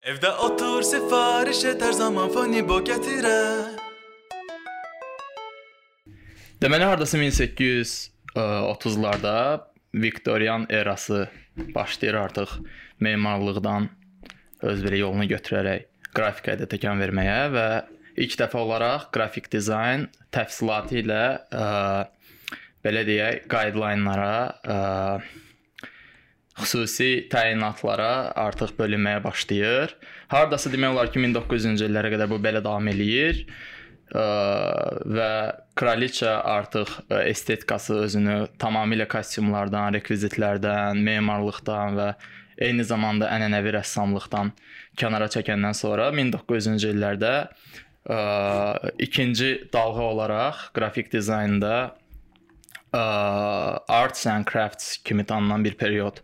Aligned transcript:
Evdə 0.00 0.30
otur 0.40 0.80
sifariş 0.80 1.58
et 1.68 1.82
hər 1.84 1.92
zaman 1.92 2.32
Fonibo 2.32 2.80
gətirər. 2.80 3.76
Deməli 6.64 6.88
hardasa 6.88 7.20
1830-larda 7.20 9.60
Viktorian 9.92 10.64
erası 10.72 11.28
başlayır 11.74 12.14
artıq 12.14 12.48
memarlıqdan 13.00 13.88
öz 14.62 14.84
bir 14.84 14.92
yolunu 15.02 15.24
götürərək 15.34 15.82
qrafikaya 16.16 16.58
da 16.62 16.66
təkan 16.72 16.96
verməyə 17.04 17.52
və 17.52 17.84
ilk 18.24 18.32
dəfə 18.40 18.56
olaraq 18.56 19.12
qrafik 19.12 19.52
dizayn 19.52 20.08
təfsilatı 20.32 20.96
ilə 21.02 21.44
ə, 21.52 22.08
belə 22.80 23.04
deyək, 23.04 23.44
guideline-lara, 23.52 24.48
ə, 24.64 25.20
xüsusi 26.62 27.10
təyinatlara 27.32 28.32
artıq 28.38 28.74
bölünməyə 28.78 29.22
başlayır. 29.24 29.94
Hardasa 30.32 30.72
demək 30.72 30.94
olar 30.94 31.12
ki, 31.12 31.22
1900-cü 31.24 31.88
illərə 31.88 32.12
qədər 32.14 32.30
bu 32.30 32.38
belə 32.42 32.62
davam 32.64 32.88
eləyir 32.92 33.44
ə, 33.46 34.24
və 35.16 35.30
kraliça 35.78 36.36
artıq 36.56 36.92
ə, 37.08 37.22
estetikası 37.30 38.00
özünü 38.06 38.36
tamamilə 38.62 39.08
kostyumlardan, 39.10 39.94
rekvizitlərdən, 39.98 41.00
memarlıqdan 41.06 41.98
və 41.98 42.12
eyni 42.60 42.84
zamanda 42.84 43.30
ənənəvi 43.32 43.74
rəssamlıqdan 43.78 44.52
kənara 45.00 45.30
çəkəndən 45.32 45.76
sonra 45.76 46.10
1900-cü 46.16 46.94
illərdə 46.94 47.34
ə, 47.40 48.18
ikinci 49.02 49.52
dalğa 49.72 50.08
olaraq 50.12 50.66
qrafik 50.76 51.12
dizaynda 51.12 51.76
ə, 52.92 53.04
arts 53.86 54.26
and 54.26 54.48
crafts 54.50 54.98
kimi 55.04 55.24
tanınan 55.24 55.64
bir 55.64 55.78
period 55.80 56.20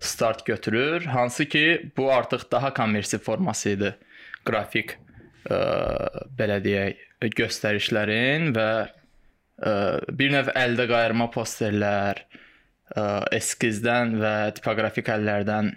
start 0.00 0.46
götürür. 0.46 1.04
Hansı 1.04 1.46
ki, 1.46 1.90
bu 1.96 2.12
artıq 2.12 2.50
daha 2.52 2.74
kommersiv 2.74 3.18
forması 3.18 3.70
idi. 3.76 3.94
Qrafik 4.44 4.96
ə, 5.50 5.58
belə 6.38 6.60
deyək, 6.64 7.04
göstərişlərin 7.36 8.52
və 8.56 8.70
ə, 8.86 9.72
bir 10.14 10.32
növ 10.34 10.52
əldə 10.56 10.88
qayırma 10.90 11.28
posterlər, 11.34 12.22
ə, 12.94 13.04
eskizdən 13.36 14.16
və 14.22 14.34
tipoqrafik 14.58 15.10
əllərdən 15.16 15.74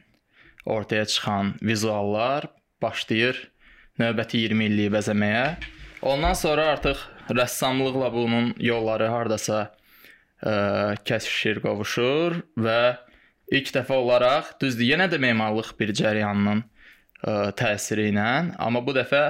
ortaya 0.65 1.05
çıxan 1.09 1.55
vizuallar 1.61 2.47
başlayır 2.81 3.47
növbəti 3.99 4.45
20 4.45 4.69
illiyi 4.69 4.93
bəzəməyə. 4.93 5.45
Ondan 6.01 6.33
sonra 6.37 6.71
artıq 6.75 7.01
rəssamlıqla 7.29 8.09
bunun 8.13 8.53
yolları 8.61 9.09
hardasa 9.11 9.59
ə, 10.41 10.97
kəsişir, 11.05 11.61
qovuşur 11.65 12.41
və 12.57 12.81
ilk 13.51 13.71
dəfə 13.75 13.97
olaraq 13.99 14.55
düzdür, 14.61 14.87
yenə 14.93 15.07
də 15.11 15.19
memarlıq 15.21 15.73
bir 15.79 15.93
cəryanının 15.97 16.63
ə, 16.63 17.51
təsiri 17.57 18.09
ilə, 18.11 18.27
amma 18.59 18.81
bu 18.85 18.95
dəfə 18.95 19.23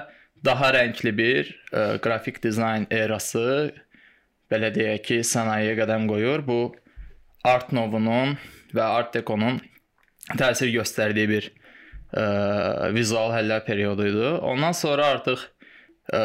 daha 0.45 0.71
rəngli 0.75 1.13
bir 1.17 1.49
ə, 1.71 1.97
qrafik 2.03 2.41
dizayn 2.43 2.87
erası 2.93 3.71
belə 4.51 4.71
deyək 4.75 5.03
ki, 5.07 5.19
sənayeyə 5.25 5.77
qədəm 5.79 6.07
qoyur. 6.09 6.43
Bu 6.45 6.59
Art 7.47 7.71
Nouveau-nun 7.73 8.35
və 8.75 8.83
Art 8.85 9.15
Deco-nun 9.15 9.61
təsir 10.37 10.69
göstərdiyi 10.73 11.29
bir 11.31 11.49
ə, 11.49 12.91
vizual 12.95 13.33
həllər 13.35 13.63
periodu 13.65 14.09
idi. 14.09 14.27
Ondan 14.45 14.75
sonra 14.77 15.13
artıq 15.15 15.45
ə, 16.13 16.21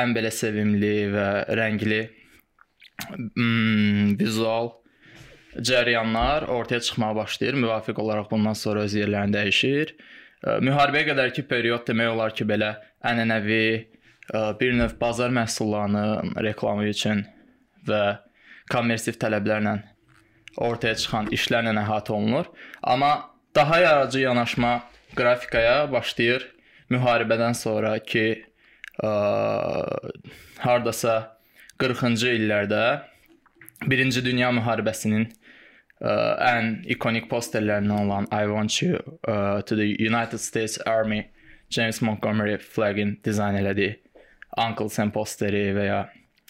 ən 0.00 0.16
belə 0.16 0.32
sevimli 0.34 0.96
və 1.12 1.28
rəngli 1.58 2.02
mm, 3.36 4.16
vizual 4.18 4.72
cəryanlar 5.62 6.48
ortaya 6.48 6.80
çıxmağa 6.80 7.14
başlayır. 7.16 7.54
Müvafiq 7.54 8.00
olaraq 8.00 8.30
bundan 8.30 8.52
sonra 8.52 8.86
öz 8.86 8.94
yerlərini 8.94 9.36
dəyişir. 9.36 9.94
Müharibəyə 10.62 11.10
qədərki 11.10 11.46
period 11.48 11.86
demək 11.88 12.12
olar 12.12 12.34
ki, 12.36 12.44
belə 12.44 12.76
ənənəvi 13.04 13.62
bir 14.60 14.72
növ 14.78 14.96
bazar 15.00 15.30
məhsullarının 15.30 16.36
reklamı 16.42 16.88
üçün 16.90 17.24
və 17.88 18.18
kommersiv 18.72 19.18
tələblərlə 19.22 19.78
ortaya 20.56 20.96
çıxan 20.98 21.30
işlərlə 21.34 21.74
əhatə 21.82 22.12
olunur. 22.16 22.50
Amma 22.82 23.30
daha 23.54 23.80
yaradıcı 23.80 24.20
yanaşma 24.20 24.72
qrafikaya 25.16 25.86
başlayır 25.92 26.46
müharibədən 26.90 27.54
sonraki 27.54 28.26
ə, 29.02 29.10
hardasa 30.58 31.16
40-cı 31.78 32.34
illərdə 32.38 32.82
1-ci 33.86 34.24
Dünya 34.24 34.50
müharibəsinin 34.54 35.28
ə, 36.00 36.12
ən 36.50 36.82
ikonik 36.92 37.28
posterlərindən 37.30 38.04
olan 38.04 38.28
I 38.32 38.46
Want 38.50 38.80
You 38.82 39.00
ə, 39.26 39.62
to 39.66 39.76
the 39.78 39.88
United 39.98 40.38
States 40.42 40.78
Army 40.86 41.24
James 41.70 42.00
Montgomery 42.02 42.58
flaggin 42.62 43.16
dizayn 43.24 43.58
elədiyi 43.60 43.96
Uncle 44.56 44.88
Sam 44.92 45.12
posteri 45.12 45.70
və 45.76 45.86
ya 45.88 46.00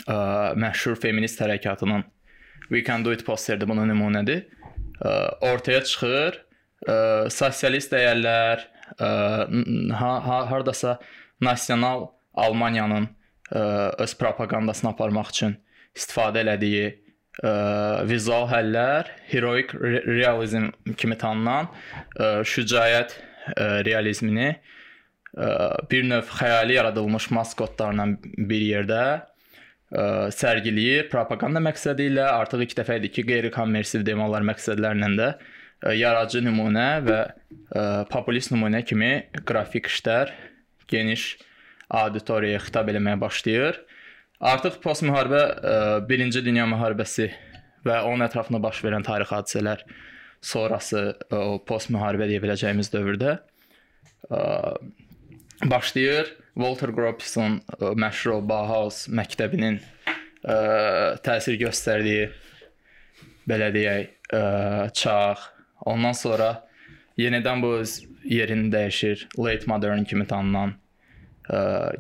ə, 0.07 0.17
məşhur 0.59 0.99
feminist 1.01 1.41
hərəkatının 1.43 2.05
We 2.71 2.83
Can 2.87 3.05
Do 3.05 3.13
It 3.15 3.25
posteri 3.27 3.67
bunun 3.69 3.89
nümunədir. 3.91 4.47
Ə, 5.01 5.13
ortaya 5.53 5.83
çıxır 5.87 6.41
ə, 6.87 6.97
sosialist 7.33 7.93
dəyərlər, 7.95 8.65
ə, 8.99 9.11
ha, 10.01 10.13
ha, 10.27 10.41
hardasa 10.51 10.99
nasional 11.43 12.11
Almaniyanın 12.37 13.09
ə, 13.51 13.61
öz 14.05 14.15
propagandasını 14.21 14.93
aparmaq 14.93 15.33
üçün 15.33 15.57
istifadə 15.97 16.43
elədiyi 16.45 16.91
ə, 17.43 17.53
vizual 18.09 18.49
həllər 18.51 19.11
heroic 19.31 19.75
re 19.77 20.03
realizm 20.07 20.71
kimi 20.97 21.19
tanınan 21.21 21.69
ə, 21.69 22.43
şücaət 22.47 23.17
ə, 23.17 23.83
realizmini 23.87 24.51
ə, 24.53 25.49
bir 25.91 26.07
növ 26.09 26.31
xəyali 26.39 26.79
yaradılmış 26.79 27.31
maskotlarla 27.37 28.09
bir 28.23 28.65
yerdə 28.65 29.03
ə, 29.17 30.31
sərgiləyir. 30.35 31.11
Propaganda 31.13 31.63
məqsədi 31.65 32.11
ilə 32.13 32.29
artıq 32.31 32.67
ilk 32.67 32.77
dəfə 32.81 33.01
idi 33.03 33.13
ki, 33.19 33.27
qeyri-kommersiv 33.33 34.07
demələr 34.07 34.47
məqsədlərlə 34.53 35.13
də 35.21 35.33
ə, 35.33 35.97
yaradıcı 35.97 36.45
nümunə 36.47 36.89
və 37.07 37.21
ə, 37.27 37.85
populist 38.13 38.55
nümunə 38.55 38.85
kimi 38.87 39.13
qrafik 39.49 39.91
işlər 39.93 40.33
geniş 40.89 41.35
auditoriyaya 41.91 42.63
xitab 42.65 42.89
eləməyə 42.91 43.19
başlayır. 43.21 43.79
Artıq 44.41 44.83
postmüharibə 44.85 45.43
1-ci 46.09 46.43
Dünya 46.45 46.67
müharibəsi 46.69 47.31
və 47.87 48.03
onun 48.05 48.27
ətrafında 48.27 48.61
baş 48.61 48.83
verən 48.85 49.05
tarixi 49.07 49.33
hadisələr 49.33 49.85
sonrası 50.45 51.17
o 51.33 51.57
postmüharibə 51.65 52.29
deyə 52.29 52.43
biləcəyimiz 52.45 52.93
dövrdə 52.93 53.39
başlayır 55.65 56.35
Walter 56.53 56.93
Gropius'un 56.93 57.63
məşhur 57.97 58.45
Bauhaus 58.45 59.07
məktəbinin 59.09 59.81
təsir 61.25 61.57
göstərdiyi 61.65 62.29
belə 63.49 63.73
deyək 63.73 64.33
çağ. 64.93 65.37
Ondan 65.87 66.13
sonra 66.13 66.67
yenidən 67.17 67.63
bu 67.63 67.79
öz 67.81 68.03
yerini 68.25 68.69
dəyişir. 68.73 69.29
Late 69.39 69.65
modern 69.67 70.05
kimi 70.05 70.27
tanınan 70.27 70.75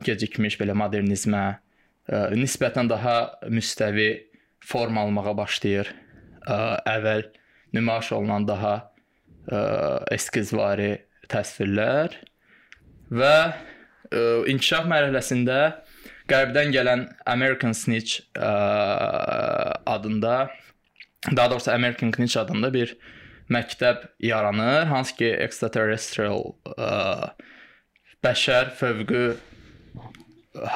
gecikmiş 0.05 0.61
belə 0.61 0.75
modernizmə 0.77 1.45
ə, 2.09 2.29
nisbətən 2.37 2.91
daha 2.91 3.17
müstəvi 3.51 4.11
forma 4.65 5.07
almağa 5.07 5.37
başlayır. 5.39 5.93
Ə, 6.47 6.59
əvvəl 6.97 7.27
nümayiş 7.77 8.13
olunan 8.17 8.47
daha 8.49 8.75
ə, 9.51 9.59
eskizvari 10.15 10.93
təsvirlər 11.31 12.15
və 13.11 13.35
ə, 13.47 13.51
inkişaf 14.53 14.87
mərhələsində 14.91 15.59
qərbdən 16.31 16.73
gələn 16.75 17.07
American 17.27 17.75
Snitch 17.77 18.23
ə, 18.35 18.53
adında 19.87 20.49
daha 21.37 21.51
doğrusu 21.51 21.71
American 21.73 22.11
Snitch 22.11 22.37
adında 22.37 22.75
bir 22.75 22.97
məktəb 23.51 24.09
yaranır, 24.21 24.87
hansı 24.91 25.17
ki 25.17 25.29
extraterrestrial 25.47 26.55
ə, 26.77 27.31
bəşər 28.27 28.73
fövqü 28.79 29.27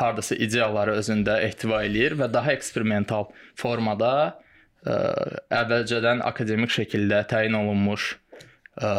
hardasa 0.01 0.37
ideyaları 0.37 0.97
özündə 1.01 1.39
ehtiva 1.47 1.83
eləyir 1.87 2.17
və 2.21 2.31
daha 2.33 2.53
eksperimental 2.57 3.29
formada 3.59 4.13
ə, 4.85 4.97
əvvəlcədən 5.63 6.23
akademik 6.27 6.73
şəkildə 6.75 7.23
təyin 7.31 7.57
olunmuş 7.59 8.13
ə, 8.81 8.93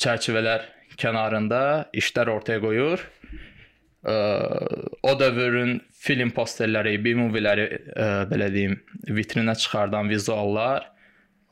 çərçivələr 0.00 0.66
kənarında 0.98 1.62
işlər 1.96 2.32
ortaya 2.32 2.62
qoyur. 2.62 3.04
Ə, 4.08 4.16
o 5.02 5.14
dövrün 5.18 5.78
film 5.98 6.30
posterləri, 6.34 6.96
B-movieləri 7.02 7.66
belə 8.30 8.52
deyim, 8.54 8.78
vitrinə 9.10 9.56
çıxardan 9.58 10.10
vizuallar 10.10 10.86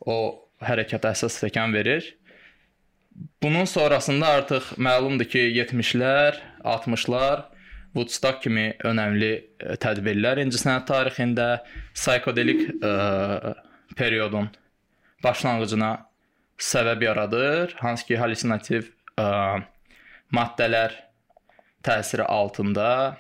o 0.07 0.47
hərəkətə 0.63 1.11
əsas 1.13 1.41
təkan 1.43 1.75
verir. 1.75 2.07
Bunun 3.43 3.65
sonrasında 3.69 4.29
artıq 4.39 4.73
məlumdur 4.81 5.29
ki, 5.29 5.43
70-lər, 5.57 6.39
60-lar 6.65 7.47
Woodstock 7.97 8.43
kimi 8.45 8.67
önəmli 8.85 9.31
e, 9.33 9.77
tədbirlər 9.81 10.43
incəsənət 10.43 10.85
tarixində 10.91 11.47
psixodelik 11.97 12.67
ə, 12.77 12.91
e, 12.91 13.55
periodun 13.97 14.51
başlanğıcına 15.25 15.91
səbəb 16.61 17.07
yaradır, 17.07 17.73
hansı 17.81 18.05
ki, 18.11 18.19
hallyucinativ 18.21 18.91
ə, 19.17 19.25
e, 19.25 19.27
maddələr 20.37 20.93
təsiri 21.87 22.27
altında 22.29 23.17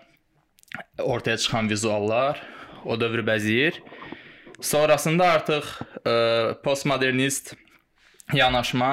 ortaya 1.00 1.40
çıxan 1.40 1.70
vizuallar 1.70 2.42
o 2.84 3.00
dövrü 3.00 3.24
bəzəyir. 3.24 3.80
Sonrasında 4.60 5.32
artıq 5.38 5.72
ə, 6.04 6.16
postmodernist 6.64 7.54
yanaşma 8.36 8.92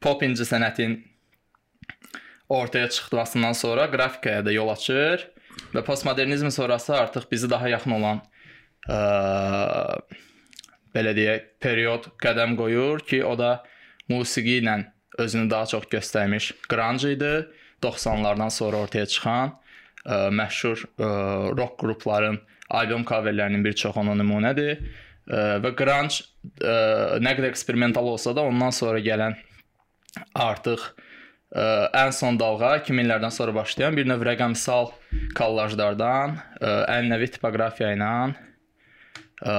pop 0.00 0.22
incəsənətin 0.28 1.00
ortaya 2.48 2.88
çıxmasından 2.88 3.52
sonra 3.52 3.90
qrafikaya 3.90 4.44
da 4.44 4.52
yol 4.52 4.68
açır 4.68 5.26
və 5.74 5.82
postmodernizm 5.84 6.50
sonrası 6.50 6.96
artıq 6.96 7.30
bizi 7.30 7.50
daha 7.50 7.68
yaxın 7.68 7.96
olan 7.98 8.20
ə, 8.88 8.98
belə 10.94 11.14
deyək, 11.16 11.46
period 11.60 12.10
qədəm 12.22 12.56
qoyur 12.58 13.02
ki, 13.06 13.24
o 13.24 13.34
da 13.38 13.62
musiqi 14.08 14.60
ilə 14.62 14.78
özünü 15.18 15.50
daha 15.50 15.66
çox 15.66 15.88
göstərmiş 15.92 16.52
grunge 16.70 17.12
idi. 17.12 17.32
90-lardan 17.82 18.52
sonra 18.52 18.84
ortaya 18.86 19.06
çıxan 19.06 19.52
ə, 20.04 20.28
məşhur 20.32 20.84
ə, 20.86 21.08
rock 21.58 21.76
qrupların 21.82 22.38
albom 22.70 23.04
coverlərinin 23.04 23.64
bir 23.64 23.76
çoxu 23.76 24.00
ona 24.00 24.14
nümunədir. 24.16 24.80
Ə, 25.26 25.42
və 25.64 25.74
grunge 25.76 26.22
ə, 26.60 27.18
nə 27.20 27.34
qədər 27.36 27.50
eksperimental 27.50 28.08
olsa 28.14 28.36
da 28.36 28.46
ondan 28.46 28.72
sonra 28.76 29.02
gələn 29.04 29.36
artıq 30.34 30.92
ə, 31.54 31.64
ən 32.04 32.12
son 32.14 32.38
dalğa 32.40 32.78
2000-lərdən 32.82 33.34
sonra 33.34 33.54
başlayan 33.56 33.96
bir 33.96 34.08
növ 34.08 34.24
rəqəmsal 34.26 34.90
kollajlardan, 35.38 36.38
ə, 36.60 36.74
ənənəvi 36.96 37.30
tipoqrafiya 37.36 37.92
ilə 37.96 38.12
ə, 39.42 39.56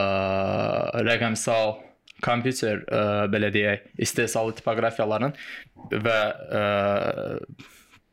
rəqəmsal 1.07 1.78
kompüter 2.25 2.84
ə, 2.89 3.01
belə 3.31 3.51
deyək, 3.54 3.88
istehsalı 4.07 4.57
tipoqrafiyaların 4.57 5.36
və 5.94 6.19
ə, 6.34 6.66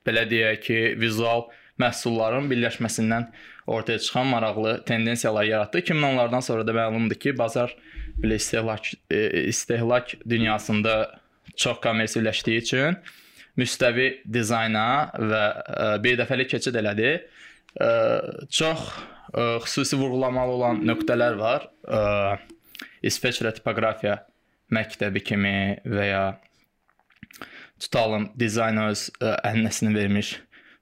belə 0.05 0.29
deyək 0.31 0.65
ki, 0.69 0.81
vizual 1.01 1.49
məhsulların 1.81 2.47
birləşməsindən 2.53 3.31
ortaya 3.67 3.99
çıxan 3.99 4.29
maraqlı 4.31 4.77
tendensiyalar 4.87 5.45
yaratdı. 5.45 5.81
2010-lardan 5.81 6.45
sonra 6.45 6.67
da 6.67 6.75
məlumdur 6.77 7.19
ki, 7.19 7.33
bazar 7.39 7.73
belə 8.21 8.37
istehlak 8.39 8.93
istehlak 9.11 10.15
dünyasında 10.29 10.95
çox 11.57 11.81
kommersiyaləşdiyi 11.83 12.63
üçün 12.63 12.99
müstəvi 13.61 14.09
dizayna 14.31 14.87
və 15.19 15.43
ə, 15.45 15.89
bir 16.05 16.19
dəfəlik 16.21 16.51
keçid 16.55 16.77
elədi. 16.81 17.17
Ə, 17.79 17.91
çox 18.51 18.87
ə, 19.33 19.59
xüsusi 19.67 19.99
vurğulamalı 20.01 20.57
olan 20.59 20.83
nöqtələr 20.89 21.39
var. 21.41 21.69
Ə, 21.87 22.39
İsveçrə 23.05 23.53
tipoqrafiya 23.57 24.23
məktəbi 24.75 25.23
kimi 25.25 25.55
və 25.85 26.09
ya 26.09 26.25
tutalım 27.83 28.31
dizayn 28.39 28.81
öz 28.87 29.09
ə, 29.21 29.37
əhəmiyyətini 29.51 29.95
vermiş 29.95 30.35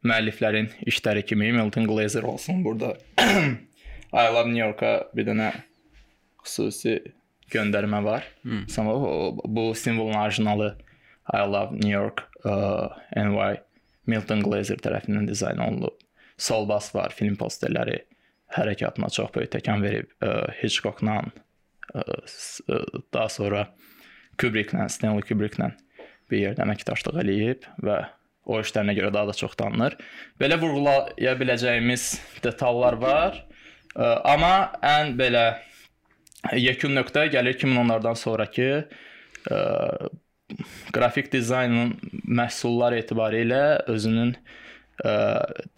müəlliflərin 0.07 0.71
işləri 0.89 1.25
kimi 1.27 1.53
Milton 1.55 1.87
Glaser 1.87 2.27
olsun 2.27 2.65
burada. 2.65 2.97
I 4.13 4.29
Love 4.35 4.51
New 4.51 4.61
York-a 4.61 5.09
bir 5.17 5.29
dənə 5.29 5.53
xüsusi 6.43 6.99
göndərmə 7.53 8.03
var. 8.05 8.27
Hmm. 8.43 8.67
Sonra 8.69 8.97
bu 9.45 9.73
simvolun 9.79 10.19
orijinalı 10.19 10.75
I 11.33 11.45
Love 11.47 11.79
New 11.79 11.93
York 11.93 12.25
ə, 12.49 12.55
NY 13.17 13.53
Milton 14.11 14.43
Glaser 14.43 14.81
tərəfindən 14.83 15.29
dizayn 15.31 15.63
olunub. 15.63 15.99
Sol 16.41 16.67
bas 16.67 16.91
var, 16.95 17.15
film 17.15 17.37
posterləri 17.39 18.01
hərəkatına 18.57 19.11
çox 19.15 19.31
böyük 19.35 19.53
təkan 19.55 19.85
verib. 19.85 20.11
Ə, 20.25 20.53
Hitchcock-la 20.63 21.23
daha 23.13 23.29
sonra 23.29 23.67
Kubrick-lə, 24.41 24.87
Stanley 24.89 25.25
Kubrick-lə 25.29 25.73
bir 26.31 26.41
yerdə 26.41 26.65
əməkdaşlıq 26.65 27.19
eləyib 27.21 27.67
və 27.85 27.99
o 28.49 28.59
işlərinə 28.63 28.95
görə 28.97 29.13
daha 29.15 29.31
da 29.31 29.37
çox 29.37 29.55
tanınır. 29.61 29.99
Belə 30.41 30.59
vurğulaya 30.61 31.35
biləcəyimiz 31.39 32.07
detallar 32.45 32.97
var. 33.03 33.43
Amma 33.95 34.73
ən 34.83 35.15
belə 35.19 35.45
yekun 36.59 36.97
nöqtə 36.97 37.29
gəlir 37.35 37.59
2010-lardan 37.59 38.19
sonrakı 38.19 38.71
qrafik 40.95 41.33
dizaynın 41.33 41.95
məhsullar 42.27 42.97
etibarilə 42.97 43.83
özünün 43.91 44.35
ə, 45.05 45.15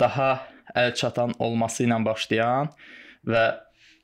daha 0.01 0.31
əl 0.75 0.95
çatan 0.99 1.35
olması 1.39 1.85
ilə 1.87 2.01
başlayan 2.05 2.71
və 3.29 3.45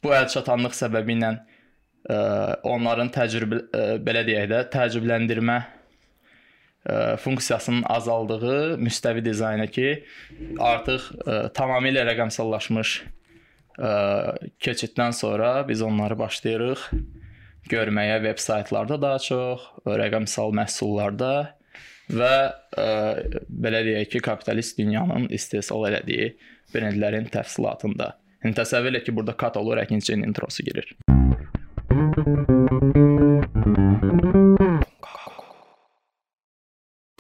bu 0.05 0.15
əl 0.17 0.29
çatanlıq 0.33 0.77
səbəbi 0.77 1.17
ilə 1.19 1.33
ə, 1.35 2.19
onların 2.69 3.13
təcrübə 3.15 3.61
ə, 3.61 3.85
belə 4.05 4.25
deyək 4.29 4.51
də 4.53 4.63
təəccübləndirmə 4.75 5.59
ə, 5.61 7.17
funksiyasının 7.23 7.87
azaldığı 7.91 8.77
müstəvi 8.81 9.25
dizayna 9.25 9.69
ki, 9.71 9.89
artıq 10.59 11.11
ə, 11.25 11.41
tamamilə 11.57 12.05
rəqəmsallaşmış 12.13 12.99
ə, 13.01 13.91
keçiddən 14.63 15.17
sonra 15.17 15.57
biz 15.69 15.83
onları 15.83 16.19
başlayırıq 16.19 16.91
görməyə 17.69 18.21
veb 18.25 18.41
saytlarda 18.41 18.97
daha 19.03 19.19
çox, 19.23 19.67
rəqəmsal 19.87 20.55
məhsullarda 20.57 21.33
və 22.11 22.33
ə, 22.81 22.87
belə 23.49 23.85
deyək 23.87 24.15
ki, 24.15 24.23
kapitalist 24.25 24.79
dünyanın 24.81 25.29
istehsal 25.35 25.87
elədiyi 25.91 26.33
brendlərin 26.75 27.29
təfsilatında. 27.33 28.15
Yəni 28.45 28.57
təsəvvür 28.57 28.95
elə 28.95 29.05
ki, 29.05 29.15
burada 29.15 29.37
kat 29.37 29.61
olur, 29.61 29.83
əkinçinin 29.85 30.25
introsu 30.31 30.65
girir. 30.67 30.95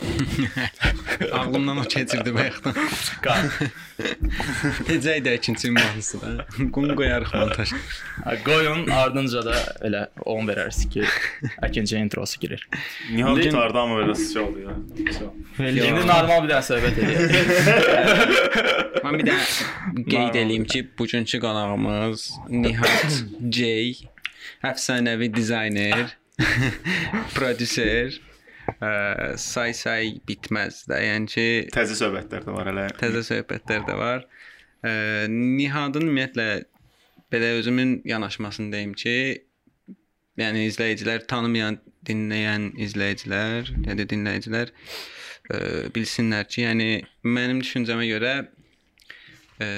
Ağlımdan 1.50 1.76
o 1.76 1.82
keçirdi 1.82 2.34
bayaqdan. 2.34 2.74
Qan. 3.22 3.46
Necə 4.88 5.16
idi 5.18 5.32
ikinci 5.34 5.70
mahnısı 5.70 6.20
da? 6.20 6.46
Qum 6.74 6.94
qoyarıq 6.96 7.32
montaj. 7.34 7.72
Qoyun 8.44 8.86
ardınca 8.90 9.42
da 9.44 9.56
elə 9.86 10.02
10 10.24 10.46
verərsiniz 10.50 10.88
ki, 10.92 11.02
ikinci 11.68 11.96
introsu 11.96 12.40
girir. 12.40 12.68
Nihal 13.12 13.42
tutardı 13.42 13.78
amma 13.78 13.98
belə 14.02 14.14
şey 14.32 14.42
oldu 14.42 14.58
ya. 14.66 14.76
İndi 15.58 16.06
normal 16.06 16.44
bir 16.44 16.54
dənə 16.54 16.62
söhbət 16.70 17.02
edir. 17.02 17.18
Mən 19.04 19.18
bir 19.18 19.26
də 19.32 19.36
qeyd 20.06 20.40
eləyim 20.44 20.64
ki, 20.70 20.86
bugünkü 20.98 21.42
qonağımız 21.42 22.30
Nihat 22.48 23.22
J, 23.50 23.68
əfsanəvi 24.70 25.34
dizayner, 25.34 26.16
prodüser, 27.34 28.20
ə, 28.78 28.90
say-say 29.40 30.14
bitməz 30.28 30.84
də. 30.90 31.00
Yəni 31.04 31.30
ki, 31.30 31.46
Təzə 31.74 31.96
söhbətlər 31.98 32.46
də 32.46 32.54
var 32.56 32.70
hələ. 32.70 32.86
təzə 33.00 33.22
söhbətlər 33.26 33.86
də 33.88 33.96
var. 33.98 34.26
Ə, 34.82 34.92
Nihadın 35.32 36.08
ümumiyyətlə 36.08 36.48
belə 37.32 37.52
özümün 37.60 38.00
yanaşmasını 38.08 38.72
deyim 38.74 38.94
ki, 38.98 39.16
yəni 40.40 40.66
izləyicilər 40.70 41.26
tanımayan, 41.30 41.80
dinləyən 42.06 42.70
izləyicilər, 42.80 43.70
da 43.86 44.06
dinləyicilər 44.14 44.72
ə, 44.72 45.58
bilsinlər 45.94 46.48
ki, 46.48 46.64
yəni 46.64 46.90
mənim 47.26 47.60
düşüncəmə 47.64 48.06
görə 48.10 48.34
ə, 49.60 49.72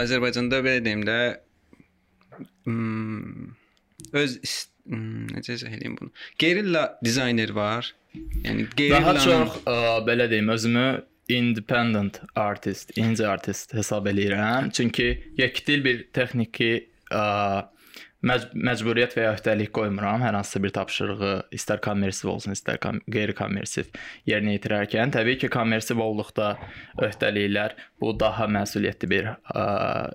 Azərbaycanda 0.00 0.62
belə 0.64 0.84
deyim 0.84 1.04
də 1.06 1.18
hmm, 2.64 3.52
öz 4.16 4.38
necə 4.84 5.56
izah 5.56 5.72
edeyim 5.72 5.96
bunu? 6.00 6.10
Gerilla 6.38 6.98
dizayner 7.04 7.50
var. 7.56 7.94
Yəni 8.44 8.68
Daha 8.90 9.14
çox 9.18 9.58
ə, 9.66 9.76
belə 10.06 10.28
deyim, 10.30 10.48
özümü 10.54 10.86
independent 11.32 12.20
artist, 12.36 12.92
indie 13.00 13.26
artist 13.26 13.72
hesab 13.74 14.06
eləyirəm. 14.10 14.70
Çünki 14.76 15.08
yekdil 15.40 15.84
bir 15.84 16.02
texniki 16.12 16.72
ə, 17.10 17.24
məc 18.24 18.46
məcburiyyət 18.56 19.16
və 19.16 19.26
ya 19.26 19.32
öhdəlik 19.34 19.72
qoymuram. 19.76 20.22
Hər 20.24 20.36
hansısa 20.38 20.62
bir 20.64 20.72
tapşırığı 20.76 21.32
istər 21.56 21.80
kommersiv 21.84 22.30
olsun, 22.32 22.54
istər 22.56 22.78
kom 22.82 23.00
qeyri-kommersiv 23.10 23.90
yerinə 24.28 24.56
yetirərkən, 24.56 25.12
təbii 25.14 25.38
ki, 25.42 25.50
kommersiv 25.52 26.00
olduqda 26.02 26.54
öhdəliklər 27.04 27.76
bu 28.00 28.14
daha 28.20 28.48
məsuliyyətli 28.56 29.10
bir 29.10 29.30
ə, 29.34 29.66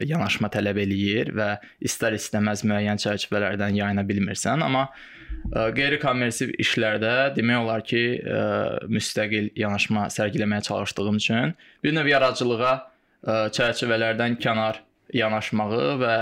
yanaşma 0.09 0.49
tələb 0.53 0.81
eləyir 0.85 1.33
və 1.37 1.51
istər-istəməz 1.85 2.65
müəyyən 2.69 3.01
çərçivələrdən 3.05 3.77
yayına 3.77 4.05
bilmirsən, 4.09 4.65
amma 4.65 4.87
qeyri-kommersiv 5.77 6.55
işlərdə 6.61 7.13
demək 7.37 7.63
olar 7.63 7.85
ki, 7.85 8.03
ə, 8.25 8.41
müstəqil 8.89 9.53
yanaşma 9.59 10.09
sərgiləməyə 10.13 10.65
çalışdığım 10.67 11.21
üçün 11.21 11.55
bir 11.85 11.95
növ 11.95 12.09
yaradıcılığa 12.09 12.73
ə, 12.75 13.39
çərçivələrdən 13.55 14.39
kənar 14.41 14.81
yanaşmağı 15.13 15.95
və 16.01 16.15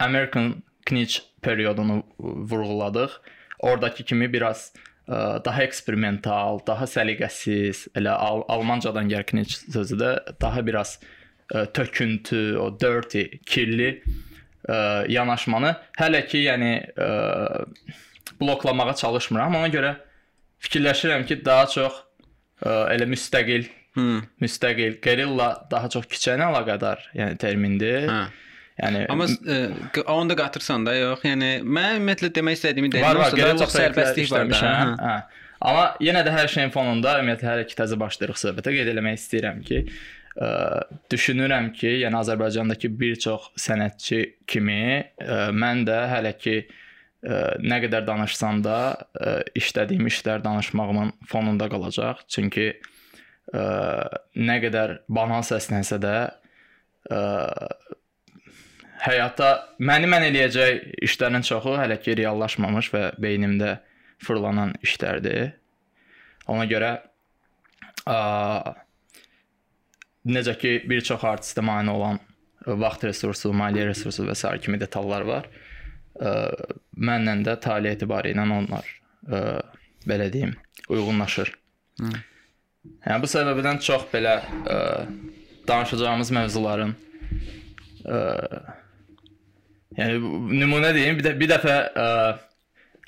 American 0.00 0.54
Knich 0.86 1.20
periodunu 1.42 2.02
vurğuladıq. 2.18 3.10
Oradakı 3.58 4.04
kimi 4.04 4.28
biraz 4.32 4.72
ə, 5.08 5.44
daha 5.44 5.64
eksperimental, 5.64 6.60
daha 6.66 6.86
səliqəsiz, 6.90 7.86
elə 7.98 8.14
al 8.14 8.44
almancadan 8.52 9.10
gəlir 9.10 9.26
Knich 9.30 9.56
sözü 9.72 9.98
də 10.00 10.10
daha 10.40 10.64
biraz 10.66 10.98
ə, 11.52 11.66
töküntü, 11.72 12.56
o 12.60 12.70
dirty, 12.80 13.26
kirli 13.46 13.90
ə, 14.68 15.06
yanaşmanı 15.10 15.76
hələ 15.98 16.26
ki, 16.26 16.44
yəni 16.48 16.74
ə, 16.94 17.10
bloklamağa 18.40 18.94
çalışmıram. 19.02 19.58
Ona 19.62 19.72
görə 19.72 19.96
fikirləşirəm 20.62 21.26
ki, 21.26 21.40
daha 21.44 21.66
çox 21.72 22.04
ə, 22.62 22.86
elə 22.94 23.08
müstəqil 23.10 23.70
Hı. 23.96 24.22
Müstəqil. 24.40 24.98
Gerilla 25.00 25.46
daha 25.70 25.88
çox 25.88 26.04
küçə 26.12 26.34
ilə 26.36 26.50
əlaqədar, 26.50 27.06
yəni 27.16 27.38
termindir. 27.40 28.10
Hə. 28.10 28.24
Yəni 28.76 29.06
Amma 29.08 29.24
ə, 29.24 29.56
q- 29.94 30.04
onu 30.12 30.28
da 30.28 30.36
qatırsan 30.42 30.84
da 30.84 30.92
yox. 30.96 31.22
Yəni 31.24 31.50
mən 31.64 31.96
ümumiyyətlə 32.00 32.28
demək 32.36 32.58
istədiyimi 32.58 32.90
dedim. 32.92 33.06
var 33.06 33.16
var, 33.22 33.32
gerilla 33.36 33.62
çox 33.64 33.72
sərbəstlik 33.78 34.30
var 34.34 34.50
da. 34.50 34.60
Hə. 34.60 34.86
Hə. 35.00 35.14
Amma 35.66 35.84
yenə 36.04 36.20
də 36.26 36.34
hər 36.34 36.50
şeyin 36.52 36.72
fonunda 36.74 37.14
ümumiyyətlə 37.22 37.48
hər 37.48 37.62
iki 37.64 37.78
təzə 37.78 37.96
başlayırıq 38.02 38.36
söhbətə 38.42 38.74
qeyd 38.76 38.90
eləmək 38.92 39.16
istəyirəm 39.16 39.62
ki, 39.64 39.78
ə, 40.36 40.50
düşünürəm 41.14 41.70
ki, 41.78 41.94
yəni 42.02 42.20
Azərbaycandakı 42.20 42.90
bir 43.00 43.16
çox 43.24 43.48
sənətçi 43.64 44.20
kimi 44.52 44.80
ə, 45.24 45.38
mən 45.56 45.86
də 45.88 45.96
hələ 46.12 46.34
ki 46.36 46.58
ə, 46.60 47.40
nə 47.64 47.80
qədər 47.86 48.04
danışsam 48.10 48.60
da 48.66 48.76
ə, 49.16 49.38
işlədiyim 49.56 50.04
işlər 50.12 50.44
danışmağımın 50.44 51.14
fonunda 51.32 51.70
qalacaq. 51.72 52.26
Çünki 52.28 52.74
ə, 52.76 53.64
nə 54.36 54.60
qədər 54.68 54.98
banal 55.08 55.40
səslənsə 55.48 55.96
də 56.04 56.16
ə, 57.08 57.22
həyata 59.02 59.50
məni 59.82 60.08
mən 60.10 60.26
eləyəcək 60.30 61.02
işlərin 61.06 61.44
çoxu 61.46 61.76
hələ 61.78 61.98
ki 62.02 62.16
reallaşmamış 62.20 62.90
və 62.94 63.02
beynimdə 63.22 63.78
fırlanan 64.22 64.74
işlərdir. 64.84 65.52
Ona 66.52 66.66
görə 66.70 66.92
a, 68.06 68.74
necə 70.26 70.56
ki 70.58 70.78
bir 70.88 71.04
çox 71.06 71.24
artistə 71.26 71.64
mane 71.64 71.92
olan 71.92 72.20
vaxt 72.66 73.06
resursu, 73.06 73.52
maliyyə 73.54 73.90
resursu 73.90 74.26
və 74.26 74.34
sair 74.38 74.62
kimi 74.62 74.80
detallar 74.80 75.26
var. 75.26 75.50
Ə, 76.16 76.32
mənlə 76.96 77.36
də 77.46 77.58
tali 77.62 77.92
etibarı 77.92 78.32
ilə 78.32 78.46
onlar 78.46 78.86
ə, 79.28 79.42
belə 80.08 80.30
deyim, 80.32 80.54
uyğunlaşır. 80.88 81.52
Hı. 82.00 82.14
Yəni 83.06 83.22
bu 83.22 83.30
səbəbdən 83.30 83.82
çox 83.82 84.06
belə 84.12 84.38
ə, 84.40 84.78
danışacağımız 85.68 86.32
mövzuların 86.38 86.94
ə, 88.06 88.18
yəni 89.98 90.20
nümunə 90.62 90.92
deyim, 90.96 91.18
bir 91.18 91.26
də 91.26 91.34
bir 91.40 91.50
dəfə 91.54 91.76
ə, 91.88 92.06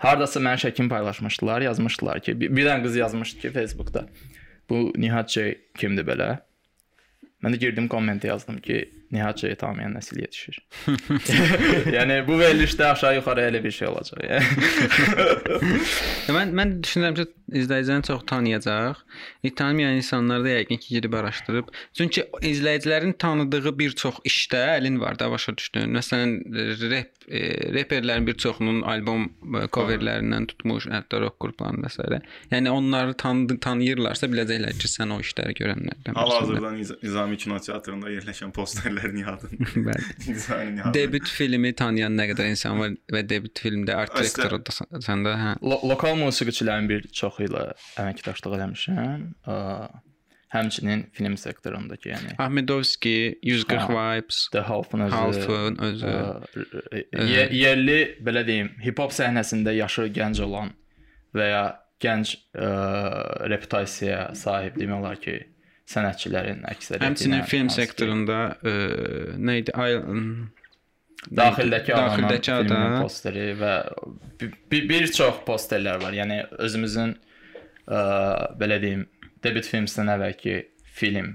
hardasa 0.02 0.40
mənim 0.40 0.62
şəklimi 0.64 0.92
paylaşmışdılar, 0.92 1.64
yazmışdılar 1.68 2.20
ki, 2.24 2.36
bir, 2.40 2.52
bir 2.56 2.68
dənə 2.68 2.84
qız 2.86 2.96
yazmışdı 2.96 3.40
ki, 3.40 3.54
Facebookda. 3.56 4.06
Bu 4.70 4.92
Nihat 4.96 5.32
J 5.32 5.54
kimdir 5.78 6.06
belə? 6.08 6.36
Mən 7.44 7.54
də 7.54 7.60
girdim 7.62 7.88
komment 7.88 8.24
yazdım 8.24 8.58
ki, 8.62 8.82
Nihat 9.12 9.40
J 9.40 9.54
tanımayan 9.54 9.94
nəsil 9.96 10.20
yetişir. 10.20 10.58
yəni 11.96 12.20
bu 12.26 12.36
verilişdə 12.40 12.90
aşağı-yuxarı 12.92 13.46
elə 13.48 13.62
bir 13.64 13.72
şey 13.72 13.88
olacaq. 13.88 14.20
Yəni. 14.26 14.42
Mən 16.36 16.52
mən 16.58 16.74
düşünürəm 16.84 17.16
ki, 17.16 17.28
izləyicilərin 17.52 18.02
çox 18.06 18.22
tanıyacaq. 18.26 18.96
E, 19.44 19.50
tanımayan 19.54 19.96
insanlar 20.00 20.44
da 20.44 20.48
yəqin 20.56 20.78
ki, 20.78 20.94
gedib 20.98 21.12
araşdırıb. 21.18 21.68
Çünki 21.94 22.24
izləyicilərin 22.42 23.14
tanıdığı 23.18 23.78
bir 23.78 23.90
çox 23.96 24.20
işdə 24.28 24.60
əlin 24.78 25.00
var 25.00 25.18
da 25.18 25.30
başa 25.30 25.56
düşdün. 25.56 25.94
Məsələn, 25.96 26.34
rep 26.90 27.14
e, 27.28 27.40
reperlərin 27.76 28.26
bir 28.26 28.34
çoxunun 28.40 28.82
albom 28.88 29.24
e, 29.28 29.64
coverlərindən 29.74 30.46
tutmuş, 30.52 30.86
hətta 30.92 31.20
rock 31.20 31.36
qruplarının 31.44 31.84
və 31.84 31.90
s. 31.92 32.20
Yəni 32.52 32.70
onları 32.72 33.14
tanıdı, 33.20 33.58
tanıyırlarsa 33.64 34.26
biləcəklər 34.32 34.78
ki, 34.80 34.88
sən 34.88 35.12
o 35.16 35.20
işləri 35.20 35.54
görənlərdən. 35.58 36.16
Hal-hazırda 36.16 36.70
Niz- 36.76 36.94
Nizami 37.02 37.36
Kino 37.36 37.58
Teatrında 37.58 38.10
yerləşən 38.12 38.52
posterlər 38.56 39.12
Nihatın. 39.14 39.58
Bəli. 39.88 40.06
Dizaynı 40.26 40.74
Nihatın. 40.76 40.94
Debüt 40.94 41.28
filmi 41.28 41.72
tanıyan 41.76 42.16
nə 42.18 42.28
qədər 42.32 42.50
insan 42.54 42.78
var 42.80 42.94
və 43.12 43.24
debüt 43.28 43.60
filmdə 43.64 43.94
art 43.94 44.16
direktoru 44.16 44.58
da 44.64 44.74
sən- 44.78 45.04
sən 45.04 45.24
də 45.26 45.34
hə. 45.42 45.52
Lo 45.62 45.80
lokal 45.88 46.16
musiqiçilərin 46.20 46.88
bir 46.88 47.06
çoxu 47.38 47.48
ilə 47.48 47.64
əməkdaşlıq 48.02 48.54
eləmişəm. 48.58 49.24
Ə, 49.46 49.56
həmçinin 50.48 51.02
film 51.12 51.36
sektorundakı, 51.36 52.08
yəni 52.08 52.30
Ahmedovski, 52.40 53.38
140 53.42 53.80
Ha. 53.80 53.88
Vibes, 54.16 54.48
The 54.52 54.60
Half-ın 54.64 55.00
özü, 55.00 55.14
Halfın 55.16 55.76
özü. 55.84 56.06
ə, 56.06 57.26
ye- 57.28 57.48
yerli 57.52 57.98
belə 58.24 58.46
deyim, 58.46 58.70
hip-hop 58.84 59.12
səhnəsində 59.12 59.74
yaşı 59.76 60.06
gənc 60.16 60.40
olan 60.46 60.72
və 61.36 61.50
ya 61.50 61.64
gənc 62.00 62.32
ə, 62.56 62.70
reputasiyaya 63.52 64.34
sahib 64.34 64.76
demək 64.80 65.00
olar 65.02 65.20
ki, 65.20 65.36
sənətçilərin 65.88 66.64
əksəriyyəti. 66.68 67.04
Həmçinin 67.10 67.44
film 67.48 67.68
sektorunda 67.68 68.38
ə, 68.64 68.72
nə 69.36 69.58
idi? 69.60 69.72
Ay 69.76 70.00
daxildəki 71.34 71.92
daxildəki 71.92 72.52
adam. 72.54 73.02
posteri 73.02 73.50
və 73.58 73.72
bir, 74.70 74.88
bir 74.88 75.06
çox 75.12 75.40
posterlər 75.46 76.00
var. 76.02 76.12
Yəni 76.16 76.44
özümüzün 76.64 77.16
ə, 77.88 78.54
belə 78.60 78.78
deyim, 78.82 79.06
debüt 79.42 79.66
filmsindən 79.70 80.14
əvvəlki 80.16 80.56
film 80.98 81.32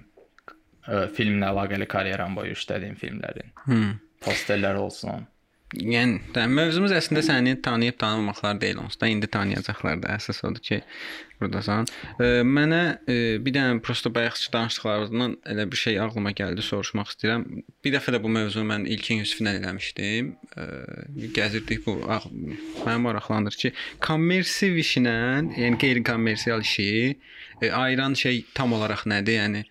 ə, 0.87 1.07
filmlə 1.15 1.49
əlaqəli 1.51 1.87
karyeram 1.89 2.35
boyu 2.35 2.55
işlədiyim 2.57 2.95
filmlərin 2.99 3.51
Hmm. 3.65 3.93
posterləri 4.23 4.77
olsun. 4.79 5.27
Yəni 5.73 6.19
də 6.35 6.45
mövzumuz 6.51 6.93
əslində 6.93 7.23
səni 7.25 7.55
tanıyıb 7.65 7.97
tanımamaqlar 8.01 8.59
deyil 8.61 8.83
onsuz 8.83 8.99
da 9.01 9.09
indi 9.09 9.29
tanıyacaqlar 9.31 10.01
da 10.03 10.11
əsas 10.17 10.43
odur 10.45 10.61
ki, 10.61 10.79
burdasan. 11.41 11.87
E, 12.21 12.43
mənə 12.45 12.81
e, 13.09 13.15
bir 13.43 13.55
dənə 13.55 13.79
prosta 13.85 14.11
bayaqçı 14.13 14.51
danışdıqlarımızdan 14.53 15.35
elə 15.53 15.65
bir 15.71 15.81
şey 15.83 15.99
ağlıma 16.03 16.33
gəldi, 16.37 16.65
soruşmaq 16.65 17.13
istəyirəm. 17.13 17.45
Bir 17.85 17.95
dəfə 17.97 18.13
də 18.15 18.21
bu 18.23 18.31
mövzunu 18.37 18.69
mən 18.69 18.87
İlkin 18.95 19.23
Yusiflə 19.23 19.57
eləmişdim. 19.59 20.31
E, 20.57 21.27
gəzirdik 21.39 21.85
bu 21.87 21.97
məni 22.05 22.99
maraqlandır 23.07 23.59
ki, 23.65 23.73
kommersiv 24.03 24.79
işlə, 24.83 25.17
yəni 25.57 25.81
qeyri-kommersial 25.81 26.61
işi 26.61 26.89
e, 27.61 27.71
ayıran 27.71 28.13
şey 28.13 28.45
tam 28.53 28.77
olaraq 28.77 29.07
nədir? 29.09 29.41
Yəni 29.41 29.65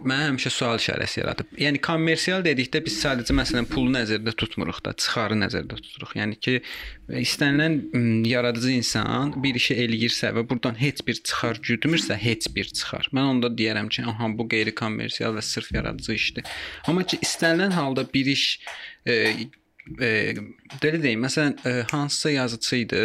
Mənə 0.00 0.30
həmişə 0.30 0.50
sual 0.54 0.78
işarəsi 0.80 1.20
yaradıb. 1.20 1.50
Yəni 1.60 1.80
kommersial 1.84 2.44
dedikdə 2.44 2.80
biz 2.84 2.96
sadəcə 3.02 3.34
məsələn 3.36 3.68
pulu 3.68 3.92
nəzərdə 3.94 4.32
tutmuruq 4.40 4.80
da, 4.86 4.94
çıxarı 4.96 5.36
nəzərdə 5.42 5.76
tuturuq. 5.76 6.14
Yəni 6.16 6.38
ki, 6.40 6.56
istənilən 7.20 8.24
yaradıcı 8.28 8.72
insan 8.78 9.34
bir 9.44 9.58
işi 9.60 9.76
eləyirsə 9.84 10.32
və 10.36 10.46
burdan 10.48 10.78
heç 10.80 11.04
bir 11.06 11.20
çıxar 11.20 11.60
güdmürsə, 11.66 12.16
heç 12.20 12.48
bir 12.56 12.72
çıxar. 12.72 13.10
Mən 13.16 13.34
onda 13.34 13.52
deyərəm 13.52 13.92
ki, 13.92 14.06
aha 14.08 14.30
bu 14.38 14.48
qeyri-kommersial 14.54 15.36
və 15.36 15.44
sırf 15.44 15.72
yaradıcı 15.76 16.16
işdir. 16.16 16.54
Amma 16.88 17.04
ki, 17.04 17.20
istənilən 17.26 17.76
halda 17.76 18.06
bir 18.14 18.32
iş 18.32 18.46
e, 19.06 19.14
e, 20.00 20.34
belə 20.82 21.02
deyim, 21.02 21.24
məsələn, 21.24 21.56
e, 21.66 21.82
hansısa 21.90 22.30
yazıçı 22.30 22.76
idi. 22.76 23.00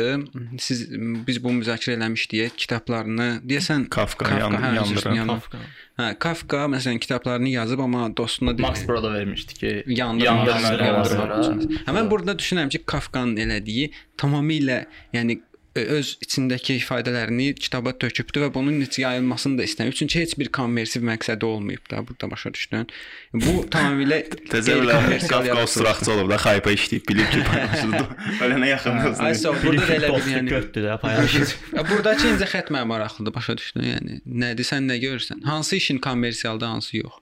Siz 0.59 0.85
biz 1.27 1.43
bu 1.43 1.49
müzakirə 1.55 1.95
eləmişdik, 1.97 2.57
kitablarını 2.57 3.41
deyəsən 3.47 3.87
Kafka, 3.89 4.29
yan- 4.29 4.53
hə, 4.53 4.75
yandıran. 4.75 4.97
üzr, 4.97 5.09
yandıran. 5.15 5.27
Kafka. 5.39 5.57
Hə, 5.97 6.09
Kafka 6.19 6.57
məsələn 6.57 6.99
kitablarını 6.99 7.49
yazıb 7.49 7.79
amma 7.79 8.17
dostuna 8.17 8.53
dedi- 8.53 8.61
Max 8.61 8.87
Brod 8.87 9.13
vermişdi 9.13 9.53
ki, 9.53 9.83
yandırma, 9.87 10.25
yandırma 10.25 10.59
yandırma, 10.59 10.85
yandırma. 10.87 11.43
yandırma. 11.43 11.79
Həmin 11.87 12.11
burada 12.11 12.31
düşünürəm 12.37 12.69
ki, 12.69 12.83
Kafkanın 12.85 13.35
elədiyi 13.37 13.91
tamamilə, 14.17 14.85
yəni 15.13 15.39
ə, 15.39 15.41
öz 15.75 16.11
içindəki 16.23 16.77
ifadələrini 16.79 17.49
kitaba 17.59 17.91
tökübdü 17.99 18.45
və 18.45 18.49
bunun 18.55 18.77
necə 18.79 19.01
yayılmasını 19.01 19.59
da 19.59 19.65
istəmir. 19.67 19.95
Çünki 19.99 20.21
heç 20.21 20.35
bir 20.39 20.49
kommersiv 20.55 21.03
məqsədi 21.03 21.45
olmayıb 21.45 21.89
da, 21.91 22.03
burada 22.07 22.29
başa 22.31 22.53
düşdün. 22.53 22.87
Bu 23.33 23.65
tamamilə 23.75 24.21
Təzə 24.51 24.77
belə 24.79 24.99
qeyri-kommersial 25.09 25.63
usturaqçı 25.63 26.13
olub 26.13 26.31
da, 26.31 26.39
xaypa 26.45 26.75
işləyib, 26.77 27.07
bilib 27.09 27.31
ki, 27.33 27.43
paylaşıldı. 27.49 28.03
Ölənə 28.47 28.69
yaxın 28.75 29.01
Hə, 29.03 29.11
Ay 29.27 29.35
sağ 29.41 29.55
burada 29.63 29.87
da 29.87 29.97
elə 29.97 30.13
bir 30.15 30.31
yəni 30.31 30.53
götdü 30.55 30.85
də 30.85 30.99
paylaşır. 31.01 31.55
Ya 31.75 31.83
Buradakı 31.89 32.29
incə 32.31 32.47
xətt 32.53 32.71
mənə 32.71 32.87
maraqlıdır, 32.93 33.35
başa 33.35 33.57
düşdün? 33.59 33.89
Yəni 33.89 34.21
nədir, 34.25 34.67
sən 34.67 34.87
nə 34.87 34.95
görürsən? 35.03 35.43
Hansı 35.43 35.75
işin 35.75 35.99
kommersialda, 36.03 36.69
hansı 36.71 37.01
yox? 37.01 37.19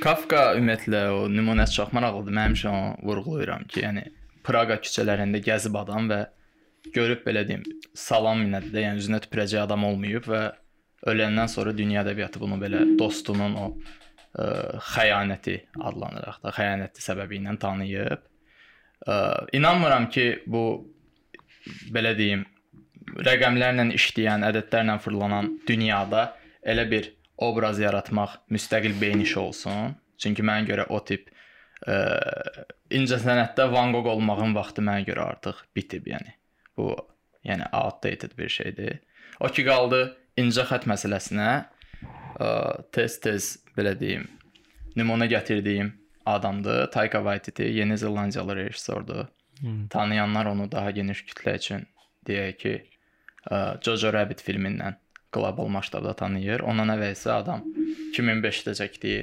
Kafka 0.00 0.54
ümumiyyətlə 0.56 1.02
o 1.12 1.26
nümunəsi 1.32 1.76
çox 1.80 1.92
maraqlıdır. 1.92 2.32
Mən 2.32 2.48
həmişə 2.48 2.72
onu 2.72 2.96
vurğulayıram 3.10 3.68
ki, 3.68 3.82
yəni 3.84 4.06
Praqa 4.46 4.78
küçələrində 4.80 5.42
gəzib 5.44 5.76
adam 5.76 6.08
və 6.08 6.22
görüb 6.94 7.24
belə 7.26 7.44
deyim, 7.48 7.64
salam 7.94 8.42
minətdə, 8.44 8.82
yəni 8.84 9.02
üzünə 9.02 9.20
tüpürəcək 9.24 9.64
adam 9.64 9.86
olmayıb 9.88 10.28
və 10.30 10.42
öləndən 11.08 11.50
sonra 11.50 11.74
dünya 11.76 12.02
ədəbiyyatı 12.02 12.40
bunu 12.42 12.58
belə 12.60 12.82
dostunun 12.98 13.56
o 13.58 13.66
ə, 13.68 14.46
xəyanəti 14.92 15.56
adlanıraq 15.78 16.40
da, 16.42 16.52
xəyanəti 16.56 17.04
səbəbi 17.04 17.38
ilə 17.40 17.56
tanıyıb. 17.62 18.24
Ə, 19.06 19.18
inanmıram 19.58 20.08
ki, 20.14 20.26
bu 20.46 20.64
belə 21.94 22.14
deyim, 22.18 22.44
rəqəmlərlə 23.28 23.88
işləyən, 23.96 24.44
ədədlərlə 24.48 24.98
fırlanan 25.04 25.54
dünyada 25.68 26.32
elə 26.62 26.84
bir 26.90 27.12
obraz 27.38 27.78
yaratmaq 27.80 28.40
müstəqil 28.52 28.98
beyin 29.00 29.22
işi 29.24 29.38
olsun. 29.40 29.94
Çünki 30.18 30.42
mənə 30.42 30.66
görə 30.66 30.88
o 30.90 30.98
tip 31.06 31.30
ə, 31.86 31.98
incə 32.90 33.20
sənətdə 33.22 33.68
Van 33.72 33.94
Gogh 33.94 34.10
olmağın 34.16 34.56
vaxtı 34.56 34.82
mənə 34.82 35.06
görə 35.06 35.28
artıq 35.34 35.62
bitib, 35.76 36.10
yəni. 36.10 36.37
Bu 36.78 36.94
yəni 37.44 37.66
outdated 37.74 38.38
bir 38.38 38.48
şeydir. 38.48 38.98
O 39.40 39.48
ki 39.50 39.64
qaldı 39.66 40.04
incə 40.38 40.62
xətt 40.70 40.86
məsələsinə 40.86 41.48
tez-tez 42.94 43.56
belə 43.74 43.96
deyim, 43.98 44.28
nümunə 44.94 45.26
gətirdiyim 45.30 45.90
adamdır. 46.26 46.86
Taika 46.94 47.18
Waititi, 47.18 47.62
Yeni 47.62 47.98
Zelandiyalı 47.98 48.56
rejissordur. 48.56 49.26
Tanıyanlar 49.90 50.46
onu 50.46 50.70
daha 50.70 50.90
geniş 50.94 51.24
kütlə 51.26 51.56
üçün 51.58 51.86
deyək 52.28 52.56
ki, 52.62 52.74
Jojo 53.82 54.12
Rabbit 54.12 54.42
filmindən 54.44 54.94
qlobal 55.34 55.66
maştabda 55.72 56.14
tanıyır. 56.14 56.62
Ondan 56.62 56.94
əvvəl 56.94 57.14
isə 57.16 57.32
adam 57.40 57.64
2005-də 58.12 58.76
çəkdiyi 58.78 59.22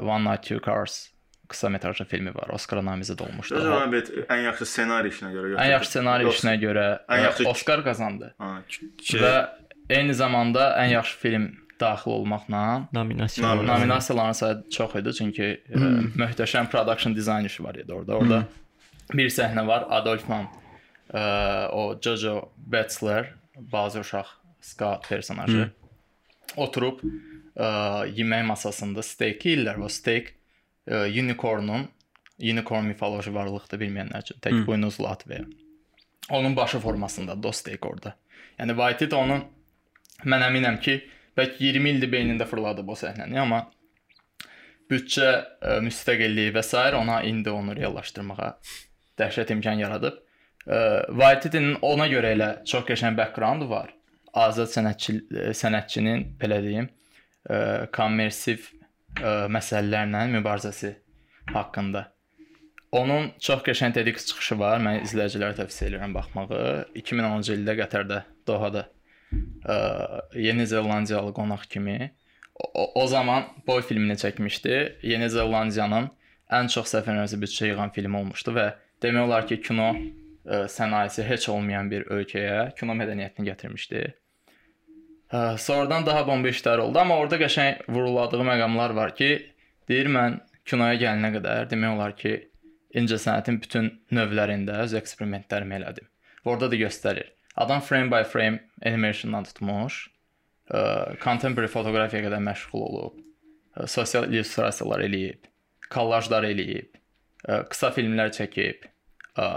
One 0.00 0.24
Night 0.24 0.48
Two 0.48 0.60
Cars 0.64 1.10
qısa 1.48 1.68
metrajlı 1.68 2.04
filmi 2.04 2.34
var. 2.34 2.48
Oscar 2.52 2.78
namizəd 2.78 3.20
olmuşdu. 3.22 3.54
Özü 3.54 3.68
ona 3.68 3.92
bet 3.92 4.08
ən 4.30 4.44
yaxşı 4.48 4.66
ssenari 4.66 5.08
işinə 5.12 5.32
görə 5.34 5.58
Ən 5.60 5.70
yaxşı 5.70 5.90
ssenari 5.90 6.24
işinə 6.30 6.54
görə 6.62 6.86
Ən 7.08 7.22
yaxşı- 7.24 7.48
Oscar 7.50 7.84
qazandı. 7.84 8.34
Ha, 8.38 8.62
şey, 9.02 9.20
Və 9.20 9.34
eyni 9.90 10.14
zamanda 10.14 10.70
ən 10.80 10.88
yaxşı 10.94 11.18
film 11.18 11.50
daxil 11.80 12.10
olmaqla. 12.10 12.88
Nominasiya. 12.92 13.54
nominasiyaların 13.54 14.32
sayı 14.32 14.56
çox 14.70 14.94
idi 14.94 15.12
çünki 15.12 15.48
ə, 15.70 16.12
möhtəşəm 16.16 16.70
production 16.70 17.14
dizayn 17.16 17.44
işi 17.44 17.64
var 17.64 17.74
idi 17.74 17.92
orada. 17.92 18.16
Orada 18.16 18.44
bir 19.12 19.28
səhnə 19.30 19.66
var. 19.66 19.84
Adolfman 19.90 20.46
ə, 21.12 21.68
o 21.72 21.98
Jojo 22.00 22.52
Bachelor, 22.56 23.26
bazı 23.56 24.00
uşaq 24.00 24.26
Scott 24.60 25.08
personajı 25.08 25.70
oturub 26.56 27.00
ə, 27.56 27.66
yemək 28.14 28.44
masasında 28.46 29.02
steak 29.02 29.44
yeyirlər. 29.46 29.80
O 29.84 29.88
steak 29.88 30.32
unicornun 30.90 31.88
unicorn 32.42 32.90
mifoloji 32.90 33.32
varlıqdır 33.34 33.80
bilməyənlər 33.80 34.26
üçün. 34.26 34.40
Tək 34.42 34.64
buynuzlu 34.66 35.08
at 35.08 35.24
və 35.30 35.44
onun 36.30 36.56
başı 36.56 36.80
formasında 36.80 37.36
o 37.48 37.52
steak 37.52 37.86
orada. 37.86 38.16
Yəni 38.58 38.76
White 38.78 39.16
onun 39.16 39.44
mən 40.24 40.44
əminəm 40.48 40.80
ki, 40.80 41.00
bəlkə 41.36 41.60
20 41.60 41.90
ildir 41.90 42.10
beynində 42.10 42.46
fırladıb 42.46 42.88
o 42.88 42.96
səhnəni, 42.96 43.38
amma 43.40 43.64
büdcə, 44.90 45.30
ə, 45.60 45.80
müstəqilliyi 45.84 46.54
və 46.54 46.62
s. 46.62 46.76
ona 46.94 47.22
indi 47.22 47.50
onu 47.50 47.74
reallaşdırmağa 47.76 48.50
dəhşət 49.18 49.52
imkan 49.56 49.80
yaradıb. 49.80 50.20
Ə, 50.66 50.78
White-in 51.12 51.76
ona 51.82 52.08
görə 52.08 52.34
elə 52.36 52.50
çox 52.64 52.86
qəşəng 52.88 53.16
background 53.18 53.68
var. 53.68 53.92
Azad 54.32 54.70
sənətçi 54.70 55.18
ə, 55.18 55.50
sənətçinin 55.56 56.24
belə 56.40 56.60
deyim, 56.64 56.88
ə, 57.48 57.90
kommersiv 57.92 58.70
ə, 59.20 59.46
məsələlərlə 59.52 60.24
mübarizəsi 60.38 60.94
haqqında. 61.52 62.06
Onun 62.94 63.32
çox 63.42 63.62
qəşəng 63.66 63.94
TEDx 63.96 64.26
çıxışı 64.30 64.58
var. 64.60 64.78
Mən 64.82 65.00
izləyicilərə 65.02 65.56
tövsiyə 65.58 65.88
edirəm 65.90 66.12
baxmağı. 66.14 66.58
2010-cu 66.94 67.56
ildə 67.56 67.74
Qətərdə, 67.80 68.20
Dohada 68.46 68.84
ə, 69.66 69.76
Yeni 70.38 70.66
Zelandiyalı 70.70 71.32
qonaq 71.34 71.66
kimi 71.70 71.96
o, 72.54 72.84
o- 73.02 73.06
zaman 73.10 73.48
boy 73.66 73.82
filmini 73.82 74.14
çəkmişdi. 74.20 74.76
Yeni 75.02 75.30
Zelandiyanın 75.30 76.06
ən 76.54 76.70
çox 76.70 76.94
səfərlərə 76.94 77.40
büdcə 77.42 77.72
yığan 77.72 77.90
film 77.96 78.14
olmuşdu 78.20 78.54
və 78.54 78.68
demək 79.02 79.26
olar 79.26 79.46
ki, 79.50 79.58
kino 79.60 79.88
ə, 79.90 80.64
sənayesi 80.70 81.26
heç 81.26 81.48
olmayan 81.50 81.90
bir 81.90 82.06
ölkəyə 82.14 82.76
kino 82.78 82.94
mədəniyyətini 82.94 83.50
gətirmişdi. 83.50 84.04
Ə, 85.32 85.56
sonradan 85.60 86.04
daha 86.06 86.24
bomba 86.28 86.50
işlər 86.52 86.82
oldu, 86.84 87.00
amma 87.00 87.16
orada 87.20 87.38
qəşəng 87.40 87.86
vuruladığı 87.88 88.42
məqamlar 88.44 88.94
var 88.96 89.14
ki, 89.16 89.30
deyir 89.88 90.10
mən 90.12 90.40
kinoya 90.68 90.98
gəlinə 91.00 91.30
qədər 91.38 91.70
demək 91.70 91.96
olar 91.96 92.16
ki, 92.18 92.34
incəsənətin 92.94 93.60
bütün 93.62 93.88
növlərində 94.14 94.82
öz 94.84 94.94
eksperimentlərimi 95.00 95.78
elədim. 95.80 96.10
Və 96.44 96.52
Orada 96.52 96.68
da 96.70 96.78
göstərir. 96.78 97.32
Adam 97.56 97.80
frame 97.82 98.10
by 98.12 98.24
frame 98.28 98.60
animationdan 98.84 99.46
tutmuş, 99.48 100.00
ə, 100.68 100.80
contemporary 101.22 101.72
fotoqrafiyaya 101.72 102.28
qədər 102.28 102.44
məşğul 102.44 102.84
olub, 102.88 103.20
ə, 103.74 103.88
sosial 103.90 104.28
illüstrasiyalar 104.28 105.06
eləyib, 105.06 105.48
kollajlar 105.94 106.46
eləyib, 106.50 106.90
ə, 107.46 107.62
qısa 107.70 107.94
filmlər 107.96 108.34
çəkib, 108.36 108.84
ə, 109.40 109.48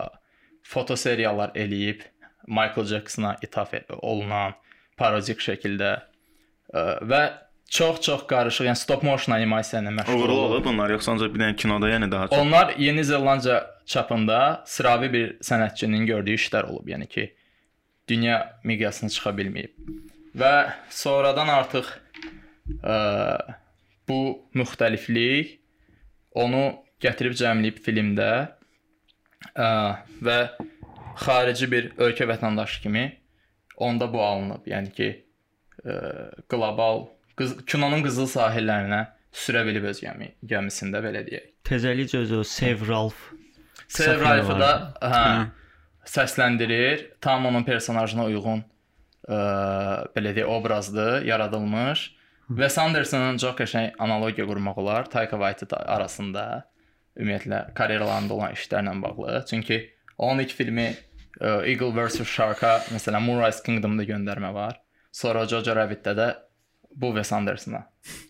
fotoseriyalar 0.67 1.55
eləyib, 1.59 2.05
Michael 2.47 2.87
Jacksona 2.87 3.35
ithaf 3.43 3.73
olunan 3.99 4.55
parodik 4.97 5.39
şəkildə 5.43 5.91
və 7.11 7.21
çox-çox 7.71 8.23
qarışıq, 8.29 8.69
yəni 8.69 8.79
stop 8.79 9.03
motion 9.03 9.35
animasiya 9.35 9.81
ilə 9.81 9.91
məşğul 9.99 10.15
Overall 10.19 10.37
olub. 10.37 10.51
olub 10.51 10.65
bunlar 10.69 10.93
yoxsa 10.95 11.11
ancaq 11.13 11.33
bir 11.33 11.41
dənə 11.43 11.55
kinoda 11.59 11.89
yəni 11.91 12.07
daha 12.11 12.27
çox. 12.29 12.39
Onlar 12.39 12.73
Yeni 12.79 13.03
Zelandiya 13.03 13.57
çapında 13.85 14.63
sıravi 14.65 15.09
bir 15.13 15.33
sənətçinin 15.43 16.05
gördüyü 16.07 16.39
işlər 16.39 16.69
olub, 16.71 16.87
yəni 16.87 17.07
ki, 17.11 17.33
dünya 18.07 18.37
miqyasına 18.63 19.09
çıxa 19.11 19.35
bilməyib. 19.35 19.75
Və 20.37 20.53
sonradan 20.89 21.51
artıq 21.51 21.91
ə, 22.83 22.97
bu 24.07 24.19
müxtəliflik 24.55 25.57
onu 26.39 26.63
gətirib 27.03 27.35
cəmləyib 27.35 27.83
filmdə 27.83 28.31
ə, 29.55 29.69
və 30.23 30.39
xarici 31.19 31.67
bir 31.71 31.91
ölkə 31.97 32.27
vətəndaşı 32.31 32.81
kimi 32.85 33.09
onda 33.77 34.07
bu 34.13 34.21
alınıb. 34.23 34.65
Yəni 34.67 34.91
ki, 34.95 35.09
ə, 35.85 35.97
qlobal 36.49 37.05
qız, 37.37 37.57
kinonun 37.69 38.03
qızıl 38.05 38.29
sahillərinə 38.31 39.03
sürə 39.37 39.63
bilib 39.67 39.85
öz 39.91 40.01
gəmi, 40.01 40.31
gəmisində 40.49 41.01
belə 41.03 41.23
deyək. 41.27 41.51
Təzəlicə 41.67 42.23
özü 42.25 42.43
Save 42.47 42.87
Ralph. 42.87 43.19
Save 43.87 44.19
Ralph-ı 44.21 44.59
da 44.59 44.71
vardı. 45.01 45.13
hə, 45.13 46.07
səsləndirir. 46.07 47.05
Tam 47.21 47.45
onun 47.45 47.65
personajına 47.67 48.27
uyğun 48.31 48.63
ə, 48.63 49.41
belə 50.15 50.33
deyək 50.37 50.53
obrazdır, 50.57 51.25
yaradılmış. 51.27 52.07
Wes 52.47 52.77
Andersonun 52.79 53.37
çox 53.43 53.57
qəşəng 53.59 53.97
analogiya 53.99 54.45
qurmaq 54.47 54.77
olar 54.79 55.09
Taika 55.11 55.35
Waititi 55.35 55.75
arasında 55.75 56.63
ümumiyyətlə 57.19 57.73
karyeralarında 57.75 58.33
olan 58.33 58.53
işlərlə 58.55 58.93
bağlı. 59.01 59.43
Çünki 59.49 59.81
onun 60.17 60.39
ilk 60.39 60.53
filmi 60.55 60.93
Eagle 61.41 61.93
vs 61.93 62.25
Shark-a 62.25 62.79
məsələn 62.89 63.23
Moonrise 63.25 63.61
Kingdom-da 63.65 64.05
göndərmə 64.07 64.51
var. 64.55 64.79
Sonra 65.13 65.45
Jojo 65.49 65.75
Rabbit-də 65.77 66.13
də 66.17 66.27
bu 66.97 67.11
Wes 67.15 67.31
Andersona 67.35 67.83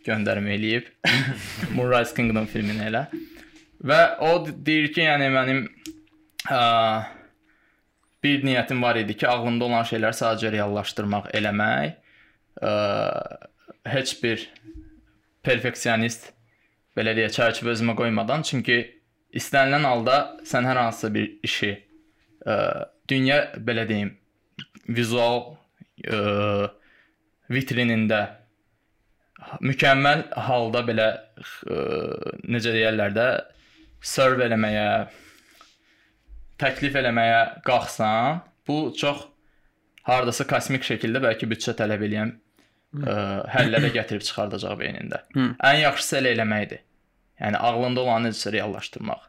göndərmə 0.05 0.55
eləyib. 0.57 0.89
Moonrise 1.75 2.15
Kingdom 2.15 2.49
filmini 2.51 2.87
elə. 2.89 3.05
Və 3.87 3.99
o 4.25 4.31
deyir 4.47 4.89
ki, 4.91 5.05
yəni 5.05 5.29
mənim 5.31 5.63
ə, 6.51 6.61
bir 8.23 8.43
niyyətim 8.43 8.81
var 8.83 8.99
idi 8.99 9.15
ki, 9.19 9.27
ağlımda 9.29 9.69
olan 9.69 9.87
şeyləri 9.87 10.17
sadəcə 10.17 10.51
reallaşdırmaq, 10.57 11.31
eləmək. 11.37 11.95
Ə, 12.59 12.73
heç 13.87 14.17
bir 14.23 14.47
perfeksionist 15.45 16.33
belə 16.97 17.13
deyə 17.15 17.29
çərçivə 17.31 17.75
özümə 17.75 17.95
qoymadan, 17.95 18.43
çünki 18.43 18.81
istənilən 19.37 19.85
halda 19.85 20.17
sən 20.47 20.65
hər 20.67 20.81
hansısa 20.81 21.13
bir 21.13 21.29
işi 21.45 21.75
ə, 22.45 22.57
dünya 23.09 23.39
belə 23.57 23.87
deyim, 23.89 24.11
vizual 24.87 25.57
ə, 26.05 26.69
vitrinində 27.51 28.21
mükəmməl 29.63 30.25
halda 30.47 30.83
belə 30.87 31.07
ə, 31.13 31.77
necə 32.49 32.73
deyirlər 32.75 33.15
də 33.15 33.27
serve 34.03 34.47
eləməyə, 34.47 34.89
təklif 36.61 36.97
eləməyə 36.99 37.61
qalxsan, 37.65 38.43
bu 38.67 38.91
çox 38.97 39.25
hardasa 40.07 40.45
kosmik 40.47 40.85
şəkildə 40.87 41.21
bəlkə 41.23 41.49
büdcə 41.49 41.75
tələb 41.77 42.03
edən 42.07 42.33
ə, 43.03 43.15
həllərə 43.53 43.91
gətirib 43.95 44.25
çıxardacaq 44.27 44.77
beynində. 44.79 45.23
Hı. 45.35 45.53
Ən 45.69 45.81
yaxşısı 45.83 46.21
elə 46.21 46.35
eləməkdir. 46.37 46.83
Yəni 47.37 47.59
ağlında 47.61 48.01
olanı 48.01 48.31
reallaşdırmaq. 48.53 49.27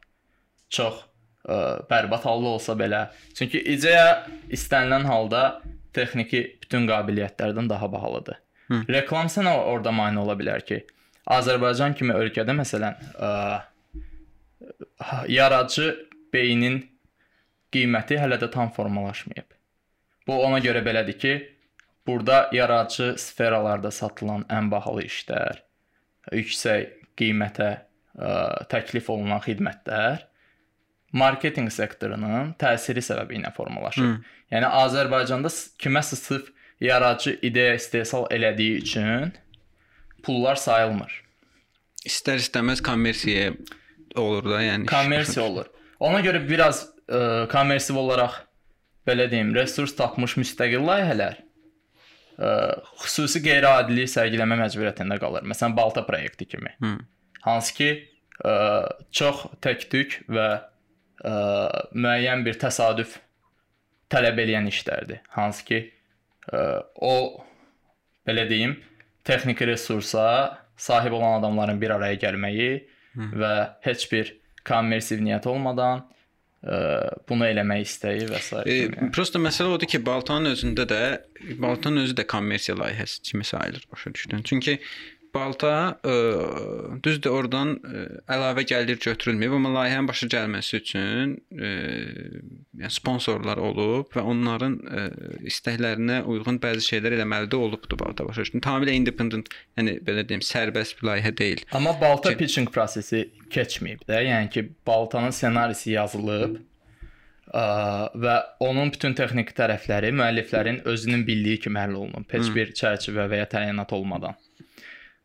Çox 0.70 1.02
ə, 1.46 1.86
bərbad 1.90 2.24
halda 2.26 2.54
olsa 2.58 2.76
belə, 2.78 3.06
çünki 3.38 3.60
ideya 3.74 4.26
istənilən 4.50 5.06
halda 5.08 5.42
texniki 5.96 6.44
bütün 6.62 6.86
qabiliyyətlərdən 6.90 7.68
daha 7.70 7.88
bahalıdır. 7.92 8.38
Hı. 8.68 8.82
Reklam 8.92 9.30
sənə 9.32 9.54
orada 9.70 9.92
mane 9.94 10.20
ola 10.20 10.36
bilər 10.38 10.64
ki, 10.66 10.82
Azərbaycan 11.28 11.94
kimi 11.96 12.14
ölkədə 12.16 12.54
məsələn, 12.56 12.96
ə, 13.20 13.30
yaradıcı 15.28 15.88
beynin 16.32 16.80
qiyməti 17.72 18.16
hələ 18.20 18.38
də 18.40 18.50
tam 18.52 18.72
formalaşmayıb. 18.72 19.48
Bu 20.28 20.38
ona 20.44 20.60
görə 20.64 20.82
belədir 20.84 21.18
ki, 21.20 21.34
burada 22.08 22.48
yaradıcı 22.52 23.14
sferalarda 23.20 23.90
satılan 23.92 24.44
ən 24.52 24.70
bahalı 24.72 25.04
işlər, 25.08 25.60
yüksək 26.32 27.12
qiymətə 27.20 27.70
ə, 27.76 28.32
təklif 28.72 29.08
olunan 29.12 29.40
xidmətlər 29.44 30.27
marketinq 31.16 31.72
sektorunun 31.72 32.54
təsiri 32.60 33.02
səbəbi 33.04 33.38
ilə 33.40 33.52
formalaşır. 33.56 34.04
Hı. 34.04 34.36
Yəni 34.52 34.70
Azərbaycanda 34.82 35.52
kiməsə 35.80 36.18
sırf 36.20 36.52
yaradıcı 36.80 37.38
ideya 37.42 37.74
istehsal 37.74 38.28
elədiyi 38.30 38.82
üçün 38.82 39.32
pullar 40.22 40.56
sayılmır. 40.60 41.10
İstər-istəməz 42.08 42.82
kommersiya 42.84 43.52
olur 44.16 44.46
da, 44.50 44.62
yəni. 44.62 44.86
kommersiya 44.88 45.44
olur. 45.44 45.66
Ona 46.00 46.20
görə 46.24 46.40
biraz 46.48 46.84
ə, 47.08 47.48
kommersiv 47.50 47.98
olaraq 47.98 48.38
belə 49.08 49.26
deyim, 49.30 49.54
resurs 49.56 49.96
tapmış 49.98 50.36
müstəqil 50.38 50.84
layihələr 50.86 51.40
ə, 52.38 52.50
xüsusi 53.02 53.42
qeyri-adilik 53.44 54.10
sərgiləmə 54.12 54.60
məcburiyyətində 54.62 55.18
qalır. 55.20 55.46
Məsələn, 55.48 55.76
Balta 55.76 56.04
proyekti 56.06 56.46
kimi. 56.52 56.74
Hı. 56.84 56.94
Hansı 57.48 57.74
ki, 57.74 57.90
ə, 58.44 58.54
çox 59.10 59.48
tək-tük 59.64 60.20
və 60.30 60.48
ə, 61.24 61.34
müəyyən 61.94 62.44
bir 62.46 62.58
təsadüf 62.60 63.18
tələb 64.12 64.40
eləyən 64.44 64.68
işlərdir. 64.70 65.22
Hansı 65.36 65.64
ki, 65.68 65.80
ə, 66.52 66.64
o 66.94 67.14
belə 68.28 68.48
deyim, 68.50 68.76
texniki 69.24 69.66
resursa 69.66 70.28
sahib 70.76 71.12
olan 71.12 71.40
adamların 71.40 71.80
bir 71.80 71.96
araya 71.96 72.18
gəlməyi 72.20 72.70
və 73.18 73.54
heç 73.82 74.06
bir 74.12 74.36
kommersiv 74.68 75.20
niyyət 75.24 75.48
olmadan 75.50 76.04
ə, 76.62 76.78
bunu 77.28 77.48
eləmək 77.48 77.84
istəyi 77.86 78.28
və 78.30 78.40
s. 78.40 78.62
E, 78.62 78.76
kimi. 78.88 79.10
prosta 79.14 79.40
məsələ 79.42 79.74
odur 79.76 79.90
ki, 79.90 80.00
Baltanın 80.06 80.52
özündə 80.54 80.86
də 80.88 81.00
Baltanın 81.62 82.04
özü 82.04 82.18
də 82.20 82.26
kommersiya 82.30 82.76
layihəsi 82.78 83.22
kimi 83.30 83.44
sayılır, 83.44 83.88
başa 83.92 84.14
düşdün? 84.14 84.42
Çünki 84.42 84.78
Balta 85.34 85.70
ə, 86.02 86.12
düzdür 87.04 87.34
oradan 87.38 87.74
ə, 87.84 88.04
əlavə 88.34 88.64
gəlir 88.68 88.98
götürülməyib, 89.02 89.56
amma 89.58 89.72
layihənin 89.76 90.08
başa 90.08 90.28
gəlməsi 90.32 90.78
üçün 90.80 91.34
ə, 91.52 91.72
yəni 92.80 92.92
sponsorlar 92.94 93.60
olub 93.62 94.12
və 94.14 94.24
onların 94.32 94.78
ə, 94.78 95.04
istəklərinə 95.50 96.22
uyğun 96.28 96.60
bəzi 96.62 96.86
şeylər 96.92 97.18
eləməli 97.18 97.50
də 97.52 97.60
olubdu 97.68 97.98
Balta 98.00 98.26
başa 98.28 98.46
düşdün? 98.46 98.64
Tamamilə 98.64 98.96
independent, 98.98 99.52
yəni 99.78 99.98
belə 100.06 100.24
deyim, 100.28 100.44
sərbəst 100.44 100.98
bir 101.00 101.10
layihə 101.12 101.34
deyil. 101.38 101.64
Amma 101.76 101.96
Balta 102.00 102.32
Ki- 102.32 102.40
pitching 102.44 102.72
prosesi 102.74 103.26
keçməyib 103.52 104.02
də. 104.08 104.22
Yəni 104.28 104.50
ki, 104.54 104.66
Baltanın 104.86 105.34
ssenarisi 105.36 105.94
yazılıb 105.96 106.58
ə, 106.58 107.64
və 108.24 108.36
onun 108.64 108.92
bütün 108.94 109.16
texniki 109.18 109.54
tərəfləri 109.56 110.12
müəlliflərin 110.16 110.82
özünün 110.88 111.24
bildiyi 111.28 111.60
kimi 111.64 111.80
həll 111.80 111.96
olunub. 112.02 112.28
Heç 112.32 112.52
bir 112.54 112.74
çərçivə 112.76 113.28
və 113.32 113.42
ya 113.44 113.48
təyinat 113.50 113.92
olmadan. 113.96 114.36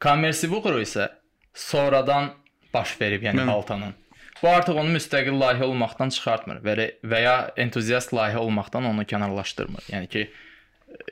Kommersiv 0.03 0.51
uğuru 0.57 0.81
isə 0.83 1.09
sonradan 1.53 2.33
baş 2.73 2.95
verib, 3.01 3.23
yəni 3.23 3.43
Mən- 3.43 3.51
Baltanın. 3.53 3.93
Bu 4.41 4.49
artıq 4.49 4.75
onu 4.81 4.97
müstəqil 4.97 5.37
layihə 5.39 5.63
olmaqdan 5.63 6.09
çıxartmır 6.11 6.59
və 6.65 6.73
və 7.07 7.19
ya 7.23 7.35
entuziast 7.57 8.11
layihə 8.11 8.41
olmaqdan 8.43 8.83
onu 8.89 9.05
kənarlaşdırmır. 9.07 9.87
Yəni 9.93 10.09
ki, 10.11 10.23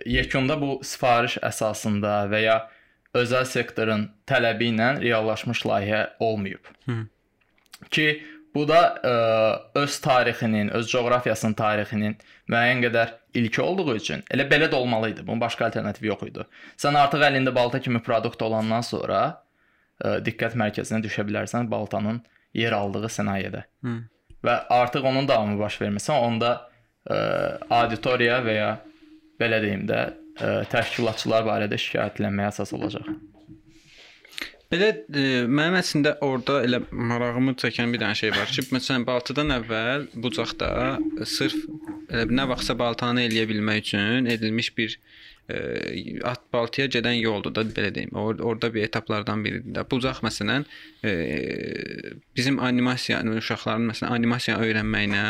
yekunda 0.05 0.57
bu 0.61 0.81
sifariş 0.83 1.37
əsasında 1.49 2.15
və 2.33 2.41
ya 2.43 2.57
özəl 3.15 3.45
sektorun 3.47 4.09
tələbi 4.27 4.73
ilə 4.73 4.89
reallaşmış 5.01 5.63
layihə 5.69 6.01
olmayıb. 6.19 6.67
Hı. 6.85 6.97
Ki 7.89 8.07
bu 8.55 8.65
da 8.67 8.79
ə, 8.99 9.13
öz 9.81 9.99
tarixinin, 10.03 10.69
öz 10.75 10.87
coğrafiyasının 10.91 11.55
tarixinin 11.57 12.17
müəyyən 12.51 12.83
qədər 12.85 13.13
ilki 13.39 13.61
olduğu 13.63 13.95
üçün 13.95 14.23
elə 14.33 14.47
belə 14.49 14.67
də 14.71 14.75
olmalı 14.75 15.13
idi. 15.13 15.25
Bunun 15.27 15.41
başqa 15.41 15.65
alternativi 15.69 16.11
yox 16.11 16.25
idi. 16.27 16.45
Sən 16.79 16.97
artıq 16.99 17.23
əlində 17.29 17.55
balta 17.55 17.79
kimi 17.79 18.01
produkt 18.03 18.41
olandan 18.41 18.83
sonra 18.85 19.21
ə, 20.03 20.19
diqqət 20.25 20.57
mərkəzinə 20.59 21.01
düşə 21.05 21.25
bilərsən 21.27 21.71
baltanın 21.71 22.21
yer 22.57 22.75
aldığı 22.75 23.11
sənayedə. 23.17 23.63
Hı. 23.85 23.97
Və 24.43 24.57
artıq 24.73 25.05
onun 25.07 25.27
davamı 25.29 25.59
baş 25.59 25.79
vermirsə, 25.81 26.17
onda 26.17 26.55
ə, 27.07 27.17
auditoriya 27.69 28.41
və 28.45 28.57
ya 28.57 28.71
belə 29.39 29.61
deyim 29.63 29.87
də 29.89 30.01
ə, 30.07 30.53
təşkilatçılar 30.73 31.47
barədə 31.47 31.79
şikayətlənməyə 31.79 32.51
əsas 32.51 32.75
olacaq. 32.75 33.07
Belə 34.71 34.87
e, 34.95 35.23
mənim 35.51 35.75
əslində 35.81 36.13
orada 36.23 36.61
elə 36.63 36.79
marağımı 36.95 37.57
çəkən 37.59 37.91
bir 37.91 37.99
dənə 38.05 38.15
şey 38.15 38.31
var 38.37 38.47
ki, 38.47 38.63
məsələn 38.71 39.03
Baltadan 39.07 39.51
əvvəl 39.57 40.05
bucaqda 40.23 40.69
sırf 41.27 41.57
elə 42.07 42.29
nə 42.31 42.45
vaxtsa 42.53 42.77
Baltanı 42.79 43.25
eləyə 43.27 43.49
bilmək 43.49 43.81
üçün 43.83 44.29
edilmiş 44.31 44.71
bir 44.77 44.95
e, 45.51 45.57
at 46.23 46.45
Baltaya 46.53 46.87
gedən 46.95 47.19
yoldur 47.19 47.53
da 47.55 47.65
belə 47.67 47.91
deyim. 47.95 48.15
Or 48.15 48.39
orada 48.39 48.71
bir 48.73 48.87
etaplardan 48.87 49.43
biridir 49.43 49.75
də. 49.75 49.83
Bucaq 49.91 50.23
məsələn 50.23 50.63
e, 51.03 51.11
bizim 52.41 52.59
animasiyanı 52.59 53.37
uşaqların 53.37 53.91
məsələn 53.91 54.15
animasiya 54.17 54.57
öyrənməyinə, 54.65 55.25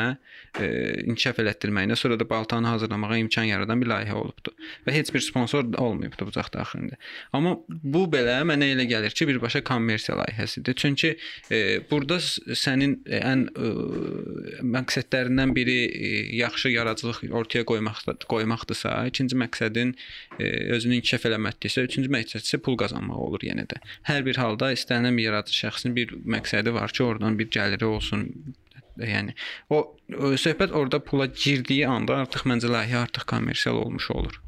e, 0.63 0.67
inkişaf 1.10 1.41
elətdirməyinə, 1.43 1.95
sonra 2.00 2.17
da 2.19 2.28
Baltanı 2.30 2.67
hazırlamağa 2.67 3.17
imkan 3.17 3.50
yaradan 3.50 3.82
bir 3.82 3.89
layihə 3.91 4.15
olubdu. 4.15 4.54
Və 4.88 4.95
heç 4.95 5.12
bir 5.13 5.24
sponsor 5.26 5.67
olmayıbdı 5.78 6.28
bucaq 6.30 6.52
daxilində. 6.54 7.00
Amma 7.36 7.58
bu 7.67 8.06
belə 8.12 8.38
mənə 8.47 8.71
elə 8.76 8.86
gəlir 8.88 9.15
ki, 9.15 9.28
birbaşa 9.28 9.63
kommersiya 9.67 10.17
layihəsidir. 10.21 10.78
Çünki 10.80 11.12
e, 11.52 11.60
burada 11.91 12.19
sənin 12.21 12.97
e, 13.06 13.19
ən 13.19 13.45
e, 13.52 13.74
məqsədlərindən 14.78 15.56
biri 15.56 15.78
e, 15.91 16.13
yaxşı 16.39 16.71
yaradıcılıq 16.76 17.36
ortaya 17.41 17.67
qoymaqdır, 17.67 18.24
qoymaqdırsa, 18.32 18.95
ikinci 19.12 19.39
məqsədin 19.43 19.95
e, 20.39 20.52
özünü 20.78 21.02
inkişaf 21.02 21.28
eləməkdirsə, 21.32 21.86
üçüncü 21.91 22.12
məqsəd 22.15 22.47
isə 22.47 22.62
pul 22.63 22.80
qazanmaq 22.80 23.28
olur 23.28 23.47
yenə 23.52 23.67
də. 23.67 23.84
Hər 24.08 24.24
bir 24.28 24.39
halda 24.39 24.71
istənilən 24.76 25.19
bir 25.19 25.30
yaradıcı 25.32 25.60
şəxsin 25.65 25.95
bir 25.97 26.15
məqsədi 26.38 26.74
var 26.76 26.95
ki, 26.95 27.01
oradan 27.04 27.38
bir 27.40 27.50
gəliri 27.54 27.88
olsun. 27.88 28.28
Yəni 29.02 29.34
o, 29.72 29.96
söhbət 30.38 30.74
orada 30.76 31.00
pula 31.04 31.26
girdiyi 31.26 31.88
anda 31.90 32.20
artıq 32.26 32.44
məncə 32.50 32.70
layihə 32.70 33.06
artıq 33.06 33.26
kommersial 33.32 33.80
olmuş 33.82 34.10
olur. 34.12 34.42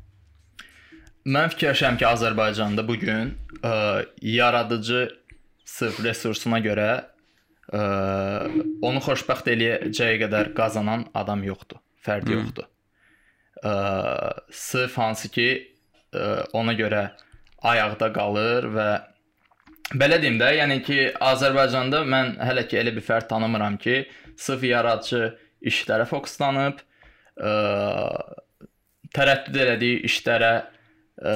Mən 1.24 1.54
fikirləşirəm 1.54 1.98
ki, 2.02 2.06
Azərbaycanda 2.10 2.84
bu 2.88 2.98
gün 3.00 3.32
ə, 3.64 4.04
yaradıcı 4.20 5.06
sırf 5.66 6.02
resursuna 6.04 6.60
görə 6.64 6.90
ə, 7.72 7.84
onu 8.84 9.04
xoşbəxt 9.06 9.48
eləyəcəyi 9.56 10.20
qədər 10.26 10.52
qazanan 10.58 11.08
adam 11.16 11.46
yoxdur. 11.48 11.80
Fərqi 12.04 12.36
yoxdur. 12.36 12.68
Ə, 13.64 13.74
sırf 14.52 15.00
hansı 15.00 15.32
ki 15.32 15.48
ə, 15.56 16.28
ona 16.60 16.76
görə 16.76 17.06
ayaqda 17.64 18.12
qalır 18.14 18.68
və 18.76 18.90
belə 19.92 20.20
deyim 20.22 20.40
də, 20.40 20.54
yəni 20.60 20.80
ki, 20.86 21.00
Azərbaycanda 21.22 22.04
mən 22.10 22.38
hələ 22.44 22.66
ki 22.70 22.80
elə 22.82 22.94
bir 22.96 23.06
fərd 23.06 23.28
tanımıram 23.32 23.78
ki, 23.82 24.04
sırf 24.40 24.64
yaradıcı 24.68 25.34
işlərə 25.70 26.08
fokuslanıb, 26.10 26.80
ə, 27.38 27.52
tərəddüd 29.14 29.60
elədiyi 29.66 30.02
işlərə 30.10 30.54
ə, 30.64 31.36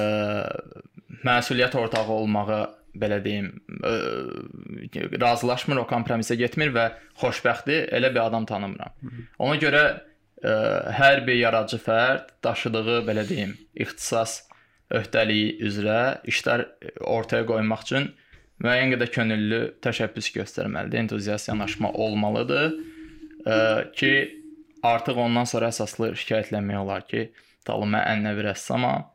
məsuliyyət 1.28 1.78
ortağı 1.78 2.18
olmağı 2.18 2.60
belə 2.98 3.20
deyim, 3.22 3.52
ə, 3.84 3.94
razılaşmır, 5.22 5.84
o 5.84 5.88
kompromisə 5.90 6.38
getmir 6.40 6.72
və 6.74 6.90
xoşbəxtdir, 7.20 7.88
elə 7.94 8.12
bir 8.14 8.26
adam 8.26 8.48
tanımıram. 8.48 8.96
Ona 9.38 9.58
görə 9.60 9.84
ə, 9.92 10.54
hər 10.98 11.24
bir 11.28 11.38
yaradıcı 11.38 11.82
fərd 11.84 12.32
daşıdığı 12.44 13.02
belə 13.06 13.28
deyim, 13.28 13.54
ixtisas 13.76 14.40
öhdəliyi 14.94 15.58
üzrə 15.68 16.24
işlər 16.28 16.64
ortaya 17.04 17.44
qoymaq 17.46 17.84
üçün 17.84 18.08
müəyyən 18.64 18.94
qədər 18.94 19.12
könüllü 19.14 19.60
təşəbbüs 19.84 20.32
göstərməlidir, 20.34 21.04
entuziast 21.04 21.50
yanaşma 21.50 21.92
olmalıdır 21.92 22.72
ki, 23.94 24.12
artıq 24.82 25.18
ondan 25.22 25.46
sonra 25.48 25.70
əsaslı 25.72 26.12
şikayətlənmək 26.18 26.80
olar 26.80 27.06
ki, 27.08 27.28
talım 27.66 27.94
mən 27.94 28.04
ənənəvi 28.12 28.46
rəssamam, 28.48 29.06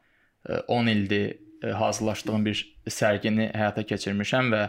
ə, 0.48 0.62
10 0.72 0.92
ildir 0.94 1.26
ə, 1.64 1.74
hazırlaşdığım 1.80 2.46
bir 2.48 2.64
sərgini 2.90 3.50
həyata 3.56 3.86
keçirmişəm 3.88 4.52
və 4.54 4.64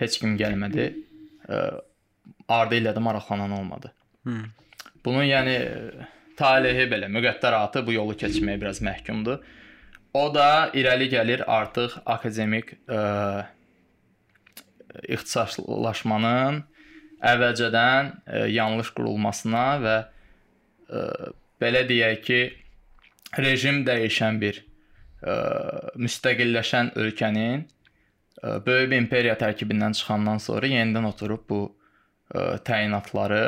heç 0.00 0.18
kim 0.22 0.36
gəlmədi. 0.40 0.88
Ə, 1.48 1.60
ardı 2.52 2.80
ilə 2.82 2.94
də 2.94 3.02
maraqlanan 3.02 3.54
olmadı. 3.58 3.92
Hı. 4.26 4.38
Bunun 5.04 5.26
yəni 5.26 5.56
talehi 6.38 6.86
belə 6.90 7.10
müqəddəratı 7.12 7.84
bu 7.86 7.96
yolu 7.96 8.16
keçməyə 8.18 8.60
biraz 8.60 8.82
məhkumdur. 8.84 9.42
O 10.14 10.26
da 10.34 10.70
irəli 10.76 11.08
gəlir 11.12 11.44
artıq 11.48 11.96
akademik 12.06 12.74
ə, 12.86 13.00
ixtisaslaşmanın 15.08 16.62
əvvəlcədən 17.32 18.10
ə, 18.12 18.42
yanlış 18.52 18.92
qurulmasına 18.96 19.66
və 19.82 19.96
ə, 20.02 21.04
belə 21.62 21.84
deyək 21.88 22.24
ki, 22.26 22.40
rejim 23.38 23.82
dəyişən 23.86 24.40
bir 24.42 24.62
ə, 24.62 25.36
müstəqilləşən 26.02 26.94
ölkənin 27.02 27.62
ə, 27.62 28.58
böyük 28.66 28.90
bir 28.90 28.98
imperiya 28.98 29.36
tərkibindən 29.40 29.94
çıxandan 29.98 30.42
sonra 30.42 30.72
yenidən 30.72 31.06
oturub 31.12 31.46
bu 31.48 31.62
ə, 32.34 32.58
təyinatları 32.66 33.44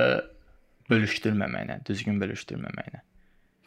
bölüşdürməməklə, 0.90 1.80
düzgün 1.88 2.20
bölüşdürməməklə. 2.22 3.02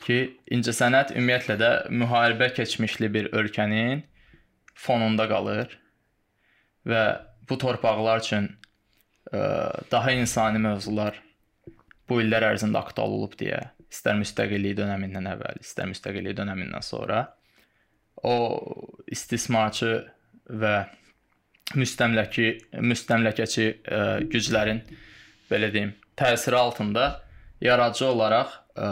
Ki, 0.06 0.18
incəsənət 0.54 1.16
ümumiyyətlə 1.16 1.56
də 1.58 1.72
müharibə 1.90 2.52
keçmişli 2.54 3.10
bir 3.14 3.32
ölkənin 3.36 4.04
fonunda 4.78 5.26
qalır 5.30 5.74
və 6.88 7.04
bu 7.50 7.58
torpaqlar 7.62 8.22
üçün 8.24 8.50
ə, 9.32 9.40
daha 9.92 10.14
insani 10.16 10.62
mövzular 10.64 11.18
bu 12.08 12.22
illər 12.24 12.46
ərzində 12.54 12.80
aktual 12.80 13.16
olub 13.18 13.36
deyə, 13.40 13.60
istər 13.92 14.16
müstəqillik 14.20 14.78
dönəmindən 14.80 15.28
əvvəl, 15.34 15.60
istər 15.64 15.90
müstəqillik 15.92 16.38
dönəmindən 16.38 16.86
sonra 16.86 17.26
o 18.24 18.36
istismarçı 19.12 19.92
və 20.48 20.76
müstəmləki 21.76 22.50
müstəmləkəçi 22.80 23.68
ə, 23.68 24.02
güclərin 24.32 24.82
belə 25.52 25.72
deyim, 25.74 25.94
təsiri 26.20 26.56
altında 26.56 27.10
yaradıcı 27.64 28.06
olaraq 28.08 28.56
ə, 28.76 28.90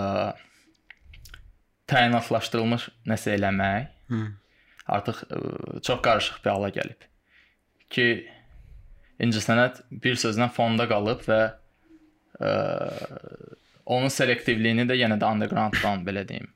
təyinatlaşdırılmış 1.91 2.89
nəsə 3.08 3.36
eləmək 3.38 3.91
Hı. 4.12 4.22
artıq 4.98 5.24
ə, 5.24 5.41
çox 5.86 6.02
qarışıq 6.06 6.41
bir 6.44 6.56
hala 6.56 6.72
gəlib. 6.76 7.08
Ki 7.89 8.08
incəsənət 9.23 9.84
bir 10.04 10.17
sözlə 10.19 10.49
fonda 10.54 10.88
qalıb 10.89 11.23
və 11.28 11.39
ə, 12.41 12.51
onun 13.86 14.12
selektivliyini 14.12 14.88
də 14.89 14.97
yenə 14.99 15.19
də 15.21 15.32
undergrounddan 15.32 16.04
belə 16.08 16.25
deyim 16.28 16.49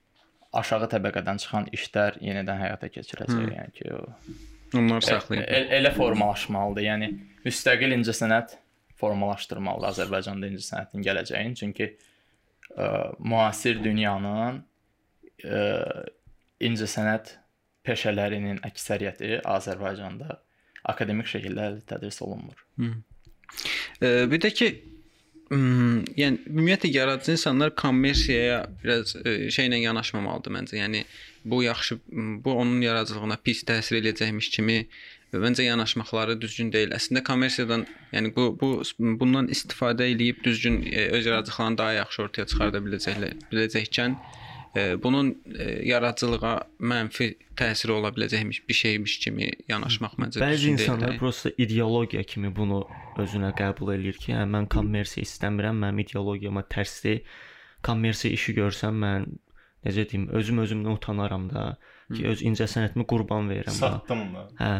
aşağı 0.60 0.90
təbəqədən 0.94 1.42
çıxan 1.44 1.68
işlər 1.76 2.18
yenidən 2.26 2.58
həyata 2.64 2.90
keçirəcək. 2.90 3.44
Hı. 3.44 3.52
Yəni 3.58 3.76
ki, 3.76 3.92
o 3.94 4.80
Onlar 4.80 5.02
saxlayıb. 5.06 5.46
el, 5.48 5.68
elə 5.80 5.92
formalaşmalıdır. 5.96 6.86
Yəni 6.86 7.10
müstəqil 7.46 7.94
incəsənət 7.98 8.56
formalaşdırmalıdır 9.00 9.92
Azərbaycanda 9.94 10.50
incəsənətin 10.50 11.06
gələcəyin. 11.06 11.56
Çünki 11.58 11.88
ə, 11.90 12.90
müasir 13.20 13.82
dünyanın 13.84 14.64
ə, 15.46 15.62
incəsənət 16.70 17.36
peşələrinin 17.86 18.62
əksəriyyəti 18.68 19.40
Azərbaycanda 19.48 20.42
akademik 20.84 21.28
şəkildə 21.28 21.72
tədris 21.90 22.22
olunmur. 22.26 22.66
Ee, 22.80 24.28
bir 24.32 24.42
də 24.42 24.54
ki 24.54 24.70
Hmm, 25.50 26.04
yəni 26.14 26.44
ümumiyyətlə 26.46 26.92
yaradıcı 26.94 27.32
insanlar 27.34 27.72
kommersiyaya 27.76 28.60
biraz 28.84 29.16
e, 29.26 29.32
şeylə 29.50 29.80
yanaşmamalıdır 29.82 30.54
məncə. 30.54 30.76
Yəni 30.78 31.00
bu 31.46 31.64
yaxşı 31.64 31.98
bu 32.46 32.54
onun 32.54 32.84
yaradıcılığına 32.86 33.38
pis 33.44 33.64
təsir 33.66 33.98
eləyəcəkmiş 33.98 34.50
kimi 34.54 34.76
e, 34.84 35.40
məncə 35.42 35.66
yanaşmaqları 35.66 36.36
düzgün 36.42 36.70
deyil. 36.76 36.94
Əslində 36.94 37.24
kommersiyadan, 37.26 37.88
yəni 38.14 38.30
bu 38.36 38.46
bu 38.62 38.70
bundan 39.24 39.50
istifadə 39.50 40.12
eləyib 40.14 40.44
düzgün 40.46 40.84
e, 40.92 41.08
öz 41.18 41.26
yaradıcılığını 41.26 41.78
daha 41.82 41.98
yaxşı 41.98 42.24
ortaya 42.28 42.46
çıxarda 42.54 42.84
biləcəklər. 42.86 43.42
Biləcəkkən 43.50 44.20
e, 44.20 44.49
bunun 45.04 45.32
e, 45.60 45.64
yaradıcılığa 45.90 46.54
mənfi 46.80 47.28
təsiri 47.58 47.92
ola 47.92 48.12
biləcəkmiş 48.16 48.62
bir 48.70 48.74
şeymiş 48.74 49.18
kimi 49.24 49.50
yanaşmaq 49.68 50.14
məncə 50.22 50.42
Bəzi 50.44 50.54
düzgün 50.54 50.78
deyil. 50.78 50.90
insanlar 50.90 51.14
də. 51.14 51.18
prosta 51.18 51.50
ideologiya 51.58 52.24
kimi 52.24 52.52
bunu 52.56 52.84
özünə 53.18 53.50
qəbul 53.58 53.94
eləyir 53.96 54.18
ki, 54.22 54.34
hə 54.38 54.46
mən 54.46 54.70
kommersiya 54.70 55.26
istəmirəm, 55.26 55.82
mənim 55.84 56.04
ideologiyama 56.06 56.64
tərsdir. 56.70 57.24
Kommersiya 57.84 58.34
işi 58.38 58.54
görsəm 58.60 59.02
mən 59.04 59.28
necə 59.88 60.06
deyim, 60.12 60.30
özüm 60.36 60.62
özümdən 60.66 60.94
utanaram 61.00 61.50
da 61.50 61.66
ki, 62.14 62.28
öz 62.28 62.42
incəsənətimi 62.52 63.06
qurban 63.10 63.50
verirəm. 63.50 63.74
Satdım 63.80 64.24
da. 64.36 64.48
Hə. 64.60 64.74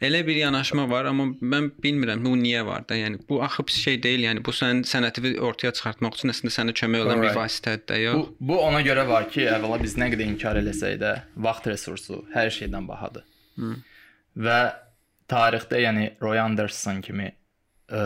Elə 0.00 0.22
bir 0.24 0.38
yanaşma 0.40 0.86
var, 0.88 1.04
amma 1.10 1.26
mən 1.44 1.66
bilmirəm 1.84 2.22
bu 2.24 2.30
niyə 2.40 2.62
var 2.64 2.86
da. 2.88 2.96
Yəni 2.96 3.18
bu 3.28 3.42
axı 3.44 3.62
pis 3.68 3.80
şey 3.84 3.98
deyil. 4.02 4.22
Yəni 4.24 4.40
bu 4.46 4.54
sənin 4.56 4.80
sənətini 4.88 5.34
ortaya 5.44 5.74
çıxartmaq 5.76 6.16
üçün 6.16 6.32
əslində 6.32 6.54
sənə 6.54 6.72
kömək 6.78 7.02
olan 7.04 7.20
bir 7.20 7.28
Alright. 7.28 7.40
vasitədir 7.42 7.84
də, 7.90 7.98
Bu 7.98 8.04
yox. 8.06 8.30
bu 8.48 8.56
ona 8.64 8.80
görə 8.86 9.04
var 9.08 9.28
ki, 9.28 9.44
əvvəla 9.56 9.80
biz 9.82 9.98
nə 10.00 10.08
qədər 10.14 10.30
inkar 10.32 10.56
eləsək 10.62 10.96
də, 11.02 11.10
vaxt 11.36 11.68
resursu 11.68 12.22
hər 12.32 12.48
şeydən 12.56 12.88
bahadır. 12.88 13.26
Hı. 13.60 13.74
Və 14.46 14.58
tarixdə, 15.28 15.82
yəni 15.84 16.08
Roy 16.24 16.40
Anderson 16.40 17.02
kimi 17.04 17.28
ə, 17.92 18.00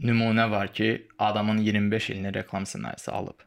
nümunə 0.00 0.48
var 0.50 0.72
ki, 0.72 0.90
adamın 1.18 1.58
25 1.68 2.10
ilini 2.10 2.32
reklam 2.34 2.64
ssenarisi 2.66 3.10
alıb. 3.12 3.44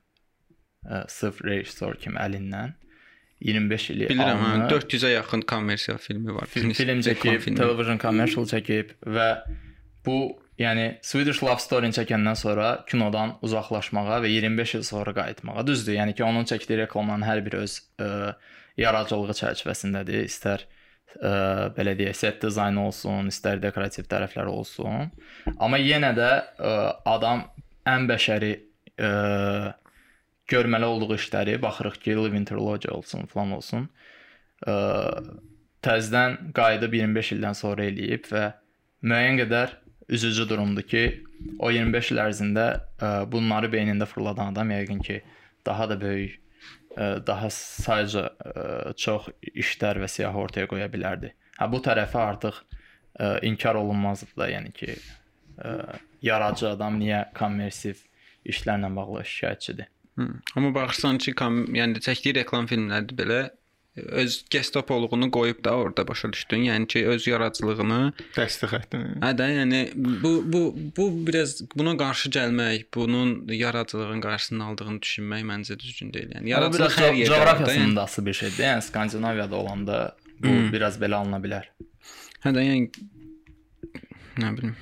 Ə, 0.85 1.05
sırf 1.09 1.41
rejissor 1.41 1.97
kimi 1.97 2.21
əlindən 2.21 2.77
25 3.43 3.89
ili 3.93 4.07
Bilirəm, 4.11 4.39
hə, 4.39 4.51
alınıb. 4.53 4.71
400-ə 4.71 5.11
yaxın 5.17 5.41
kommersiya 5.47 5.97
filmi 5.97 6.35
var. 6.35 6.47
film, 6.49 6.71
film 6.73 7.03
çəkib, 7.05 7.43
television 7.57 7.99
commercial 8.01 8.47
çəkib 8.49 8.95
və 9.03 9.27
bu 10.05 10.17
yəni 10.59 10.97
Swedish 11.05 11.41
Love 11.43 11.61
Story-ni 11.63 11.95
çəkəndən 11.97 12.37
sonra 12.39 12.69
kinodan 12.89 13.37
uzaqlaşmağa 13.45 14.21
və 14.23 14.31
25 14.31 14.75
il 14.79 14.85
sonra 14.87 15.13
qayıtmağa. 15.17 15.65
Düzdür, 15.67 15.97
yəni 15.97 16.15
ki, 16.17 16.23
onun 16.23 16.47
çəkdiyi 16.49 16.83
reklamların 16.83 17.25
hər 17.27 17.43
biri 17.45 17.63
öz 17.65 17.77
ə, 17.99 18.09
yaradıcılığı 18.77 19.37
çərçivəsindədir. 19.41 20.27
İstər 20.29 20.65
ə, 21.17 21.33
belə 21.77 21.95
deyək, 21.99 22.17
set 22.19 22.41
dizaynı 22.43 22.85
olsun, 22.87 23.31
istər 23.33 23.61
dekorativ 23.63 24.07
tərəfləri 24.11 24.53
olsun. 24.53 25.09
Amma 25.57 25.81
yenə 25.81 26.13
də 26.17 26.31
ə, 26.59 26.75
adam 27.15 27.47
ən 27.89 28.07
bəşəri 28.11 28.53
ə, 28.97 29.13
görməli 30.53 30.85
olduğu 30.85 31.17
işləri 31.17 31.57
baxırıq 31.61 31.99
ki, 32.03 32.17
Living 32.17 32.47
Trilogy 32.49 32.91
olsun, 32.93 33.25
falan 33.31 33.57
olsun. 33.57 33.87
Ə, 34.67 34.75
təzədən 35.83 36.53
qayıdıb 36.55 36.93
25 36.99 37.33
ildən 37.37 37.57
sonra 37.57 37.87
eləyib 37.89 38.29
və 38.31 38.45
müəyyən 39.03 39.41
qədər 39.43 39.77
üzücü 40.13 40.47
durumdur 40.49 40.85
ki, 40.87 41.03
o 41.59 41.71
25 41.71 42.13
il 42.13 42.21
ərzində 42.23 42.67
ə, 42.73 43.11
bunları 43.31 43.71
beynində 43.73 44.07
fırladan 44.09 44.53
adam 44.53 44.71
yəqin 44.75 45.01
ki, 45.03 45.19
daha 45.65 45.89
da 45.91 45.99
böyük 45.99 46.39
ə, 46.97 47.17
daha 47.25 47.49
sayca 47.53 48.29
ə, 48.29 48.93
çox 48.99 49.29
işlər 49.51 50.01
və 50.03 50.11
siyahı 50.11 50.45
ortaya 50.45 50.69
qoya 50.71 50.89
bilərdi. 50.91 51.33
Hə 51.59 51.69
bu 51.71 51.81
tərəfi 51.83 52.19
artıq 52.19 52.61
ə, 52.63 53.39
inkar 53.49 53.79
olunmazdı 53.81 54.31
da, 54.37 54.49
yəni 54.53 54.73
ki, 54.75 54.95
ə, 55.57 55.97
yaradıcı 56.23 56.69
adam 56.73 56.99
niyə 57.01 57.25
kommersiv 57.37 58.05
işlərlə 58.49 58.91
bağlı 58.95 59.25
şikayətçidir? 59.27 59.91
Hı. 60.19 60.29
Amma 60.55 60.75
baxırsan 60.75 61.17
ki, 61.17 61.33
kom 61.33 61.65
yəni 61.75 62.01
çəkdiyi 62.03 62.35
reklam 62.41 62.67
filmlərdə 62.69 63.15
belə 63.17 63.41
öz 63.93 64.35
gestapoluğunu 64.49 65.27
qoyub 65.31 65.59
da 65.65 65.75
orada 65.77 66.07
başa 66.07 66.33
düşdün. 66.33 66.63
Yəni 66.65 66.87
ki, 66.89 67.03
öz 67.07 67.27
yaradıcılığını 67.27 67.99
Dəstə 68.33 68.69
xəttini. 68.71 69.19
Hə 69.21 69.31
də, 69.37 69.49
yəni 69.59 69.81
bu 70.23 70.31
bu 70.53 70.61
bu 70.97 71.05
biraz 71.27 71.59
buna 71.75 71.93
qarşı 71.97 72.29
gəlmək, 72.33 72.87
bunun 72.95 73.47
yaradıcılığın 73.53 74.21
qarşısını 74.25 74.65
aldığını 74.65 74.97
düşünmək 75.01 75.45
məncə 75.51 75.77
düzgün 75.79 76.13
deyil. 76.13 76.33
Yəni 76.39 76.49
yaradıcılıq 76.55 76.97
hər 77.03 77.13
yerdə. 77.21 77.39
var 77.45 77.65
da, 77.65 78.03
asılı 78.03 78.25
bir 78.25 78.33
şeydir. 78.33 78.63
Yəni 78.63 78.81
Skandinaviyada 78.81 79.55
olanda 79.55 80.15
bu 80.39 80.47
Hmm. 80.47 80.71
biraz 80.73 80.97
belə 81.01 81.15
alına 81.21 81.37
bilər. 81.45 81.69
Hə 82.43 82.49
də, 82.57 82.65
yəni 82.65 82.89
nə 84.41 84.55
bilim. 84.57 84.75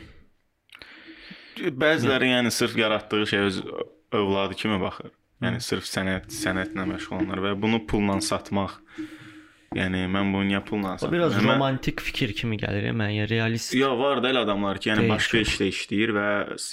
Bəziləri 1.83 2.31
yəni 2.31 2.51
sırf 2.51 2.77
yaratdığı 2.77 3.27
şey 3.27 3.39
öz 3.39 3.61
övladı 4.11 4.55
kimi 4.55 4.81
baxır. 4.81 5.11
Yəni 5.41 5.61
sırf 5.63 5.87
sənət, 5.89 6.27
sənətlə 6.29 6.83
məşğul 6.91 7.17
olanlar 7.17 7.39
və 7.47 7.55
bunu 7.61 7.79
pulla 7.89 8.19
satmaq. 8.21 8.75
Yəni 9.71 10.01
mən 10.11 10.33
bunu 10.33 10.43
niyə 10.49 10.59
pulla 10.67 10.97
satım? 10.99 11.13
biraz 11.15 11.33
Yəni 11.37 11.47
mən- 11.47 11.55
romantik 11.55 12.01
fikir 12.03 12.33
kimi 12.35 12.57
gəlir 12.59 12.89
mənə, 12.91 13.23
realist. 13.31 13.73
Yo, 13.73 13.93
var 13.97 14.19
da 14.21 14.29
elə 14.33 14.41
adamlar 14.43 14.77
ki, 14.83 14.89
yəni 14.91 15.05
Deyil, 15.05 15.13
başqa 15.13 15.39
işdə 15.45 15.69
işləyir 15.71 16.11
və 16.17 16.25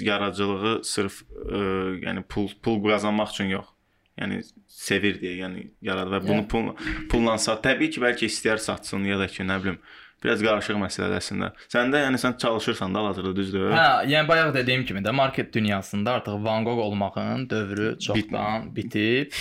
yaradıcılığı 0.08 0.72
sırf 0.84 1.20
ə, 1.22 1.60
yəni 2.02 2.24
pul 2.28 2.48
pul 2.62 2.80
qazanmaq 2.88 3.30
üçün 3.36 3.52
yox. 3.54 3.70
Yəni 4.18 4.40
sevir 4.66 5.20
deyə, 5.22 5.36
yəni 5.44 5.68
yaradı 5.86 6.10
və 6.16 6.20
bunu 6.26 6.42
Yəni- 6.42 6.48
pul 6.50 6.72
pulla 7.08 7.38
sat. 7.38 7.62
Təbii 7.62 7.90
ki, 7.94 8.00
bəlkə 8.02 8.26
istəyər 8.26 8.58
satsın 8.58 9.06
ya 9.06 9.16
da 9.18 9.28
ki, 9.30 9.46
nə 9.46 9.60
bilim, 9.62 9.78
biraz 10.24 10.42
qarışıq 10.42 10.78
məsələdir 10.80 11.20
əslində. 11.20 11.52
Sən 11.70 11.92
də 11.94 12.02
yəni 12.06 12.18
sən 12.20 12.38
çalışırsan 12.42 12.94
da 12.94 13.04
hazırda 13.06 13.34
düzdür? 13.36 13.70
Hə, 13.74 13.86
yəni 14.10 14.28
bayaq 14.28 14.52
dediyim 14.56 14.84
kimi 14.88 15.02
də 15.04 15.12
market 15.14 15.54
dünyasında 15.54 16.18
artıq 16.18 16.44
Van 16.44 16.64
Gogh 16.64 16.82
olmağın 16.88 17.48
dövrü 17.50 17.98
çoxdan 17.98 18.74
bitib. 18.76 19.32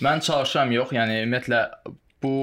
Mən 0.00 0.22
çalışıram 0.24 0.72
yox, 0.72 0.94
yəni 0.96 1.18
ümumiyyətlə 1.24 1.64
bu 2.22 2.34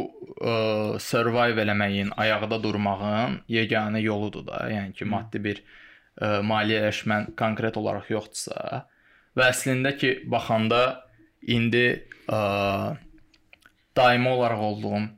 ə, 0.42 0.54
survive 1.02 1.64
eləməyin, 1.64 2.12
ayaqda 2.18 2.60
durmağın 2.64 3.42
yeganə 3.50 4.02
yoludur 4.02 4.46
da. 4.48 4.66
Yəni 4.72 4.94
ki, 4.98 5.08
maddi 5.10 5.42
bir 5.44 5.64
ə, 5.64 6.42
maliyyələşmən 6.46 7.34
konkret 7.40 7.78
olaraq 7.78 8.12
yoxdursa 8.14 8.84
və 9.38 9.50
əslində 9.52 9.94
ki, 9.98 10.14
baxanda 10.30 10.82
indi 11.42 11.86
ə, 12.30 12.42
daimi 13.98 14.30
olaraq 14.30 14.66
olduğum 14.72 15.10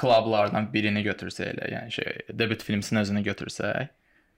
klublardan 0.00 0.70
birini 0.72 1.04
götürsək 1.06 1.52
elə, 1.52 1.68
yəni 1.70 1.94
şey, 1.94 2.24
debüt 2.38 2.62
filmsin 2.66 3.02
özünü 3.02 3.22
götürsək, 3.28 3.92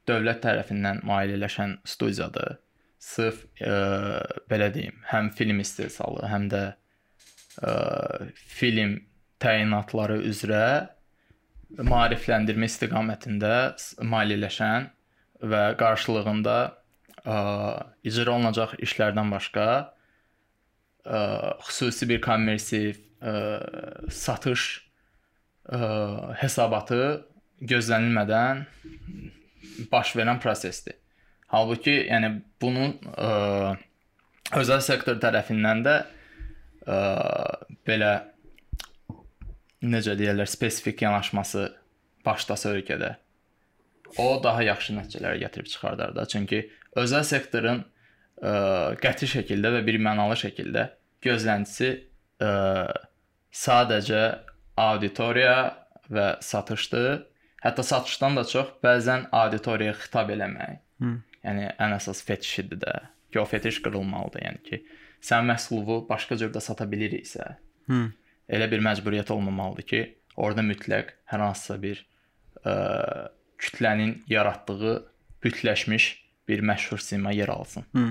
dövlət 0.09 0.43
tərəfindən 0.45 1.03
maliyyələşən 1.07 1.79
studiyadır. 1.89 2.59
Sırf 3.03 3.45
ə, 3.61 3.77
belə 4.51 4.71
deyim, 4.75 5.01
həm 5.11 5.31
film 5.37 5.61
istehsalı, 5.63 6.25
həm 6.31 6.49
də 6.53 6.63
ə, 7.63 7.75
film 8.35 8.99
təyinatları 9.43 10.21
üzrə 10.27 10.65
maarifləndirmə 11.77 12.69
istiqamətində 12.71 13.53
maliyyələşən 14.07 14.89
və 15.53 15.63
qarşılığında 15.81 16.57
ə, 16.67 17.37
icra 18.07 18.37
olunacaq 18.37 18.77
işlərdən 18.87 19.33
başqa 19.35 19.67
ə, 21.05 21.21
xüsusi 21.69 22.09
bir 22.11 22.23
kommersiv 22.25 22.97
ə, 23.21 23.37
satış 24.13 24.86
ə, 25.69 25.81
hesabatı 26.43 27.01
gözlənilmədən 27.67 28.65
baş 29.93 30.15
verən 30.19 30.41
prosesdir. 30.43 30.97
Halbuki, 31.53 31.95
yəni 32.09 32.33
bunun 32.63 32.97
ə, 33.15 33.77
özəl 34.59 34.83
sektor 34.85 35.21
tərəfindən 35.23 35.85
də 35.87 35.99
ə, 36.87 36.99
belə 37.87 38.13
necə 39.87 40.17
deyirlər, 40.19 40.49
spesifik 40.51 41.05
yanaşması 41.07 41.69
başdasa 42.27 42.73
ölkədə 42.75 43.15
o 44.23 44.27
daha 44.43 44.63
yaxşı 44.65 44.95
nəticələr 44.97 45.39
gətirib 45.43 45.69
çıxardar 45.71 46.15
da. 46.17 46.25
Çünki 46.27 46.63
özəl 46.97 47.25
sektorun 47.27 47.83
ə, 47.83 48.53
qəti 49.03 49.29
şəkildə 49.31 49.73
və 49.77 49.83
bir 49.87 49.99
mənalı 50.03 50.39
şəkildə 50.41 50.89
gözləntisi 51.27 51.91
ə, 52.43 52.51
sadəcə 53.53 54.23
auditoriya 54.77 55.57
və 56.13 56.29
satışdır. 56.43 57.27
Hətta 57.65 57.83
satışdan 57.83 58.37
da 58.37 58.45
çox 58.45 58.77
bəzən 58.85 59.29
auditoriyaya 59.35 59.97
xitab 59.99 60.31
eləmək. 60.35 60.81
Hı. 61.03 61.13
Yəni 61.47 61.69
ən 61.83 61.97
əsas 61.97 62.23
fetişidir 62.27 62.81
də. 62.85 62.97
Ki 63.33 63.41
o 63.41 63.45
fetiş 63.45 63.81
qırılmalıdır, 63.83 64.43
yəni 64.45 64.63
ki, 64.67 64.83
sən 65.25 65.49
məhsulu 65.49 66.05
başqa 66.09 66.39
cürdə 66.39 66.61
sata 66.63 66.87
biliriksə, 66.89 67.57
Hı. 67.91 68.11
Elə 68.47 68.69
bir 68.71 68.83
məcburiyyət 68.85 69.33
olmamalıdır 69.35 69.89
ki, 69.91 70.03
orada 70.39 70.63
mütləq 70.67 71.11
hər 71.31 71.43
hansısa 71.43 71.79
bir 71.83 72.03
ə, 72.63 72.75
kütlənin 73.63 74.21
yaratdığı 74.31 74.95
bütləşmiş 75.45 76.07
bir 76.49 76.63
məşhur 76.67 77.03
sima 77.03 77.33
yer 77.35 77.51
alsın. 77.51 77.87
Hı. 77.97 78.07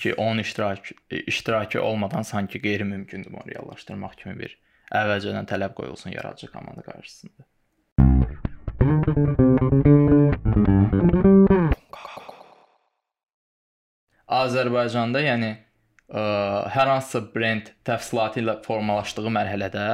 Ki 0.00 0.14
onun 0.14 0.38
iştirak 0.38 0.90
iştirakı 1.10 1.82
olmadan 1.82 2.22
sanki 2.22 2.62
qeyri-mümkündür 2.62 3.32
bunu 3.32 3.44
reallaşdırmaq 3.48 4.16
kimi 4.16 4.38
bir 4.38 4.58
əvvəlcədən 4.92 5.48
tələb 5.48 5.74
qoyulsun 5.78 6.12
yaradıcı 6.12 6.50
komanda 6.52 6.84
qarşısında. 6.86 7.46
Azərbaycanda, 14.32 15.20
yəni 15.22 15.50
ə, 15.52 16.22
hər 16.72 16.90
hansısa 16.94 17.22
brend 17.34 17.72
təfsilatı 17.86 18.40
ilə 18.42 18.56
formalaşdığı 18.64 19.32
mərhələdə 19.36 19.86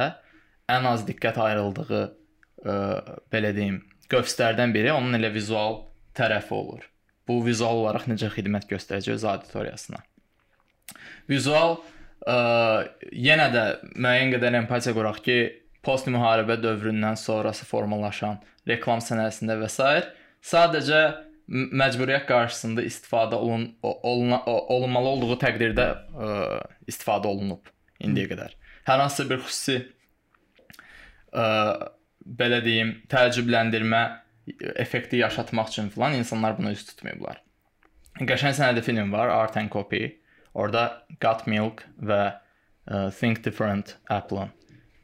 ən 0.71 0.87
az 0.89 1.03
diqqət 1.07 1.39
ayrıldığı 1.43 2.01
ə, 2.03 2.75
belə 3.33 3.51
deyim, 3.55 3.81
qövslərdən 4.11 4.73
biri 4.75 4.93
onun 4.95 5.17
elə 5.19 5.31
vizual 5.33 5.83
tərəfi 6.17 6.55
olur. 6.55 6.83
Bu 7.27 7.41
vizual 7.45 7.83
olaraq 7.83 8.07
necə 8.09 8.31
xidmət 8.33 8.69
göstərəcək 8.71 9.19
öz 9.19 9.25
auditoriyasına. 9.33 9.99
Vizual 11.29 11.77
yenə 12.27 13.47
də 13.53 13.63
müəyyən 13.95 14.33
qədər 14.35 14.57
empatiya 14.63 14.93
quraq 14.97 15.21
ki, 15.23 15.37
post 15.83 16.07
müharibə 16.11 16.57
dövründən 16.61 17.15
sonrası 17.17 17.65
formalaşan 17.65 18.39
reklam 18.67 18.99
sənayesində 18.99 19.55
və 19.61 19.69
s. 19.71 20.07
sadəcə 20.43 20.99
məcburiyyət 21.49 22.27
qarşısında 22.29 22.83
istifadə 22.85 23.35
olun 23.39 23.63
o- 23.83 23.99
oluna, 24.11 24.41
o- 24.45 24.65
olunmalı 24.75 25.07
olduğu 25.15 25.37
təqdirdə 25.41 25.85
ə, 26.13 26.59
istifadə 26.87 27.25
olunub 27.31 27.71
indiyə 28.03 28.27
qədər. 28.29 28.53
Hər 28.85 28.99
hansı 29.01 29.25
bir 29.29 29.39
xüsusi 29.41 29.79
ə, 31.33 31.45
belə 32.39 32.61
deyim, 32.65 32.93
təəccübləndirmə 33.09 34.03
effekti 34.81 35.17
yaşatmaq 35.23 35.69
üçün 35.73 35.89
filan 35.89 36.13
insanlar 36.19 36.57
buna 36.57 36.71
üst 36.75 36.89
tutmayıblar. 36.93 37.41
Qəşəng 38.19 38.53
sənədi 38.57 38.81
film 38.85 39.11
var, 39.13 39.29
Art 39.33 39.57
and 39.57 39.69
Copy. 39.71 40.18
Orada 40.59 40.83
Got 41.23 41.45
Milk 41.47 41.85
və 42.03 42.21
ə, 42.29 43.09
Think 43.15 43.43
Different 43.45 43.95
Apple-ın 44.11 44.51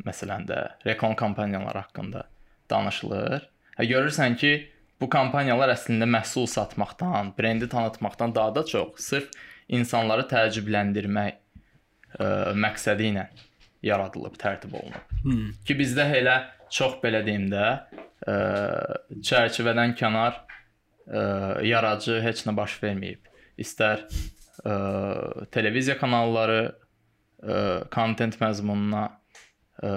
məsələn 0.05 0.45
də 0.49 0.61
reklam 0.85 1.15
kampaniyaları 1.17 1.85
haqqında 1.85 2.25
danışılır. 2.69 3.45
Hə 3.79 3.87
görürsən 3.89 4.35
ki, 4.39 4.53
bu 5.01 5.09
kampaniyalar 5.11 5.73
əslində 5.73 6.07
məhsul 6.09 6.47
satmaqdan, 6.51 7.33
brendi 7.39 7.69
tanıtmaqdan 7.71 8.35
daha 8.35 8.55
da 8.55 8.65
çox 8.65 8.99
sırf 9.07 9.31
insanları 9.67 10.27
təəccübləndirmək 10.31 11.39
ə, 12.19 12.27
məqsədi 12.65 13.11
ilə 13.11 13.27
yaradılıb, 13.85 14.37
tərtib 14.41 14.75
olunub. 14.75 15.15
Hmm. 15.23 15.51
Ki 15.65 15.77
bizdə 15.77 16.07
elə 16.19 16.37
çox 16.73 16.99
belə 17.03 17.21
deyim 17.25 17.47
də, 17.51 17.65
ə, 18.27 18.37
çərçivədən 19.29 19.95
kənar 19.99 20.41
ə, 20.41 21.21
yaradıcı 21.65 22.21
heç 22.25 22.45
nə 22.47 22.55
baş 22.57 22.79
verməyib. 22.83 23.31
İstər 23.61 24.07
ə, 24.63 24.75
televiziya 25.53 25.97
kanalları 25.99 26.59
ə, 26.65 27.59
kontent 27.93 28.37
məzmununa 28.41 29.05
ə, 29.83 29.91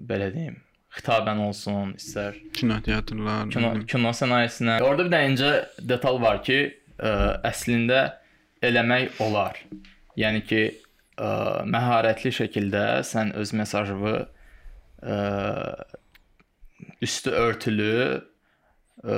belə 0.00 0.30
deyim, 0.34 0.58
xitabən 0.96 1.40
olsun, 1.46 1.94
istər 1.96 2.36
Kinoteatrlar. 2.56 3.48
kino 3.52 3.72
kino 3.88 4.12
sənayesinə. 4.16 4.80
Orada 4.84 5.06
bir 5.06 5.14
də 5.14 5.22
incə 5.30 5.52
detal 5.92 6.20
var 6.22 6.42
ki, 6.44 6.58
ə, 6.98 7.12
əslində 7.48 8.02
eləmək 8.62 9.20
olar. 9.24 9.58
Yəni 10.18 10.42
ki, 10.48 10.62
ə, 11.16 11.30
məharətli 11.68 12.34
şəkildə 12.34 12.84
sən 13.08 13.32
öz 13.38 13.54
mesajını 13.56 14.18
ə, 14.20 15.16
üstü 17.02 17.32
örtülü 17.34 17.96
ə, 18.12 19.16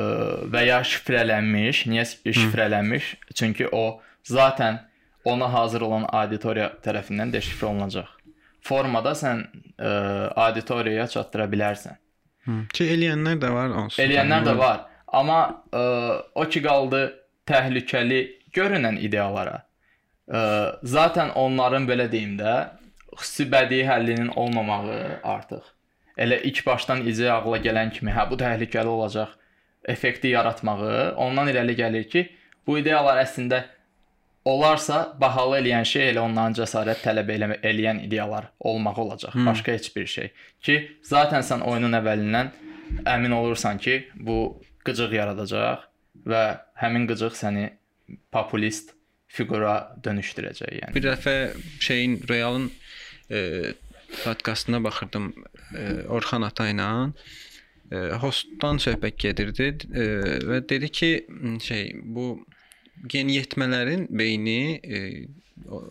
və 0.53 0.65
ya 0.69 0.81
şifrələnmiş, 0.87 1.85
niyə 1.91 2.07
şifrələnmiş? 2.25 3.11
Çünki 3.35 3.69
o 3.73 4.01
zaten 4.25 4.81
ona 5.25 5.53
hazır 5.53 5.85
olan 5.87 6.07
auditoriya 6.13 6.71
tərəfindən 6.85 7.33
deşifrə 7.33 7.71
olunacaq. 7.71 8.09
Formada 8.65 9.13
sən 9.17 9.45
ə, 9.77 9.91
auditoriyaya 10.47 11.07
çatdıra 11.13 11.47
bilərsən. 11.53 12.01
Hı. 12.45 12.57
Ki 12.77 12.89
eləyənlər 12.95 13.39
də 13.41 13.53
var 13.53 13.77
onsuz. 13.83 14.01
Eləyənlər 14.05 14.49
də 14.49 14.57
var. 14.59 14.87
Amma 15.15 15.41
ə, 15.73 15.85
o 16.35 16.47
ki 16.49 16.63
qaldı 16.65 17.05
təhlükəli 17.49 18.21
görünən 18.57 18.99
ideyalara. 19.01 19.61
Ə, 20.29 20.41
zaten 20.83 21.33
onların 21.37 21.89
belə 21.89 22.09
deyim 22.13 22.37
də 22.41 22.57
xüsusi 23.15 23.49
bədii 23.53 23.85
həllinin 23.89 24.33
olmamağı 24.37 25.21
artıq. 25.23 25.65
Elə 26.19 26.41
ilk 26.47 26.67
başdan 26.67 27.03
ideya 27.07 27.41
ağla 27.41 27.59
gələn 27.59 27.91
kimi, 27.93 28.13
hə 28.15 28.29
bu 28.31 28.39
təhlükəli 28.39 28.91
olacaq 28.91 29.35
effekti 29.89 30.31
yaratmağı 30.33 31.15
ondan 31.21 31.49
irəli 31.51 31.75
gəlir 31.77 32.05
ki, 32.09 32.29
bu 32.67 32.79
ideyalar 32.81 33.19
əslində 33.25 33.65
olarsa 34.45 35.17
bahalı 35.21 35.59
eləyən 35.61 35.87
şey 35.89 36.11
elə 36.13 36.23
onların 36.25 36.57
cəsarət 36.59 37.03
tələb 37.05 37.31
eləmə 37.37 37.59
eləyən 37.65 38.03
ideyalar 38.05 38.51
olmağı 38.61 39.01
olacaq. 39.07 39.35
Hmm. 39.35 39.47
Başqa 39.47 39.73
heç 39.73 39.97
bir 39.97 40.07
şey. 40.07 40.31
Ki, 40.61 40.77
zaten 41.03 41.45
sən 41.47 41.65
oyunun 41.65 41.97
əvvəlindən 42.01 42.53
əmin 43.09 43.37
olursan 43.37 43.79
ki, 43.79 44.03
bu 44.15 44.61
qıcıq 44.85 45.17
yaradacaq 45.17 45.89
və 46.29 46.45
həmin 46.81 47.09
qıcıq 47.09 47.39
səni 47.39 47.71
populist 48.33 48.93
fiqura 49.35 49.97
dönüşdürəcək, 50.05 50.77
yəni. 50.83 50.95
Bir 50.95 51.09
dəfə 51.09 51.37
şeyin 51.83 52.21
Realın 52.29 52.71
e, 53.31 53.73
podkastına 54.25 54.85
baxırdım 54.85 55.33
e, 55.75 56.05
Orxan 56.09 56.45
ata 56.47 56.69
ilə 56.71 56.89
e, 57.91 57.97
hostdan 58.23 58.79
söhbət 58.83 59.17
gedirdi 59.25 59.71
e, 59.89 60.05
və 60.51 60.61
dedi 60.69 60.91
ki, 60.93 61.11
şey 61.65 61.91
bu 62.05 62.45
yeniyetmələrin 63.13 64.09
beyni 64.11 64.59
e, 64.83 65.01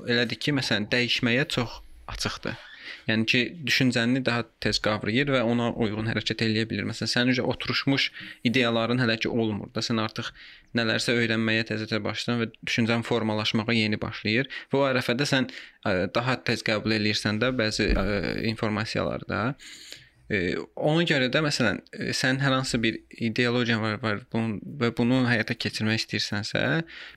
elədir 0.09 0.39
ki, 0.39 0.53
məsələn, 0.59 0.89
dəyişməyə 0.91 1.47
çox 1.53 1.81
açıqdır. 2.13 2.59
Yəni 3.07 3.25
ki, 3.27 3.39
düşüncəni 3.67 4.21
daha 4.25 4.43
tez 4.63 4.79
qavrayır 4.83 5.31
və 5.33 5.41
ona 5.47 5.69
uyğun 5.85 6.07
hərəkət 6.07 6.43
eləyə 6.45 6.67
bilir. 6.69 6.85
Məsələn, 6.87 7.11
sənin 7.11 7.33
üzə 7.33 7.45
oturmuş 7.47 8.09
ideyaların 8.47 9.01
hələ 9.03 9.17
ki 9.23 9.31
olmur 9.31 9.71
da. 9.75 9.83
Sən 9.83 9.99
artıq 10.03 10.31
nələrsə 10.77 11.15
öyrənməyə 11.19 11.65
təzə-təzə 11.71 11.99
başlayırsan 12.03 12.41
və 12.43 12.49
düşüncən 12.67 13.03
formalaşmağa 13.07 13.75
yeni 13.75 13.99
başlayır. 14.01 14.51
Və 14.71 14.79
o 14.79 14.85
ərəfədə 14.87 15.27
sən 15.27 15.49
ə, 15.49 16.07
daha 16.15 16.37
tez 16.47 16.63
qəbul 16.67 16.95
eləyirsən 16.99 17.41
də 17.43 17.51
bəzi 17.59 17.89
ə, 17.91 18.05
informasiyaları 18.53 19.29
da. 19.31 19.43
E, 19.51 20.02
ona 20.31 21.03
görə 21.07 21.27
də 21.31 21.41
məsələn 21.43 21.81
e, 21.91 22.13
sən 22.15 22.39
hər 22.39 22.55
hansı 22.55 22.79
bir 22.83 22.99
ideologiya 23.11 23.79
var, 23.81 23.97
var 24.01 24.21
bunun 24.31 24.55
və 24.79 24.93
bunu 24.95 25.23
həyata 25.27 25.55
keçirmək 25.59 26.03
istəyirsənsə, 26.03 26.63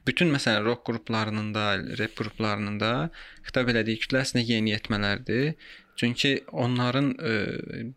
bütün 0.08 0.32
məsələn 0.34 0.66
rock 0.66 0.82
qruplarının 0.88 1.52
da, 1.54 1.66
rep 2.00 2.16
qruplarının 2.18 2.80
da 2.82 2.92
xitab 3.46 3.70
elədiyi 3.70 4.02
kütlə 4.02 4.24
əslində 4.24 4.46
yeniyetmələrdir. 4.50 5.54
Çünki 5.96 6.32
onların 6.52 7.12
e, 7.24 7.36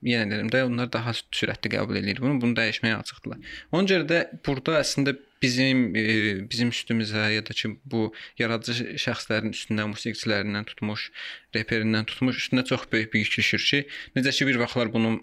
yenə 0.07 0.29
deyirəm 0.29 0.51
də 0.53 0.61
onlar 0.69 0.91
daha 0.93 1.11
sürətli 1.17 1.73
qəbul 1.73 1.99
edir 1.99 2.21
bunu, 2.23 2.37
bunu 2.39 2.55
dəyişməyə 2.55 3.01
açıqdırlar. 3.01 3.41
Ona 3.75 3.89
görə 3.89 4.07
də 4.07 4.21
burada 4.45 4.77
əslində 4.79 5.17
bizim 5.41 5.95
e, 5.95 6.03
bizim 6.51 6.69
üstümüzə 6.73 7.25
ya 7.33 7.43
da 7.45 7.55
ki 7.55 7.73
bu 7.85 8.09
yaradıcı 8.39 8.95
şəxslərin 9.05 9.55
üstündən 9.55 9.93
musiqiçilərindən 9.93 10.67
tutmuş, 10.71 11.09
reperindən 11.55 12.07
tutmuş 12.09 12.39
üstünə 12.43 12.65
çox 12.65 12.87
böyük 12.91 13.13
bir 13.13 13.25
yük 13.25 13.37
düşür 13.37 13.65
ki, 13.71 13.83
necə 14.15 14.35
ki 14.35 14.47
bir 14.49 14.59
vaxtlar 14.63 14.93
bunu 14.93 15.19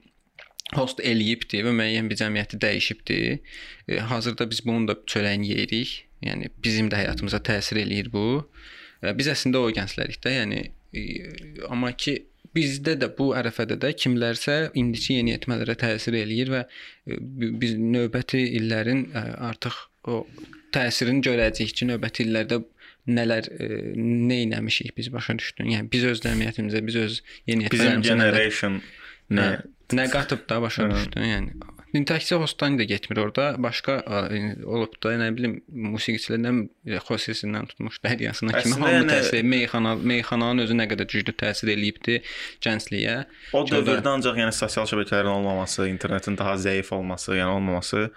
host 0.74 1.00
eləyibdi 1.04 1.62
və 1.62 1.72
müəyyən 1.78 2.08
bir 2.10 2.18
cəmiyyəti 2.22 2.60
dəyişibdi. 2.62 3.18
E, 3.88 3.98
hazırda 4.12 4.50
biz 4.50 4.64
bunun 4.66 4.88
da 4.88 4.98
çörəyini 5.06 5.52
yeyirik. 5.52 6.02
Yəni 6.24 6.48
bizim 6.64 6.88
də 6.90 7.02
həyatımıza 7.04 7.42
təsir 7.44 7.78
eləyir 7.82 8.08
bu. 8.12 8.48
E, 9.02 9.12
biz 9.18 9.28
əslində 9.30 9.62
o 9.62 9.70
gənclərik 9.70 10.18
də, 10.24 10.32
yəni 10.40 10.62
e, 10.96 11.04
amma 11.68 11.92
ki 11.92 12.16
bizdə 12.56 12.96
də 12.98 13.10
bu 13.18 13.30
ərəfədə 13.36 13.76
də 13.82 13.92
kimlərsə 14.00 14.56
indiki 14.80 15.18
yeniyetmələrə 15.18 15.76
təsir 15.78 16.16
eləyir 16.18 16.52
və 16.54 16.62
e, 16.64 17.18
bi- 17.20 17.52
biz 17.60 17.76
növbəti 17.78 18.42
illərin 18.58 19.06
e, 19.12 19.24
artıq 19.50 19.76
o 20.06 20.26
təsirini 20.74 21.22
görəcəyik 21.26 21.72
ki, 21.78 21.88
növbəti 21.92 22.26
illərdə 22.26 22.60
nələr 23.06 23.46
e, 23.54 23.66
nə 23.96 24.40
etmişik 24.48 24.96
biz 24.98 25.12
başa 25.14 25.36
düşdün. 25.38 25.70
Yəni 25.76 25.90
biz 25.92 26.04
öz 26.10 26.20
cəmiyyətimizə, 26.24 26.82
biz 26.86 26.96
öz 27.04 27.14
Bizim 27.22 27.46
yeniyetmələrimizə 27.52 28.02
nələr- 28.02 28.34
generation 28.34 28.80
nə 29.30 29.46
Hə, 29.46 29.64
nə 29.98 30.04
qatıb 30.10 30.46
da 30.50 30.60
başa 30.62 30.82
Hə. 30.86 30.94
düşdün, 30.96 31.22
yəni. 31.32 31.56
İndi 31.96 32.10
təkcə 32.12 32.36
hostdan 32.42 32.74
da 32.78 32.84
getmir 32.84 33.16
orada. 33.22 33.44
Başqa 33.62 33.94
ə, 34.04 34.18
olub 34.66 34.96
da, 35.02 35.12
nə 35.16 35.30
bilim, 35.36 35.54
musiqiçilərdən 35.94 36.58
xosisindən 37.06 37.70
tutmuş 37.70 38.00
bəhriyasına 38.04 38.52
kimi 38.58 38.74
Əslində 38.74 38.82
hamı 38.82 38.90
yəni- 38.96 39.12
təsir, 39.14 39.42
meyxana, 39.54 39.94
meyxananın 40.12 40.64
özü 40.66 40.74
nə 40.76 40.88
qədər 40.90 41.08
güclü 41.14 41.32
təsir 41.40 41.70
eləyibdi 41.72 42.18
gəncliyə. 42.66 43.16
O 43.52 43.62
da- 43.64 43.78
dövrdə 43.78 44.12
ancaq 44.12 44.36
yəni 44.42 44.52
sosial 44.52 44.86
şəbəkələrin 44.90 45.30
olmaması, 45.38 45.86
internetin 45.88 46.36
daha 46.36 46.54
zəif 46.66 46.92
olması, 46.92 47.32
yəni 47.38 47.54
olmaması 47.54 48.10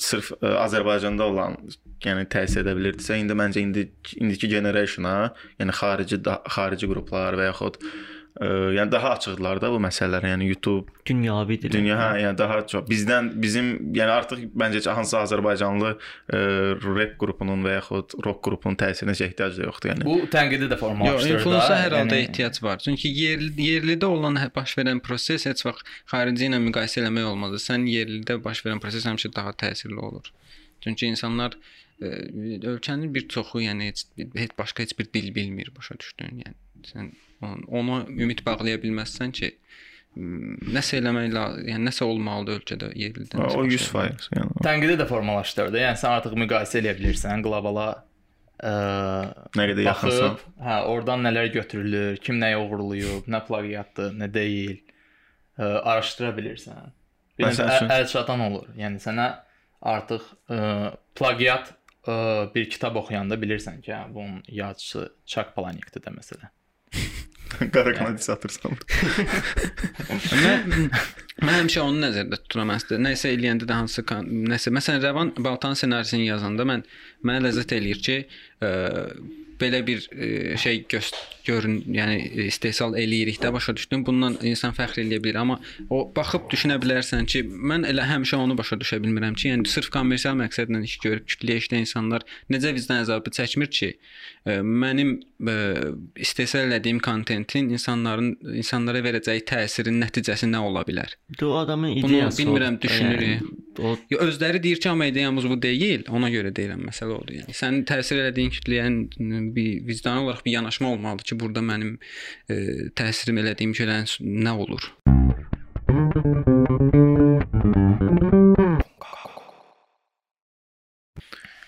sırf 0.00 0.32
ə, 0.40 0.54
Azərbaycanda 0.64 1.28
olan, 1.30 1.58
yəni 2.04 2.26
təsir 2.32 2.62
edə 2.64 2.74
bilirdisə, 2.78 3.18
indi 3.20 3.36
məncə 3.38 3.62
indi 3.62 3.86
indiki 4.20 4.50
generationa, 4.52 5.32
yəni 5.60 5.76
xarici 5.80 6.20
da, 6.24 6.40
xarici 6.56 6.90
qruplar 6.90 7.38
və 7.40 7.50
yaxud 7.50 7.80
ə, 7.80 8.13
yəni 8.42 8.90
daha 8.90 9.10
açıqdılar 9.14 9.60
da 9.62 9.68
bu 9.70 9.76
məsələlər. 9.78 10.24
Yəni 10.26 10.48
YouTube, 10.48 10.90
Dünyavidir. 11.06 11.70
dünya 11.70 11.94
hə, 12.00 12.06
yəni 12.24 12.38
daha 12.38 12.56
çox 12.66 12.88
bizdən 12.88 13.28
bizim 13.42 13.68
yəni 13.94 14.10
artıq 14.10 14.40
məncə 14.58 14.80
ki, 14.82 14.90
hansı 14.90 15.16
Azərbaycanlı 15.20 15.92
ə, 15.94 16.40
rep 16.96 17.12
qrupunun 17.20 17.62
və 17.62 17.76
yaxud 17.76 18.16
rock 18.26 18.40
qrupunun 18.48 18.74
təsirinə 18.80 19.14
ehtiyac 19.14 19.54
da 19.58 19.68
yoxdur. 19.68 19.92
Yəni 19.92 20.04
Bu 20.08 20.16
tənqidi 20.34 20.66
də 20.66 20.74
Yox, 20.74 20.80
formalaşdırır 20.80 21.30
da. 21.30 21.38
influensa 21.38 21.76
hər 21.78 21.96
halda 21.98 22.16
yəni- 22.16 22.24
ehtiyac 22.28 22.62
var. 22.62 22.78
Çünki 22.78 23.08
yerli 23.14 23.68
yerlidə 23.68 24.04
olan 24.10 24.34
hə- 24.42 24.50
baş 24.54 24.74
verən 24.78 25.00
proses 25.00 25.46
heç 25.46 25.62
vaxt 25.66 25.86
xarici 26.10 26.48
ilə 26.50 26.58
müqayisə 26.66 27.04
eləmək 27.04 27.24
olmaz. 27.30 27.54
Sən 27.68 27.86
yerlidə 27.86 28.40
baş 28.44 28.64
verən 28.66 28.80
proses 28.82 29.06
həmişə 29.06 29.30
daha 29.36 29.52
təsirli 29.52 30.00
olur. 30.10 30.32
Çünki 30.82 31.06
insanlar 31.06 31.54
ə, 32.02 32.10
ölkənin 32.66 33.14
bir 33.14 33.28
çoxu, 33.28 33.62
yəni 33.62 33.92
heç, 33.92 34.04
heç 34.34 34.50
başqa 34.58 34.82
heç 34.82 34.98
bir 34.98 35.06
dil 35.14 35.30
bilmir, 35.34 35.70
başa 35.78 35.94
düşdün? 36.02 36.42
Yəni 36.42 36.58
sən 36.90 37.12
onu, 37.44 37.68
onu 37.80 38.00
ümid 38.24 38.40
bağlaya 38.46 38.80
bilməzsən 38.82 39.32
ki, 39.36 39.52
nəsə 40.16 41.00
eləmək 41.00 41.32
lazım, 41.34 41.68
yəni 41.72 41.88
nəsə 41.88 42.06
olmalıdır 42.06 42.60
ölkədə 42.60 42.90
yerlidən. 42.94 43.40
o 43.40 43.48
başqa. 43.64 44.08
100%. 44.08 44.28
Yəni 44.38 44.64
tənqidi 44.66 44.96
də 45.00 45.06
formalaşdırır 45.10 45.72
da. 45.74 45.80
Yəni 45.88 45.98
sən 46.02 46.14
artıq 46.20 46.36
müqayisə 46.44 46.80
edə 46.82 46.92
bilirsən 47.00 47.42
qlobala 47.42 47.86
ə, 48.62 48.74
nə 49.58 49.66
qədər 49.72 49.88
yaxınsan. 49.88 50.36
hə, 50.68 50.76
oradan 50.92 51.24
nələr 51.26 51.50
götürülür, 51.56 52.16
kim 52.22 52.38
nəyi 52.42 52.60
oğurlayıb, 52.62 53.26
nə 53.34 53.40
plagiatdır, 53.48 54.14
nə 54.20 54.30
deyil, 54.34 54.76
ə, 55.58 55.72
araşdıra 55.82 56.30
bilirsən. 56.38 56.92
Bir 57.38 57.48
Məsəl 57.48 57.66
Məsəl 57.66 57.80
üçün- 57.82 57.94
əl 57.98 58.06
çatan 58.14 58.40
olur. 58.46 58.68
Yəni 58.78 59.02
sənə 59.02 59.26
artıq 59.82 60.22
ə, 60.46 60.60
plagiat 61.18 61.72
ə, 62.06 62.14
bir 62.54 62.70
kitab 62.70 62.94
oxuyanda 63.02 63.34
bilirsən 63.42 63.82
ki, 63.82 63.90
hə, 63.90 64.04
bunun 64.14 64.42
yazıçısı 64.46 65.08
Chuck 65.26 65.56
Palahniukdur 65.56 66.06
da 66.06 66.14
məsələn. 66.14 66.54
Qara 67.74 67.92
kanat 67.94 68.22
satırsan. 68.24 68.78
mən 70.42 70.90
mən 71.44 71.56
həmişə 71.60 71.84
onu 71.84 72.02
nəzərdə 72.06 72.40
tuturam 72.44 72.72
əslində. 72.74 73.00
Nəsə 73.08 73.32
eləyəndə 73.36 73.68
də 73.68 73.78
hansı 73.78 74.04
nəsə 74.52 74.72
məsələn 74.74 75.02
Rəvan 75.04 75.32
Baltan 75.44 75.78
ssenarisini 75.78 76.28
yazanda 76.28 76.66
mən 76.68 76.84
mənə 77.26 77.46
ləzzət 77.46 77.76
eləyir 77.78 78.02
ki, 78.04 78.18
ə, 78.64 78.70
belə 79.60 79.80
bir 79.86 80.04
ə, 80.10 80.56
şey 80.60 80.84
görün, 81.44 81.80
yəni 81.92 82.16
ə, 82.24 82.46
istehsal 82.48 82.96
eləyirik 82.98 83.40
də 83.42 83.52
başa 83.52 83.74
düşdün. 83.76 84.04
Bundan 84.06 84.38
insan 84.46 84.72
fəxr 84.76 85.02
eləyə 85.04 85.20
bilər, 85.24 85.40
amma 85.42 85.58
o 85.92 86.04
baxıb 86.16 86.46
düşünə 86.52 86.78
bilərsən 86.82 87.26
ki, 87.30 87.42
mən 87.44 87.84
elə 87.88 88.06
həmişə 88.08 88.38
onu 88.40 88.56
başa 88.58 88.78
düşə 88.80 89.00
bilmirəm 89.04 89.36
ki, 89.36 89.50
yəni 89.52 89.68
sırf 89.68 89.90
kommersial 89.94 90.36
məqsədlə 90.40 90.82
iş 90.88 90.96
görüb 91.04 91.26
kütləyə 91.28 91.62
işləyən 91.64 91.84
insanlar 91.86 92.24
necə 92.52 92.72
vicdan 92.76 93.02
əzabı 93.04 93.32
çəkmir 93.36 93.70
ki, 93.74 93.90
ə, 94.48 94.60
mənim 94.64 95.18
ə, 95.44 95.56
istehsal 96.24 96.68
elədiyim 96.70 97.02
kontentin 97.04 97.68
insanların 97.74 98.32
insanlara 98.56 99.04
verəcəyi 99.04 99.44
təsirin 99.48 100.00
nəticəsi 100.04 100.48
nə 100.52 100.64
ola 100.64 100.84
bilər? 100.88 101.12
Bu 101.40 101.52
adamın 101.58 101.92
Bunu 102.00 102.12
ideyası. 102.12 102.42
bilmirəm, 102.42 102.78
odur. 102.78 102.88
düşünürük. 102.88 103.28
Yəni, 103.28 103.60
o 103.84 103.96
özləri 104.22 104.60
deyir 104.62 104.78
ki, 104.80 104.88
amma 104.88 105.06
ideyamız 105.10 105.48
bu 105.50 105.56
deyil. 105.62 106.04
Ona 106.14 106.28
görə 106.30 106.52
deyirəm, 106.54 106.84
məsələ 106.88 107.16
odur. 107.16 107.34
Yəni 107.40 107.56
sənin 107.58 107.82
təsir 107.88 108.20
elədiyin 108.22 108.52
kütləyə 108.54 108.84
bir 109.56 109.86
vicdan 109.86 110.16
olaraq 110.24 110.44
bir 110.44 110.52
yanaşma 110.52 110.92
olmalıdır 110.92 111.24
ki, 111.24 111.40
burada 111.40 111.60
mənim 111.60 111.96
e, 112.48 112.54
təsirim 112.96 113.40
elədiyim 113.42 113.74
şeylərin 113.76 114.08
nə 114.46 114.52
olur? 114.64 114.82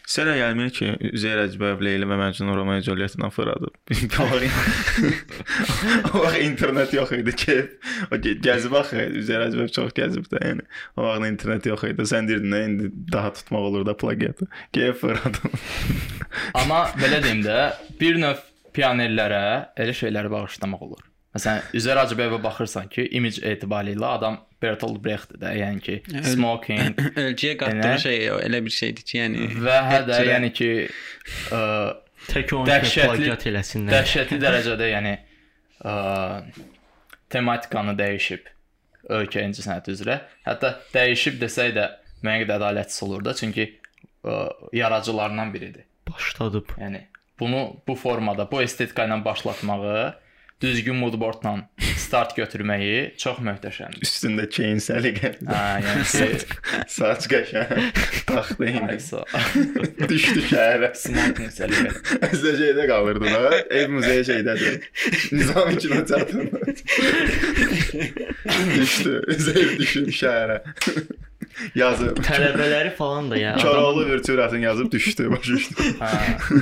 Sənə 0.07 0.37
gəlmir 0.39 0.69
ki, 0.71 0.93
Üzeyir 1.11 1.41
Hacıbəyev 1.43 1.81
Leyli 1.83 2.07
və 2.07 2.15
Məcnun 2.21 2.55
Romeo 2.55 2.79
Juliet-dən 2.87 3.33
fırladıb. 3.35 3.73
o 6.13 6.21
vaxt 6.23 6.39
internet 6.45 6.95
yox 6.95 7.11
idi 7.17 7.35
ki, 7.43 7.57
o 8.15 8.21
gəzib 8.23 8.77
axı, 8.79 9.01
Üzeyir 9.19 9.43
Hacıbəyev 9.49 9.73
çox 9.75 9.97
gəzib 9.99 10.29
də, 10.31 10.45
yəni. 10.45 10.67
O 10.95 11.09
vaxt 11.09 11.27
internet 11.27 11.67
yox 11.73 11.89
idi. 11.91 12.07
Sən 12.07 12.31
deyirdin, 12.31 12.55
nə 12.55 12.63
indi 12.69 12.93
daha 13.13 13.33
tutmaq 13.35 13.67
olur 13.73 13.89
da 13.89 13.97
plagiatı. 13.99 14.47
Gəl 14.79 14.95
fırladım. 15.01 15.59
Amma 16.55 16.85
belə 17.03 17.19
deyim 17.27 17.43
də, 17.43 17.59
bir 17.99 18.23
növ 18.23 18.47
pionerlərə 18.79 19.45
elə 19.75 19.99
şeyləri 20.05 20.31
bağışlamaq 20.31 20.87
olur. 20.87 21.03
Məsələn, 21.37 21.67
Üzər 21.77 22.01
Hacıbəyevə 22.01 22.39
baxırsan 22.45 22.89
ki, 22.93 23.05
image 23.19 23.43
etibarilə 23.45 24.09
adam 24.17 24.39
Bertolt 24.63 24.99
Brecht-dir 25.05 25.41
də, 25.43 25.53
yəni 25.61 25.83
ki, 25.85 25.97
smoking 26.33 26.97
Ölkəyə 27.27 27.59
qatdığı 27.61 27.91
Elə? 27.91 27.99
şey 28.07 28.31
o, 28.33 28.41
elə 28.47 28.63
bir 28.65 28.75
şeydir 28.79 29.05
ki, 29.07 29.19
yəni 29.21 29.49
və 29.61 29.77
hə 29.91 30.01
də 30.09 30.21
yəni 30.31 30.51
ki, 30.57 30.71
ə, 31.53 31.61
tək 32.31 32.55
onu 32.57 32.67
plagiat 32.89 33.47
eləsinlər. 33.53 33.93
dəhşətli 33.99 34.41
dərəcədə 34.47 34.91
yəni 34.95 35.15
ə, 35.85 35.97
tematikanı 37.37 37.97
dəyişib 38.01 38.49
ölkə 39.17 39.45
incəsənəti 39.47 39.93
üzrə. 39.95 40.21
Hətta 40.47 40.73
dəyişib 40.95 41.37
desək 41.43 41.75
də 41.77 41.91
müəyyən 42.25 42.47
qədər 42.47 42.57
ədalətsiz 42.59 43.05
olur 43.07 43.27
da, 43.27 43.35
çünki 43.39 43.69
ə, 43.69 44.39
yaradıcılarından 44.75 45.53
biridir. 45.55 45.85
başladıb. 46.09 46.73
Yəni 46.81 47.01
bunu 47.41 47.77
bu 47.89 47.95
formada, 47.95 48.51
bu 48.51 48.63
estetika 48.63 49.05
ilə 49.07 49.19
başlatmağı, 49.25 50.15
düzgün 50.63 50.95
moodboardla 50.97 51.69
start 52.07 52.37
götürməyi 52.39 53.15
çox 53.21 53.39
möhtəşəmdir. 53.45 54.01
Üstündə 54.07 54.45
chain 54.53 54.79
səliqə. 54.83 55.31
Hə, 55.45 55.63
yəni 55.85 56.05
ki, 56.47 56.55
Saç 56.93 57.23
qəşəng. 57.33 57.73
Taxt 58.29 58.55
deyil. 58.61 58.79
aysa 58.87 59.19
Düşdü 60.13 60.41
şəhərə. 60.53 60.89
smoking 60.97 61.51
səliqə. 61.57 61.91
Əzdə 62.31 62.51
şeydə 62.63 62.83
qalırdı 62.93 63.27
da. 63.35 63.43
Ev 63.81 63.87
muzeyi 63.97 64.25
şeydədir. 64.31 64.75
Nizami 65.37 65.75
kino 65.83 66.01
teatrında. 66.05 66.59
düşdü. 68.77 69.15
Üzeyir 69.37 69.71
düşdü 69.83 70.11
şəhərə. 70.23 70.59
Yazıb. 71.75 72.19
Tələbələri 72.27 72.93
falan 72.99 73.31
da 73.31 73.39
yəni. 73.41 73.63
Koroğlu 73.63 74.07
virtürazını 74.11 74.61
yazıb 74.61 74.93
düşdü, 74.93 75.31
başa 75.31 75.53
düşdü. 75.53 75.75
Hə. 76.01 76.11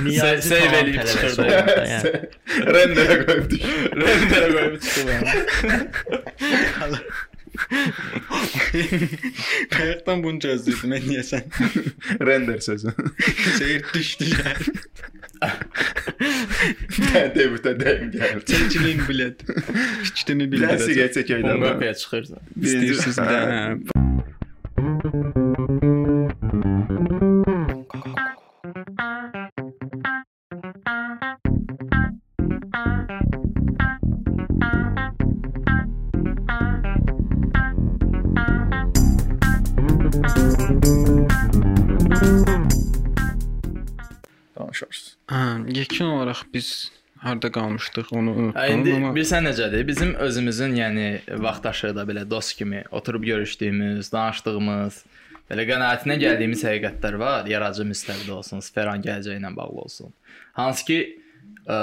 Niyazi 0.03 0.49
Save 0.49 0.59
eləyib 0.81 1.05
çıxırdı. 1.11 1.37
da. 1.37 1.47
Renderə 2.75 3.17
qoyub 3.25 3.49
düşdü. 3.51 3.67
Renderə 4.05 4.49
qoyub 4.55 4.81
çıxdı. 4.81 5.13
Qayıqdan 9.75 10.23
bunu 10.23 10.39
gözləyirdim 10.43 10.91
mən 10.95 11.03
deyəsən. 11.09 11.43
Render 12.27 12.59
sözü. 12.65 12.91
Seyir 13.59 13.85
düşdü 13.93 14.23
yəni. 14.33 14.65
Debutə 17.35 17.73
deyim 17.79 18.11
gəl. 18.15 18.39
Çəkilin 18.49 19.01
bilet. 19.09 19.41
Fikrini 20.07 20.47
Biləsi 20.51 20.89
bildirəcəm. 20.91 20.99
geçək 21.01 21.27
Bunun 21.43 21.55
öydə. 21.57 21.71
qapıya 21.73 21.93
çıxırsan. 22.01 22.39
İstəyirsiniz 22.61 23.17
bir 23.19 23.27
Hə. 23.29 23.37
dənə. 23.43 23.61
Danışarsınız. 44.55 45.17
Hə, 45.27 45.73
olaraq 46.03 46.43
biz 46.53 46.91
harda 47.25 47.51
qalmışdıq 47.51 48.11
onu 48.15 48.33
Hə, 48.35 48.41
unutdum 48.45 48.79
indi 48.79 48.93
amma 48.95 49.11
bilsən 49.17 49.47
necədir? 49.49 49.83
Bizim 49.87 50.13
özümüzün, 50.27 50.75
yəni 50.77 51.05
vaxtaşı 51.41 51.93
da 51.97 52.05
belə 52.07 52.25
dost 52.29 52.55
kimi 52.59 52.83
oturub 52.91 53.25
görüşdüyümüz, 53.25 54.11
danışdığımız, 54.13 54.99
belə 55.49 55.65
qənaətinə 55.71 56.19
gəldiyimiz 56.21 56.63
həqiqətlər 56.69 57.19
var. 57.21 57.49
Yaradıcı 57.49 57.87
müstəvidə 57.91 58.31
olsun, 58.37 58.63
sferan 58.65 59.03
gələcəyi 59.05 59.41
ilə 59.41 59.51
bağlı 59.57 59.85
olsun. 59.87 60.13
Hansı 60.57 60.85
ki, 60.89 60.99
ə, 61.65 61.79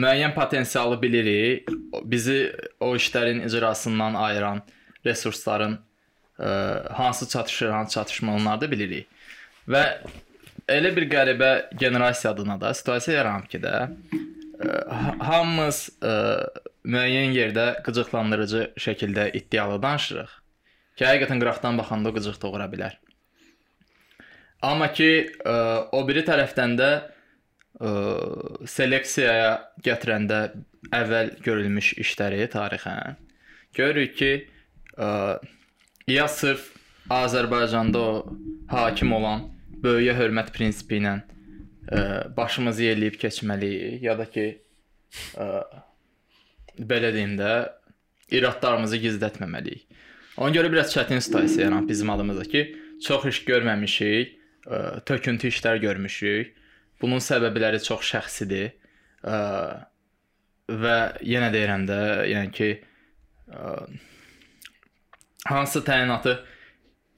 müəyyən 0.00 0.34
potensialı 0.34 1.00
bilirik. 1.02 1.70
Bizi 2.04 2.38
o 2.80 2.94
işlərin 2.96 3.44
icrasından 3.46 4.16
ayıran 4.26 4.62
resursların 5.06 5.78
ə, 6.38 6.92
hansı 6.92 7.28
çatışır, 7.28 7.70
hansı 7.70 8.00
çatışmır 8.00 8.40
onları 8.40 8.64
da 8.64 8.70
bilirik. 8.70 9.08
Və 9.68 9.84
elə 10.68 10.90
bir 10.96 11.08
qəribə 11.08 11.50
generasiya 11.80 12.32
adına 12.32 12.60
da 12.60 12.74
situasiya 12.74 13.16
yaranıb 13.16 13.48
ki 13.48 13.60
də 13.60 13.74
hamımız 15.28 15.80
ə, 16.02 16.14
müəyyən 16.84 17.34
yerdə 17.34 17.66
qıcıqlandırıcı 17.86 18.66
şəkildə 18.80 19.30
iddialı 19.38 19.80
danışırıq. 19.82 20.36
Ki 20.98 21.06
həqiqətən 21.08 21.42
qıraqdan 21.42 21.80
baxanda 21.80 22.12
qıcıq 22.14 22.38
doğura 22.42 22.68
bilər. 22.70 22.94
Amma 24.62 24.90
ki 24.92 25.10
ə, 25.26 25.56
o 25.92 26.04
biri 26.08 26.22
tərəfdən 26.28 26.78
də 26.78 26.90
ə, 26.94 27.90
seleksiyaya 28.70 29.50
gətirəndə 29.84 30.40
əvvəl 30.94 31.34
görülmüş 31.44 31.94
işləri 32.04 32.46
tarixən 32.52 33.18
görürük 33.74 34.16
ki, 34.16 34.32
ə, 34.96 35.08
ya 36.06 36.28
sırf 36.28 36.70
Azərbaycanda 37.10 37.98
o 38.00 38.12
hakim 38.70 39.12
olan 39.12 39.48
böyüyə 39.84 40.14
hörmət 40.16 40.52
prinsipi 40.54 41.00
ilə 41.02 41.18
ə, 41.88 42.00
başımızı 42.36 42.86
yelləyib 42.88 43.18
keçməliyik 43.20 44.04
ya 44.04 44.16
da 44.18 44.26
ki 44.30 44.46
ə, 45.38 45.48
belə 46.78 47.12
deyim 47.14 47.36
də 47.38 47.52
iradlarımızı 48.34 49.00
gizlətməməliyik. 49.04 49.84
Ona 50.36 50.50
görə 50.54 50.70
biraz 50.72 50.94
çətin 50.94 51.20
situasiya 51.22 51.68
yaranıb 51.68 51.88
bizim 51.88 52.10
adımızda 52.10 52.44
ki, 52.50 52.64
çox 53.04 53.26
iş 53.30 53.42
görməmişik, 53.48 54.34
ə, 54.66 54.80
töküntü 55.06 55.52
işlər 55.52 55.78
görmüşük. 55.82 56.54
Bunun 57.02 57.22
səbəbləri 57.22 57.82
çox 57.84 58.02
şəxsidir. 58.14 58.72
Ə, 59.22 59.36
və 60.68 60.96
yenə 61.22 61.52
deyirəm 61.54 61.86
də, 61.88 62.00
yəni 62.32 62.50
ki, 62.56 62.70
ə, 63.52 63.76
hansı 65.50 65.84
təyinatı 65.86 66.38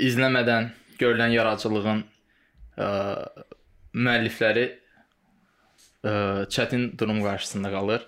izləmədən 0.03 0.73
görülən 1.01 1.33
yaradıcılığın 1.37 2.03
ə, 2.77 2.91
müəllifləri 3.97 4.67
ə, 6.05 6.13
çətin 6.53 6.93
durum 6.99 7.23
qarşısında 7.25 7.73
qalır. 7.73 8.07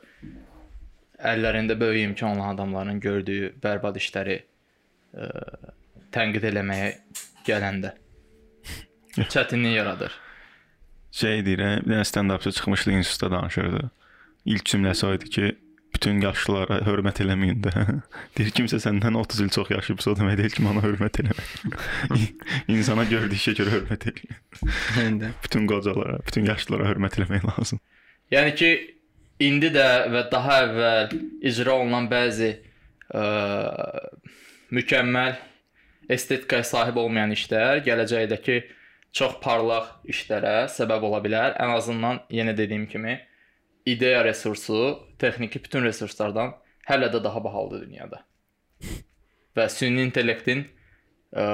Əllərində 1.18 1.74
böyük 1.80 2.10
imkan 2.10 2.36
olan 2.36 2.54
adamların 2.54 3.00
gördüyü 3.02 3.52
bərbad 3.62 3.98
işləri 3.98 4.38
ə, 4.38 5.28
tənqid 6.14 6.46
eləməyə 6.52 6.92
gələndə 7.48 7.94
çətinlik 9.34 9.78
yaradır. 9.78 10.12
Şey 11.18 11.40
deyirəm, 11.46 11.86
bir 11.86 11.94
dənə 11.94 12.04
stand-upçı 12.06 12.52
çıxmışdı 12.58 12.92
institutda 13.00 13.30
danışırdı. 13.38 13.88
İlk 14.44 14.66
cümləsi 14.70 15.06
o 15.06 15.14
idi 15.16 15.30
ki, 15.30 15.46
bütün 15.98 16.20
yaşlılara 16.22 16.78
hörmət 16.86 17.18
eləməyin 17.24 17.58
də. 17.64 17.72
Deyir 18.38 18.52
kimsə 18.54 18.78
səndən 18.82 19.18
30 19.18 19.40
il 19.42 19.50
çox 19.54 19.72
yaşayıbsa, 19.74 20.12
o 20.12 20.18
demək 20.20 20.36
deyil 20.38 20.54
ki, 20.54 20.66
ona 20.70 20.84
hörmət 20.84 21.18
eləmək. 21.24 21.56
İnsana 22.74 23.06
gördüyü 23.10 23.40
işə 23.40 23.56
görə 23.58 23.74
hörmət 23.74 24.06
eləyin. 24.12 24.38
Həm 24.94 25.18
də. 25.24 25.32
Bütün 25.42 25.66
qocalara, 25.70 26.20
bütün 26.26 26.46
yaşlılara 26.46 26.92
hörmət 26.92 27.18
eləmək 27.18 27.48
lazım. 27.50 27.82
Yəni 28.30 28.54
ki, 28.60 28.70
indi 29.48 29.72
də 29.74 29.88
və 30.14 30.24
daha 30.30 30.62
əvvəl 30.68 31.18
icra 31.50 31.76
olunan 31.82 32.06
bəzi 32.10 32.54
ə, 33.10 33.22
mükəmməl 34.78 35.38
estetikaya 36.14 36.64
sahib 36.64 37.02
olmayan 37.02 37.34
işlər 37.34 37.82
gələcəkdəki 37.86 38.60
çox 39.18 39.40
parlaq 39.42 39.96
işlərə 40.08 40.68
səbəb 40.70 41.10
ola 41.10 41.18
bilər. 41.24 41.56
Ən 41.58 41.74
azından 41.74 42.22
yenə 42.30 42.54
dediyim 42.56 42.86
kimi 42.86 43.18
ideya 43.92 44.24
resursu 44.24 44.98
texniki 45.18 45.60
bütün 45.64 45.84
resurslardan 45.84 46.54
hələ 46.88 47.10
də 47.12 47.22
daha 47.24 47.42
bahalıdır 47.44 47.86
dünyada. 47.86 48.22
Və 49.56 49.68
süni 49.72 50.04
intellektin 50.06 50.64
ə, 51.34 51.44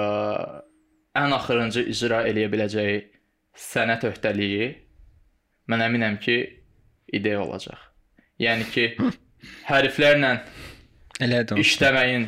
ən 1.17 1.37
axırıncı 1.39 1.87
icra 1.95 2.25
eləyə 2.29 2.51
biləcəyi 2.53 2.99
sənət 3.59 4.09
öhdəliyi 4.11 4.69
mən 5.71 5.85
əminəm 5.87 6.19
ki, 6.21 6.37
ideya 7.17 7.41
olacaq. 7.45 7.79
Yəni 8.43 8.67
ki, 8.75 8.89
hərflərlə 9.69 10.35
Elə 11.25 11.41
də. 11.49 11.59
işləməyin 11.63 12.27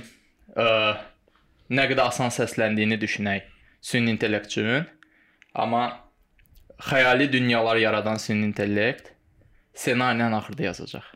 ə, 0.57 0.67
nə 1.69 1.87
qədər 1.91 2.07
asan 2.07 2.33
səsləndiyini 2.35 2.99
düşünək 3.03 3.51
süni 3.85 4.15
intellekt 4.15 4.53
üçün. 4.53 4.87
Amma 5.55 5.89
xəyali 6.89 7.29
dünyalar 7.33 7.77
yaradan 7.81 8.21
süni 8.23 8.47
intellekt 8.47 9.16
ssenarini 9.77 10.27
ən 10.27 10.37
axırda 10.41 10.69
yazacaq. 10.71 11.07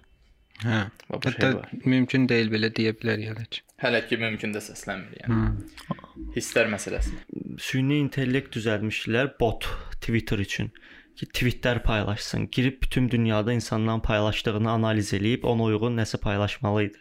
Hə. 0.61 0.81
Bu 1.09 1.21
şey 1.25 1.33
Hətta 1.33 1.55
var. 1.57 1.71
mümkün 1.89 2.29
deyil 2.29 2.51
belə 2.53 2.69
deyə 2.77 2.93
bilər 3.01 3.23
yələc. 3.25 3.63
Hələ 3.81 4.03
ki 4.09 4.19
mümkün 4.21 4.53
də 4.53 4.61
səslənmir 4.61 5.23
yəni. 5.23 5.39
Hı. 5.41 6.01
Hisslər 6.37 6.69
məsələsi. 6.69 7.15
Süni 7.59 8.01
intellekt 8.05 8.53
düzəltmişdilər 8.57 9.33
bot 9.41 9.65
Twitter 10.05 10.39
üçün 10.45 10.69
ki, 11.17 11.27
tweetlər 11.27 11.83
paylaşsın. 11.83 12.49
Girib 12.53 12.83
bütün 12.83 13.09
dünyada 13.11 13.53
insanların 13.53 14.01
paylaşdığını 14.05 14.71
analiz 14.71 15.15
eləyib 15.17 15.47
ona 15.49 15.71
uyğun 15.73 15.97
nəsə 16.01 16.21
paylaşmalı 16.21 16.85
idi. 16.91 17.01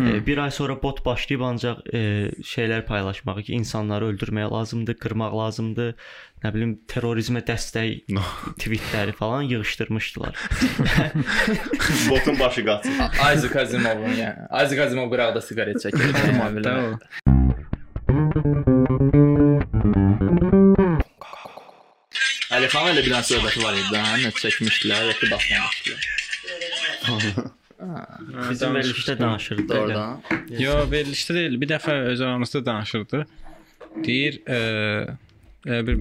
E, 0.00 0.26
bir 0.26 0.38
ay 0.38 0.50
sonra 0.50 0.82
bot 0.82 1.04
başlayıb 1.04 1.40
ancaq 1.40 1.76
e, 1.94 2.30
şeylər 2.44 2.84
paylaşmağı 2.86 3.42
ki, 3.42 3.52
insanları 3.52 4.04
öldürmək 4.12 4.52
lazımdır, 4.52 4.94
qırmaq 5.02 5.36
lazımdır, 5.38 5.94
nə 6.44 6.54
bilim 6.54 6.80
terrorizmə 6.90 7.40
dəstək 7.46 7.88
tweetləri 8.60 9.12
falan 9.16 9.42
yığışdırmışdılar. 9.42 10.36
Botun 12.10 12.40
başı 12.40 12.64
qaçır. 12.64 12.92
Isaac 13.34 13.56
Asimovun 13.56 14.12
yəni. 14.20 14.64
Isaac 14.64 14.80
Asimov 14.86 15.10
qıraqda 15.12 15.40
siqaret 15.40 15.76
çəkir. 15.82 16.12
Formatda 16.22 16.72
o. 16.82 16.84
Əlixan 22.56 22.84
elə 22.92 23.00
bir 23.02 23.10
dənə 23.12 23.24
söhbəti 23.26 23.58
var 23.64 23.74
idi, 23.76 23.96
hə, 23.98 24.14
nə 24.22 24.30
çəkmişdilər, 24.40 25.02
yoxsa 25.10 25.26
baxmamışdılar. 27.80 28.50
Bizim 28.50 28.74
verilişdə 28.74 29.18
danışırdı. 29.18 29.62
elə. 29.62 29.68
Doğrudan. 29.68 30.20
Yo, 30.58 30.72
verilişdə 30.90 31.34
deyil. 31.34 31.60
Bir 31.60 31.68
dəfə 31.68 31.92
öz 32.12 32.20
aramızda 32.20 32.66
danışırdı. 32.66 33.26
Deyir, 34.04 34.40
e, 34.46 34.58
e, 35.66 35.86
bir 35.86 36.00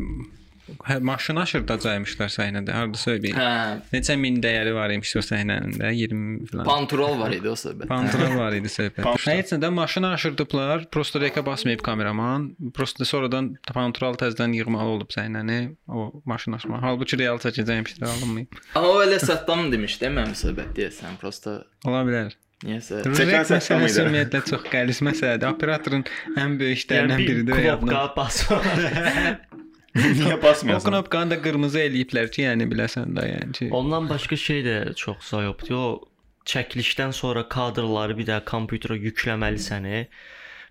hə, 0.87 0.97
maşın 1.05 1.39
aşırdacaymışlar 1.43 2.29
səhnədə. 2.33 2.73
Hardasa 2.75 3.15
bir 3.23 3.33
Hə, 3.37 3.47
neçə 3.93 4.15
min 4.19 4.39
dəyəri 4.43 4.73
var 4.75 4.93
imiş 4.95 5.15
o 5.19 5.23
səhnənin 5.25 5.75
də 5.79 5.91
20 5.95 6.47
falan. 6.51 6.65
Pantrol 6.67 7.19
var 7.19 7.35
idi 7.35 7.49
o 7.51 7.55
söhbət. 7.59 7.87
Pantra 7.91 8.29
var 8.37 8.55
idi 8.57 8.71
söhbət. 8.71 9.07
Heç 9.29 9.53
nədən 9.55 9.75
maşını 9.77 10.11
aşırdıblar. 10.17 10.87
Prosta 10.91 11.21
reka 11.21 11.45
basmayıb 11.45 11.83
kameraman. 11.85 12.49
Prosta 12.73 13.05
sonradan 13.05 13.53
pantral 13.73 14.17
təzədən 14.21 14.55
yığmalı 14.57 14.95
olub 14.99 15.13
səhnəni. 15.15 15.59
O 15.87 16.09
maşın 16.25 16.57
aşma. 16.59 16.81
Halbuki 16.81 17.19
real 17.19 17.37
çəkəcəymişlər 17.43 18.07
alınmayıb. 18.17 18.59
Amma 18.75 18.87
o 18.95 19.03
elə 19.03 19.19
Saddam 19.25 19.71
demişdi, 19.71 20.09
mənim 20.13 20.35
söhbət 20.37 20.73
deyəsən, 20.77 21.19
prosta 21.21 21.61
Ola 21.85 22.01
bilər. 22.07 22.33
niyəsə. 22.65 23.01
Çəkən 23.05 23.43
məsələsi 23.51 23.75
idi. 23.91 23.99
ümumiyyətlə 24.05 24.41
çox 24.49 24.63
qəlis 24.71 25.01
məsələdir. 25.05 25.47
Operatorun 25.53 26.05
ən 26.39 26.55
böyük 26.59 26.79
işlərindən 26.81 27.19
Yəni 27.19 27.27
bir 27.27 27.45
biridir. 27.45 27.65
Niyə 29.95 30.37
O 30.37 30.41
basmıyorsun? 30.43 30.89
knopkanı 30.91 31.31
da 31.31 31.41
qırmızı 31.41 31.79
eləyiblər 31.79 32.31
ki, 32.31 32.41
yəni 32.47 32.67
biləsən 32.71 33.15
də, 33.15 33.27
yəni 33.31 33.51
ki. 33.59 33.69
Ondan 33.71 34.09
başqa 34.09 34.35
şey 34.35 34.63
də 34.65 34.77
çox 34.99 35.29
zayobdur. 35.29 35.71
O 35.71 35.85
çəkilişdən 36.45 37.13
sonra 37.15 37.47
kadrları 37.49 38.17
bir 38.17 38.27
də 38.27 38.41
kompüterə 38.45 38.97
yükləməlisəni. 38.99 40.07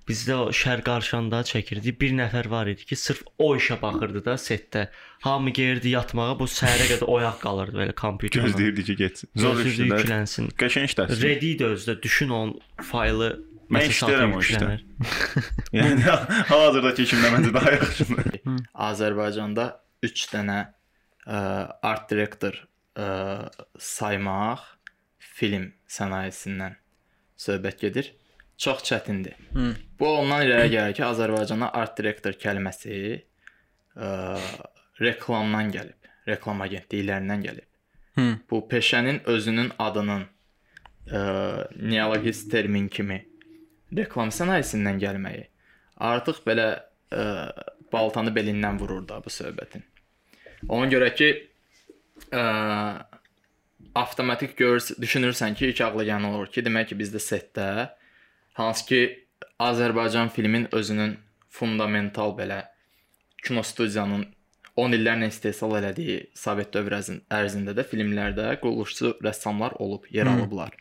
Bizdə 0.05 0.35
o 0.37 0.51
şər 0.53 0.83
qarşanda 0.85 1.39
çəkirdi. 1.49 1.95
Bir 2.01 2.13
nəfər 2.13 2.51
var 2.53 2.69
idi 2.69 2.85
ki, 2.85 2.97
sırf 2.97 3.23
o 3.41 3.55
işə 3.57 3.79
baxırdı 3.81 4.21
da 4.27 4.35
setdə. 4.37 4.83
Hamı 5.25 5.55
gəlirdi 5.57 5.95
yatmağa, 5.95 6.35
bu 6.39 6.45
səhərə 6.45 6.91
qədər 6.91 7.09
oyaq 7.09 7.39
qalırdı 7.41 7.81
belə 7.81 7.95
kompüterdə. 7.97 8.51
Gözləyirdi 8.51 8.85
ki, 8.85 8.97
getsin. 9.01 9.31
Zor 9.41 9.65
işdir. 9.65 9.89
də. 9.89 10.03
yüklənsin. 10.03 10.51
Qəşəng 10.61 10.91
işdir. 10.91 11.17
Ready 11.23 11.55
idi 11.55 11.65
özdə. 11.73 11.97
Düşün 12.03 12.29
onun 12.29 12.59
faylı 12.91 13.31
Mən 13.75 13.91
işləyirəm 13.93 14.37
o 14.37 14.43
işdə. 14.45 14.69
Yəni 15.75 16.15
hazırdakı 16.51 17.07
kimdə 17.11 17.33
məncə 17.35 17.53
daha 17.55 17.75
yaxşıdır. 17.75 18.31
Azərbaycanda 18.89 19.67
3 20.07 20.25
dənə 20.33 20.59
ə, 20.65 21.39
art 21.83 22.07
direktor 22.13 22.59
ə, 22.95 23.09
saymaq 23.81 24.65
film 25.35 25.73
sənayesindən 25.91 26.79
söhbət 27.41 27.83
gedir. 27.87 28.13
Çox 28.61 28.85
çətindir. 28.87 29.35
Hı. 29.55 29.73
Bu 29.99 30.09
ondan 30.21 30.45
irəli 30.47 30.71
gəlir 30.77 30.95
ki, 30.97 31.05
Azərbaycanda 31.09 31.73
art 31.75 31.97
direktor 31.99 32.37
kəlməsi 32.39 32.99
ə, 33.99 34.11
reklamdan 35.03 35.73
gəlib, 35.75 36.11
reklam 36.29 36.63
agentliklərindən 36.67 37.47
gəlib. 37.49 37.69
Hı. 38.15 38.27
Bu 38.51 38.63
peşənin 38.71 39.25
özünün 39.31 39.73
adının 39.83 40.29
ə, 41.11 41.23
neologist 41.75 42.51
termin 42.53 42.87
kimi 42.89 43.25
reklam 43.97 44.33
sənayesindən 44.35 45.01
gəlməyi 45.03 45.49
artıq 45.97 46.43
belə 46.47 46.69
ə, 47.15 47.25
baltanı 47.93 48.33
belindən 48.35 48.79
vurur 48.81 49.05
da 49.09 49.21
bu 49.25 49.31
söhbətin. 49.31 49.85
Ona 50.69 50.89
görə 50.91 51.11
ki 51.15 51.29
ə, 52.33 52.45
avtomatik 53.95 54.57
görürs 54.59 54.91
düşünürsən 55.01 55.55
ki, 55.55 55.71
ilk 55.71 55.83
ağla 55.87 56.07
gələn 56.09 56.31
olur 56.33 56.51
ki, 56.51 56.65
demək 56.67 56.93
ki, 56.93 56.99
bizdə 56.99 57.23
setdə 57.23 57.69
hansı 58.59 58.87
ki 58.89 59.03
Azərbaycan 59.63 60.33
filmin 60.35 60.67
özünün 60.75 61.19
fundamental 61.55 62.35
belə 62.39 62.65
kinostudiyanın 63.45 64.25
10 64.77 64.97
illərlə 64.97 65.29
istehsal 65.31 65.77
elədiyi 65.79 66.17
Sovet 66.35 66.73
dövrü 66.75 66.97
ərzin- 66.99 67.21
ərzində 67.31 67.77
də 67.77 67.85
filmlərdə 67.87 68.49
quruluşçu 68.63 69.13
rəssamlar 69.23 69.77
olub, 69.79 70.09
yer 70.11 70.27
alıblar. 70.27 70.75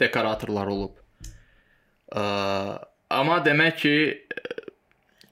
Dekoratorlar 0.00 0.66
olub. 0.66 0.96
Amma 2.10 3.40
demək 3.44 3.80
ki, 3.82 3.94
ə, 4.30 4.54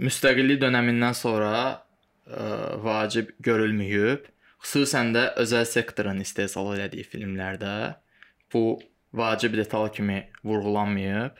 müstəqillik 0.03 0.61
dönəmindən 0.63 1.15
sonra 1.15 1.53
ə, 1.69 2.79
vacib 2.83 3.31
görülməyib. 3.45 4.27
Xüsusən 4.59 5.13
də 5.15 5.25
özəl 5.39 5.67
sektorun 5.71 6.19
istehsal 6.25 6.73
elədiyi 6.75 7.07
filmlərdə 7.07 7.75
bu 8.53 8.81
vacib 9.15 9.55
detal 9.55 9.87
kimi 9.95 10.25
vurğulanmayıb. 10.45 11.39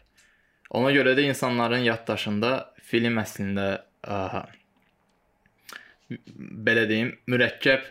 Ona 0.79 0.93
görə 0.95 1.17
də 1.19 1.27
insanların 1.27 1.83
yaddaşında 1.87 2.53
film 2.89 3.19
əslində 3.21 3.69
ə, 4.07 4.45
belə 6.69 6.87
deyim, 6.89 7.13
mürəkkəb 7.29 7.87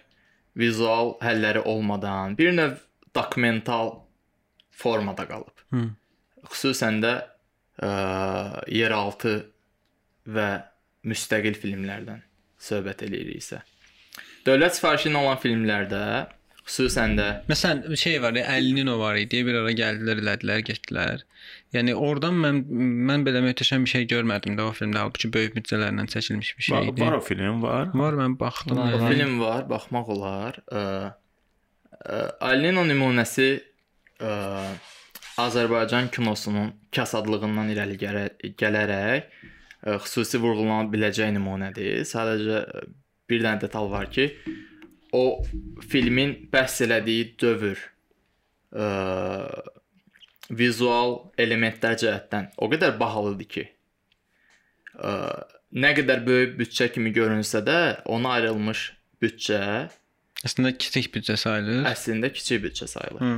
vizual 0.57 1.15
həlləri 1.21 1.61
olmadan, 1.69 2.37
bir 2.37 2.55
növ 2.55 2.77
dokumental 3.15 3.91
formada 4.71 5.27
qalıb. 5.29 5.65
Hı. 5.73 5.83
Xüsusən 6.47 7.01
də 7.03 7.13
ə, 7.83 7.91
yeraltı 8.71 9.35
və 10.27 10.47
müstəqil 11.07 11.55
filmlərdən 11.59 12.23
söhbət 12.61 13.03
eləyiriksə. 13.07 13.61
Dövlət 14.47 14.77
sifarişi 14.79 15.09
ilə 15.11 15.21
olan 15.21 15.39
filmlərdə 15.43 16.01
xüsusən 16.67 17.13
də 17.15 17.25
Məsələn, 17.47 17.83
bir 17.87 17.99
şey 17.99 18.17
var, 18.23 18.35
Əlinin 18.41 18.89
o 18.91 18.97
var 18.99 19.15
idi, 19.19 19.39
bir 19.47 19.55
ara 19.61 19.71
gəldilər, 19.75 20.19
elədilər, 20.23 20.63
getdilər. 20.67 21.21
Yəni 21.75 21.93
oradan 21.95 22.35
mən 22.43 22.59
mən 23.07 23.23
belə 23.27 23.39
möhtəşəm 23.45 23.85
bir 23.87 23.91
şey 23.93 24.07
görmədim 24.11 24.57
də 24.59 24.65
o 24.67 24.73
filmdə, 24.75 24.99
halbuki 25.03 25.29
böyük 25.31 25.55
büdcələrlə 25.59 26.07
çəkilmiş 26.11 26.49
bir 26.57 26.67
Var, 26.73 26.83
şeydi. 26.83 27.01
var 27.05 27.15
o 27.19 27.21
film 27.23 27.61
var. 27.63 27.91
Var, 27.93 28.19
mən 28.19 28.35
baxdım. 28.39 28.77
Var, 28.81 28.93
O 28.97 28.99
yəni. 28.99 29.13
film 29.13 29.39
var, 29.39 29.63
baxmaq 29.69 30.11
olar. 30.17 30.59
Ə, 30.67 30.83
ə, 32.03 32.19
Alino 32.51 32.83
nümunəsi 32.87 33.49
ə, 34.19 34.33
Azərbaycan 35.37 36.09
kinosunun 36.13 36.71
kasadlığından 36.95 37.69
irəli 37.73 37.97
gələ, 38.01 38.23
gələrək 38.57 39.27
ə, 39.27 39.97
xüsusi 40.03 40.39
vurğulana 40.41 40.87
biləcək 40.93 41.33
nümunədir. 41.35 42.01
Sadəcə 42.09 42.61
ə, 42.63 42.85
bir 43.29 43.43
dənə 43.45 43.61
detal 43.61 43.91
var 43.91 44.09
ki, 44.13 44.29
o 45.13 45.43
filmin 45.91 46.33
bəhs 46.53 46.79
elədiyi 46.87 47.27
dövr 47.41 47.83
ə, 48.73 48.87
vizual 50.49 51.19
elementlər 51.37 51.97
cəhətdən 52.01 52.49
o 52.57 52.69
qədər 52.71 52.97
bahalıdır 52.99 53.51
ki, 53.53 53.65
ə, 54.97 55.13
nə 55.77 55.93
qədər 55.99 56.25
böyük 56.25 56.57
büdcə 56.61 56.89
kimi 56.95 57.13
görünsə 57.15 57.61
də, 57.67 57.79
ona 58.09 58.39
ayrılmış 58.39 58.89
büdcə 59.21 59.61
Əslində 60.45 60.69
kiçik 60.77 61.07
büdcə 61.15 61.33
sayılır. 61.41 61.85
əslində 61.89 62.29
kiçik 62.29 62.61
büdcə 62.67 62.85
sayılır. 62.87 63.21
Hı. 63.25 63.37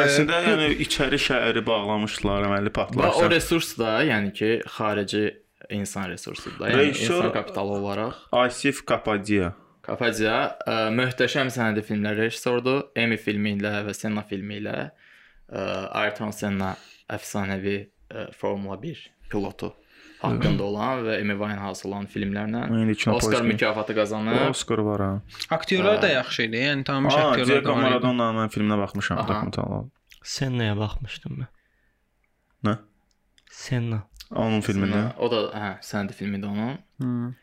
Əslində 0.00 0.38
yəni 0.46 0.68
içəri 0.84 1.18
şəhəri 1.20 1.62
bağlamışdılar, 1.66 2.46
əməlli 2.48 2.72
Və 2.72 3.10
o 3.20 3.28
resurs 3.32 3.74
da, 3.78 3.98
yəni 4.06 4.32
ki, 4.36 4.50
xarici 4.76 5.24
insan 5.70 6.08
resursudur 6.10 6.58
da, 6.60 6.70
yəni 6.72 6.86
Rejissor- 6.88 7.18
insan 7.26 7.32
kapitalı 7.32 7.76
olaraq. 7.78 8.14
Asif 8.32 8.84
Kapadia. 8.88 9.52
Kapadia 9.82 10.36
ə, 10.66 10.78
möhtəşəm 10.94 11.50
sənədi 11.50 11.82
filmlər 11.82 12.16
rejissordur. 12.22 12.84
Emmy 12.96 13.16
filmi 13.18 13.56
ilə 13.58 13.82
və 13.86 13.94
Senna 13.98 14.22
filmi 14.22 14.60
ilə 14.62 14.76
ə, 14.86 15.62
Ayrton 16.04 16.32
Senna 16.32 16.76
əfsanəvi 17.10 17.76
ə, 17.82 18.28
Formula 18.38 18.78
1 18.78 19.08
pilotu 19.32 19.72
haqqında 20.22 20.62
olan 20.64 21.02
və 21.06 21.16
Emmy 21.20 21.36
Winehouse 21.38 21.88
olan 21.88 22.06
filmlərlə 22.14 22.62
Oscar 23.14 23.42
mükafatı 23.46 23.94
qazanıb. 23.94 24.50
Oscar 24.50 24.78
var 24.78 25.00
ha. 25.00 25.10
Aktyorlar 25.50 26.02
da 26.02 26.08
yaxşı 26.08 26.42
idi. 26.42 26.56
Yəni 26.56 26.84
tanınmış 26.84 27.14
aktyorlar 27.14 27.46
Diego 27.46 27.68
da 27.68 27.72
var. 27.72 27.80
idi. 27.80 27.90
Maradona'nın 27.90 28.40
mən 28.40 28.54
filminə 28.54 28.78
baxmışam, 28.78 29.18
dokumental. 29.28 29.84
Senna'ya 30.22 30.76
baxmışdım 30.78 31.38
mən. 31.42 31.50
Nə? 32.64 32.76
Senna. 33.50 34.02
Onun 34.30 34.60
filminə. 34.64 35.02
O 35.18 35.28
da 35.30 35.40
hə, 35.52 35.70
sənədi 35.84 36.14
filmidir 36.16 36.48
onun. 36.48 36.78
Hı. 37.02 37.34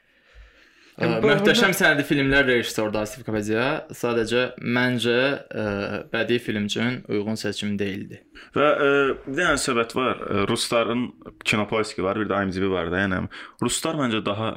Ə, 0.99 1.07
Yəni 1.07 1.19
möhtəşəm 1.23 1.71
sənədi 1.77 2.03
filmlər 2.03 2.47
rejissordur 2.49 3.05
Asif 3.05 3.23
Kapadia. 3.23 3.85
Sadəcə 3.95 4.49
məncə 4.59 5.19
ə, 5.47 5.67
bədii 6.11 6.41
film 6.43 6.65
üçün 6.67 6.97
uyğun 7.07 7.39
seçim 7.39 7.77
deyildi. 7.79 8.19
Və 8.55 8.65
e, 8.67 8.89
bir 9.23 9.37
dənə 9.37 9.55
söhbət 9.63 9.95
var. 9.95 10.19
E, 10.19 10.43
Rusların 10.49 11.05
Kinopoiski 11.47 12.03
var, 12.03 12.19
bir 12.19 12.27
də 12.27 12.41
IMDb 12.43 12.67
var 12.73 12.91
da. 12.91 13.05
Yəni 13.05 13.21
ruslar 13.63 13.95
məncə 13.99 14.19
daha 14.25 14.51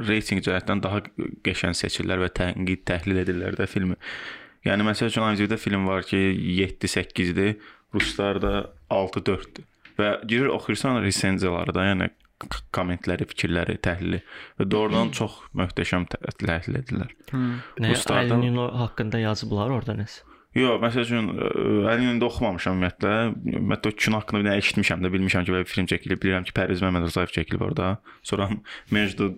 reytinq 0.00 0.46
cəhətdən 0.48 0.80
daha 0.84 1.02
qəşəng 1.44 1.76
seçirlər 1.76 2.24
və 2.24 2.32
tənqid, 2.40 2.86
təhlil 2.88 3.20
edirlər 3.26 3.60
də 3.60 3.68
filmi. 3.68 4.00
Yəni 4.64 4.88
məsəl 4.88 5.12
üçün 5.12 5.28
IMDb-də 5.28 5.60
film 5.60 5.84
var 5.90 6.08
ki, 6.08 6.22
7-8-dir, 6.64 7.58
ruslarda 7.92 8.70
6-4-dür. 8.88 9.68
Və 10.00 10.16
girir 10.26 10.48
oxuyursan 10.56 11.02
resenziyaları 11.04 11.76
da, 11.76 11.84
yəni 11.92 12.08
kommentləri, 12.74 13.26
fikirləri, 13.30 13.78
təhlili 13.84 14.20
və 14.60 14.66
doğrudan 14.70 15.10
çox 15.16 15.40
möhtəşəm 15.56 16.06
tə- 16.12 16.20
təhlil 16.42 16.78
edirlər. 16.82 17.10
Nə 17.32 17.90
Ruslardan- 17.94 18.38
Alino 18.42 18.68
haqqında 18.84 19.18
yazıblar 19.24 19.70
orada 19.70 19.94
nəsə. 19.98 20.22
Yox, 20.54 20.78
məsəl 20.84 21.02
üçün 21.02 21.30
əlində 21.90 22.28
oxumamışam 22.28 22.76
ümumiyyətlə. 22.76 23.14
Ümumiyyətlə 23.58 23.90
kino 23.98 24.20
haqqında 24.20 24.38
bir 24.40 24.46
dənə 24.50 24.60
eşitmişəm 24.62 25.00
də, 25.02 25.10
bilmişəm 25.16 25.44
ki, 25.48 25.50
belə 25.50 25.64
bir 25.66 25.72
film 25.72 25.88
çəkilib. 25.90 26.20
Bilirəm 26.22 26.44
ki, 26.46 26.52
Pərviz 26.54 26.84
Məmmədrzayev 26.84 27.32
çəkilib 27.34 27.64
orada. 27.66 27.88
Sonra 28.22 28.46
Mecdu 28.94 29.32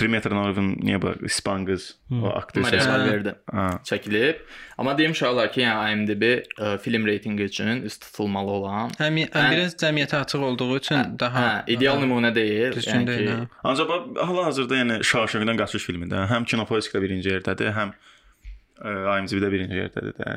3 0.00 0.08
metr 0.12 0.32
Norvin 0.34 0.70
niyə 0.80 0.98
bu 1.02 1.12
İspan 1.28 1.64
qız 1.68 1.86
o 2.22 2.30
aktrisa. 2.32 2.70
Maria 2.70 3.18
Hə. 3.20 3.34
Ha. 3.52 3.66
çəkilib. 3.84 4.40
Amma 4.78 4.96
deyim 4.98 5.12
uşaqlar 5.12 5.52
ki, 5.52 5.60
yəni 5.60 5.92
IMDb 5.94 6.24
ə, 6.56 6.78
film 6.80 7.06
reytinqi 7.06 7.48
üçün 7.50 7.82
üst 7.88 8.02
tutulmalı 8.06 8.50
olan 8.58 8.94
Həm 9.00 9.20
Hə. 9.26 9.44
biraz 9.52 9.76
cəmiyyətə 9.82 10.22
açıq 10.24 10.46
olduğu 10.50 10.70
üçün 10.78 11.14
daha 11.20 11.44
hə, 11.44 11.52
ideal 11.76 12.00
nümunə 12.00 12.34
deyil. 12.34 12.80
Yəni 12.80 13.16
ki, 13.16 13.28
hə. 13.28 13.38
Ancaq 13.64 13.94
hal-hazırda 14.16 14.80
yəni 14.82 15.00
Şaşıqdan 15.04 15.60
qaçış 15.60 15.86
filmində 15.90 16.24
həm 16.32 16.48
Kinopoiskdə 16.48 17.02
birinci 17.04 17.34
yerdədir, 17.34 17.72
həm 17.76 17.92
ə, 17.94 18.96
IMDb-də 19.20 19.52
birinci 19.52 19.82
yerdədir 19.84 20.16
də. 20.18 20.36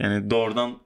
Yəni 0.00 0.22
doğrudan 0.30 0.78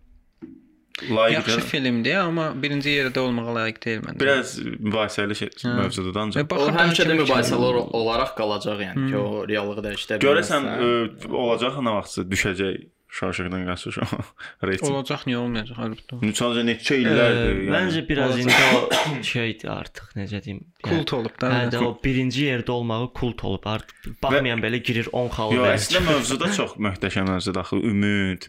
layiq 1.10 1.34
Yaxşı 1.34 1.60
filmdir, 1.60 2.14
amma 2.22 2.46
birinci 2.62 2.92
yerdə 2.94 3.18
olmağa 3.18 3.54
layiq 3.58 3.78
deyil 3.84 4.00
məncə. 4.06 4.20
biraz 4.20 4.52
mübahisəli 4.62 5.34
şey, 5.40 5.50
mövzudur 5.64 6.16
ancaq. 6.22 6.44
o 6.46 6.50
baxın 6.54 6.78
həmişə 6.80 7.06
də 7.10 7.16
mübahisələr 7.22 7.78
ol- 7.82 7.90
olaraq 8.00 8.34
qalacaq, 8.38 8.78
yəni 8.86 9.08
ki, 9.10 9.16
o 9.18 9.42
reallığı 9.48 9.82
dəyişdirə 9.88 10.20
Görəsən 10.22 10.68
bilməzsən. 10.70 11.30
ə, 11.30 11.32
olacaq 11.44 11.80
nə 11.82 11.96
vaxtsa 12.00 12.22
düşəcək 12.30 12.84
Şaşıqdan 13.14 13.62
qaçış 13.68 13.98
olacaq, 14.90 15.20
niyə 15.30 15.36
olmayacaq 15.38 15.76
əlbəttə. 15.84 16.16
Sadəcə 16.34 16.62
neçə 16.66 16.96
illərdir. 16.98 17.60
Ə, 17.62 17.68
Məncə 17.70 18.00
biraz 18.08 18.38
indi 18.42 18.56
o 18.74 18.80
şeydir 19.32 19.70
artıq, 19.70 20.08
necə 20.18 20.40
deyim. 20.42 20.64
Kult 20.82 21.12
olub 21.14 21.36
da. 21.40 21.50
Hə, 21.52 21.68
də 21.70 21.82
o 21.86 21.92
birinci 22.04 22.48
yerdə 22.48 22.74
olmağı 22.74 23.12
kult 23.14 23.44
olub. 23.46 23.66
Artıq 23.70 24.16
baxmayan 24.22 24.58
belə 24.64 24.80
girir 24.82 25.06
10 25.12 25.30
xalı 25.36 25.54
Yox, 25.60 25.68
əslində 25.76 26.02
mövzuda 26.08 26.50
çox 26.58 26.74
möhtəşəm 26.88 27.30
mövzudur 27.30 27.60
axı, 27.62 27.78
ümid. 27.92 28.48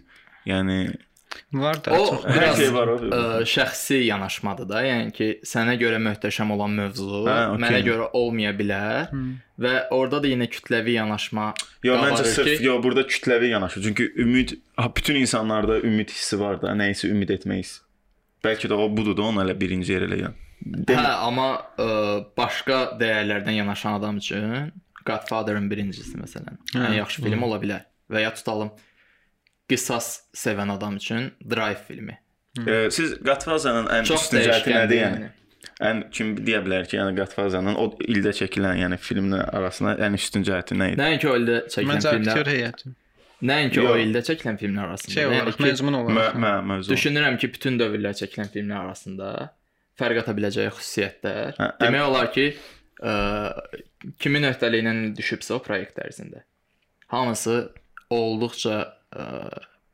Yəni 0.49 0.79
Var 1.53 1.79
da 1.85 1.91
O 1.99 2.05
çox. 2.09 2.25
Biraz 2.25 2.57
şey 2.57 2.73
var 2.73 2.87
o. 2.87 2.95
ə, 2.99 3.21
şəxsi 3.53 3.97
yanaşmadır 4.05 4.69
da. 4.69 4.81
Yəni 4.85 5.11
ki, 5.15 5.27
sənə 5.47 5.75
görə 5.81 5.97
möhtəşəm 6.03 6.51
olan 6.55 6.71
mövzu 6.79 7.07
Hə, 7.25 7.35
okey. 7.53 7.61
mənə 7.65 7.81
görə 7.87 8.07
olmaya 8.13 8.51
bilər 8.57 9.09
və 9.59 9.73
orada 9.95 10.21
da 10.23 10.27
yenə 10.31 10.47
kütləvi 10.51 10.95
yanaşma 10.97 11.49
Yox, 11.83 12.01
məncə 12.05 12.25
sırf 12.35 12.49
ki- 12.57 12.65
yox, 12.65 12.83
burada 12.83 13.01
kütləvi 13.07 13.49
yanaşır. 13.53 13.83
Çünki 13.89 14.11
ümid, 14.17 14.55
ha, 14.77 14.89
bütün 14.95 15.15
insanlarda 15.15 15.79
ümid 15.81 16.09
hissi 16.09 16.39
var 16.39 16.61
da, 16.61 16.73
nəyisə 16.75 17.09
ümid 17.11 17.29
etmək. 17.37 17.75
Bəlkə 18.45 18.69
də 18.69 18.73
o 18.77 18.89
budur 18.97 19.15
da 19.17 19.21
onu 19.29 19.41
elə 19.43 19.55
birinci 19.59 19.93
yer 19.93 20.01
eləyən. 20.09 20.33
Hə, 20.89 21.05
amma 21.27 21.47
ə, 21.77 21.87
başqa 22.37 22.97
dəyərlərdən 22.99 23.57
yanaşan 23.61 23.99
adam 23.99 24.17
üçün 24.17 24.71
Godfather-ın 25.05 25.67
birincisi 25.69 26.17
məsələn 26.17 26.55
Hə. 26.73 26.87
ən 26.89 26.95
yaxşı 26.99 27.21
film 27.25 27.43
ola 27.45 27.59
bilər. 27.61 27.83
Və 28.09 28.21
ya 28.23 28.31
tutalım 28.33 28.71
qisas 29.69 30.07
sevən 30.37 30.71
adam 30.75 30.95
üçün 31.01 31.31
Drive 31.51 31.81
filmi. 31.87 32.19
E, 32.67 32.87
siz 32.91 33.17
Godfather-ın 33.23 33.89
ən 33.91 34.05
Çox 34.07 34.27
üstün 34.27 34.43
cəhəti 34.45 34.75
nədir 34.75 35.01
yəni? 35.01 35.31
Ən 35.83 36.03
kim 36.13 36.35
deyə 36.37 36.61
bilər 36.63 36.85
ki, 36.87 36.95
yəni 36.99 37.15
Godfather-ın 37.17 37.75
o 37.81 37.87
ildə 38.05 38.31
çəkilən, 38.37 38.77
yəni 38.83 38.99
filmlə 39.01 39.41
arasında 39.57 39.95
ən 40.05 40.15
üstün 40.15 40.45
cəhəti 40.47 40.77
nə 40.79 40.91
idi? 40.93 41.01
Nəinki 41.01 41.27
o 41.31 41.33
ildə 41.41 41.57
çəkilən 41.73 41.89
Məncə 41.97 42.11
aktyor 42.13 42.21
filmlər, 42.21 42.51
heyəti. 42.53 42.93
nəinki 43.49 43.81
o 43.81 43.89
Yox. 43.89 44.03
ildə 44.05 44.21
çəkilən 44.29 44.59
filmlər 44.61 44.85
arasında. 44.91 45.13
Şey 45.17 45.23
yəni 45.25 45.41
olaraq, 45.41 45.57
ki, 45.57 45.63
məcmun 45.67 45.97
Mə, 45.97 46.01
olaraq. 46.05 46.37
mə, 46.45 46.53
mövzu. 46.71 46.93
düşünürəm 46.93 47.37
ki, 47.41 47.49
bütün 47.57 47.79
dövrlər 47.81 48.15
çəkilən 48.21 48.53
filmlər 48.55 48.85
arasında 48.85 49.31
fərq 49.99 50.21
ata 50.23 50.35
biləcəyi 50.39 50.71
xüsusiyyətlər. 50.77 51.57
Hə, 51.59 51.67
Demək 51.81 52.05
olar 52.07 52.31
ki, 52.37 52.47
ə, 53.03 53.15
kimin 54.23 54.47
öhdəliyinə 54.53 54.95
düşübsə 55.17 55.57
o 55.57 55.59
proyekt 55.65 55.99
ərzində. 56.05 56.45
Hamısı 57.11 57.57
olduqca 58.15 58.79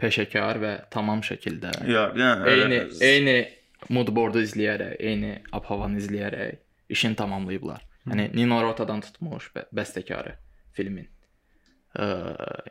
peşəkar 0.02 0.60
və 0.64 0.74
tamam 0.94 1.22
şəkildə 1.26 1.72
Ya, 1.90 2.08
yəni 2.18 2.50
eyni 2.50 2.80
elə- 2.82 3.02
eyni 3.06 3.38
moodboardu 3.90 4.42
izləyərək, 4.46 4.96
eyni 5.00 5.32
ab-havanı 5.54 6.00
izləyərək 6.02 6.58
işini 6.90 7.16
tamamlayıblar. 7.16 7.82
Yəni 8.10 8.32
Nino 8.34 8.62
Rota'dan 8.64 9.02
tutmuş 9.06 9.52
bə 9.56 9.66
bəstəkarı 9.78 10.34
filmin. 10.74 11.08
Ə, 11.92 12.06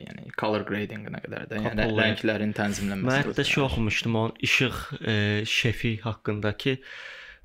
yəni 0.01 0.31
color 0.41 0.63
grading-nə 0.65 1.21
qədər 1.23 1.45
də, 1.51 1.59
yəni 1.61 1.77
Kapolaya. 1.85 2.07
rənglərin 2.15 2.51
Mən 2.53 2.57
tənzimlənməsi. 2.57 3.19
hətta 3.29 3.45
şey 3.45 3.63
oxumuşdum 3.67 4.15
onun 4.17 4.33
işıq 4.49 4.79
e, 5.07 5.15
şefi 5.47 5.97
haqqındakı 6.07 6.77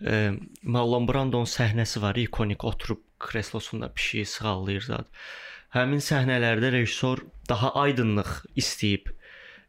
e, 0.07 0.31
Marlon 0.63 1.07
Brando'nun 1.07 1.45
səhnəsi 1.51 2.01
var, 2.01 2.15
ikonik 2.15 2.63
oturub 2.63 3.01
kreslosunda 3.19 3.91
pişiyi 3.93 4.25
sığallayır 4.25 4.81
zad. 4.81 5.05
Həmin 5.75 6.01
səhnələrdə 6.03 6.71
rejissor 6.77 7.25
daha 7.49 7.73
aydınlıq 7.83 8.31
istəyib. 8.55 9.11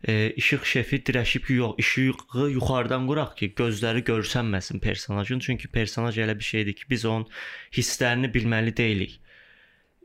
E, 0.07 0.31
işıq 0.39 0.65
şefi 0.71 1.01
dirəşib 1.09 1.47
ki, 1.49 1.59
yox, 1.61 1.75
işığı 1.83 2.49
yuxarıdan 2.55 3.09
quraq 3.11 3.35
ki, 3.41 3.51
gözləri 3.59 4.05
görsənməsin 4.07 4.81
personajın, 4.81 5.43
çünki 5.43 5.69
personaj 5.69 6.19
elə 6.23 6.37
bir 6.39 6.47
şeydir 6.47 6.79
ki, 6.79 6.87
biz 6.91 7.05
onun 7.05 7.27
hisslərini 7.75 8.31
bilməli 8.35 8.77
deyilik. 8.77 9.19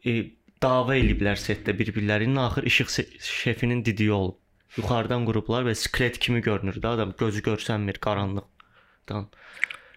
E, 0.06 0.16
dava 0.64 0.98
eliblər 0.98 1.38
setdə 1.38 1.78
bir-birlərinin 1.78 2.42
axır 2.48 2.70
işıq 2.72 2.96
şefinin 3.20 3.86
dediyi 3.86 4.12
olub. 4.12 4.42
yuxarıdan 4.78 5.26
qurublar 5.28 5.66
və 5.68 5.76
sklet 5.76 6.18
kimi 6.24 6.42
görünür 6.42 6.78
də 6.84 6.94
adam 6.96 7.14
gözü 7.20 7.42
görsənmir 7.48 8.00
qaranlıqdan. 8.06 9.28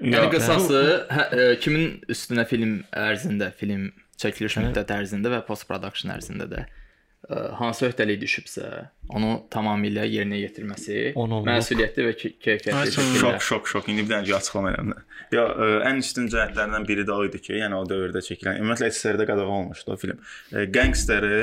Yəni 0.02 0.30
qısası 0.32 0.80
hə, 1.14 1.26
e, 1.30 1.44
kimin 1.62 2.00
üstünə 2.10 2.42
film 2.50 2.80
ərzində, 2.90 3.52
film 3.54 3.92
çəkiliş 4.22 4.58
müddəti 4.62 4.96
ərzində 5.00 5.30
və 5.34 5.42
post 5.46 5.66
production 5.68 6.12
ərzində 6.14 6.46
də 6.50 6.64
ə, 6.64 7.38
hansı 7.58 7.86
öhdəlik 7.88 8.20
düşübsə, 8.20 8.68
onu 9.16 9.30
tamamilə 9.52 10.04
yerinə 10.08 10.38
yetirməsi 10.42 11.14
məsuliyyətli 11.16 12.04
və 12.08 12.12
ke- 12.20 12.34
keyfiyyətli 12.46 12.92
şəkildə. 12.98 13.20
Şok, 13.24 13.42
şok, 13.48 13.68
şok. 13.72 13.88
İndi 13.88 14.04
bir 14.04 14.14
dənə 14.14 14.36
açıqlama 14.38 14.72
edirəm. 14.74 14.92
Ya 15.32 15.44
ə, 15.48 15.68
ən 15.88 15.98
üstün 16.04 16.28
cəhətlərindən 16.30 16.84
biri 16.88 17.06
də 17.08 17.16
o 17.16 17.24
idi 17.26 17.40
ki, 17.42 17.56
yəni 17.62 17.74
o 17.80 17.82
dövrdə 17.88 18.20
çəkilən, 18.26 18.60
ümumiyyətlə 18.60 18.90
SSR-də 18.92 19.26
qadağan 19.30 19.54
olmuşdu 19.58 19.92
o 19.92 19.96
film. 19.96 20.20
E, 20.52 20.64
Gangsteri 20.76 21.40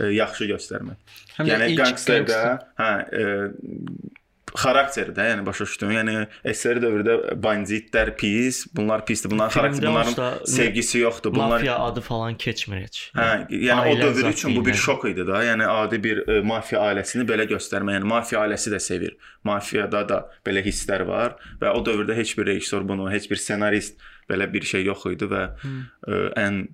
e, 0.00 0.10
yaxşı 0.18 0.50
göstərmək. 0.52 0.98
Həm 1.38 1.50
Yəni 1.54 1.70
gangsterdə, 1.78 2.26
gangster. 2.26 2.66
hə, 2.82 2.90
e, 3.14 4.16
xarakteri 4.56 5.12
də, 5.16 5.26
yəni 5.30 5.44
başa 5.46 5.66
düşdün. 5.66 5.92
Yəni 5.96 6.14
SSR 6.52 6.80
dövrdə 6.82 7.16
banditlər 7.42 8.12
pis, 8.18 8.62
bunlar 8.76 9.04
pisdir. 9.06 9.30
Bunların 9.30 9.54
xarakteri, 9.54 9.86
bunların 9.86 10.12
olsa, 10.12 10.46
sevgisi 10.46 10.98
yoxdur. 10.98 11.34
Bunlar 11.34 11.58
Mafiya 11.58 11.78
adı 11.78 12.00
falan 12.00 12.36
keçmir 12.40 12.82
heç. 12.86 13.00
Hə, 13.16 13.28
yəni 13.52 13.92
Ailə 13.92 13.94
o 13.94 14.02
dövr 14.02 14.30
üçün 14.32 14.56
bu 14.56 14.64
bir 14.66 14.74
şok 14.74 15.08
idi 15.12 15.26
da. 15.26 15.42
Yəni 15.44 15.68
adi 15.70 16.02
bir 16.04 16.22
e, 16.28 16.40
mafiya 16.40 16.82
ailəsini 16.88 17.26
belə 17.28 17.48
göstərmək, 17.50 18.00
yəni 18.00 18.10
mafiya 18.12 18.44
ailəsi 18.44 18.72
də 18.74 18.80
sevir. 18.82 19.16
Mafiyada 19.44 20.02
da 20.08 20.20
belə 20.46 20.64
hisslər 20.66 21.06
var 21.06 21.36
və 21.60 21.72
o 21.76 21.84
dövrdə 21.86 22.16
heç 22.16 22.36
bir 22.38 22.48
rejissor 22.50 22.88
bunu, 22.88 23.10
heç 23.12 23.30
bir 23.30 23.40
ssenarist 23.42 24.00
belə 24.30 24.48
bir 24.52 24.66
şey 24.66 24.86
yox 24.88 25.06
idi 25.12 25.28
və 25.30 25.42
ə, 25.54 26.22
ən 26.42 26.64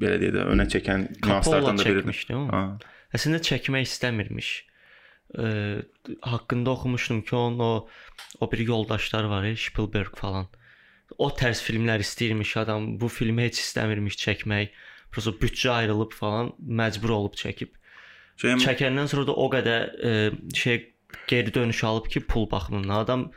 belə 0.00 0.20
deyək 0.22 0.38
də 0.38 0.46
önə 0.54 0.68
çəkən 0.72 1.10
nüanslardan 1.26 1.82
da 1.82 1.84
biridir. 1.84 2.24
Ha. 2.52 2.62
Əslində 3.16 3.42
çəkmək 3.44 3.86
istəmirmiş. 3.88 4.54
Ə, 5.36 5.48
haqqında 6.22 6.70
oxumuşdum 6.70 7.22
ki, 7.22 7.36
onun 7.36 7.58
o 7.58 7.88
o 8.40 8.52
bir 8.52 8.58
yoldaşları 8.58 9.30
var, 9.30 9.48
Spielberg 9.56 10.16
falan. 10.16 10.48
O 11.18 11.28
tərz 11.30 11.62
filmlər 11.62 12.02
istəyirmiş 12.04 12.56
adam. 12.62 12.88
Bu 13.00 13.08
filmi 13.08 13.46
heç 13.46 13.60
istəmirmiş 13.62 14.18
çəkmək. 14.20 14.74
Prosta 15.12 15.32
büdcə 15.40 15.70
ayrılıb 15.70 16.12
falan 16.12 16.52
məcbur 16.60 17.14
olub 17.14 17.36
çəkib. 17.38 17.72
Şey, 18.36 18.58
Çəkəndən 18.60 19.08
sonra 19.08 19.26
da 19.30 19.34
o 19.36 19.48
qədər 19.52 19.86
ə, 19.96 20.14
şey 20.54 20.80
geri 21.30 21.54
dönüş 21.54 21.84
alıb 21.84 22.10
ki, 22.12 22.26
pul 22.28 22.50
baxımından 22.50 22.96
adam 23.04 23.28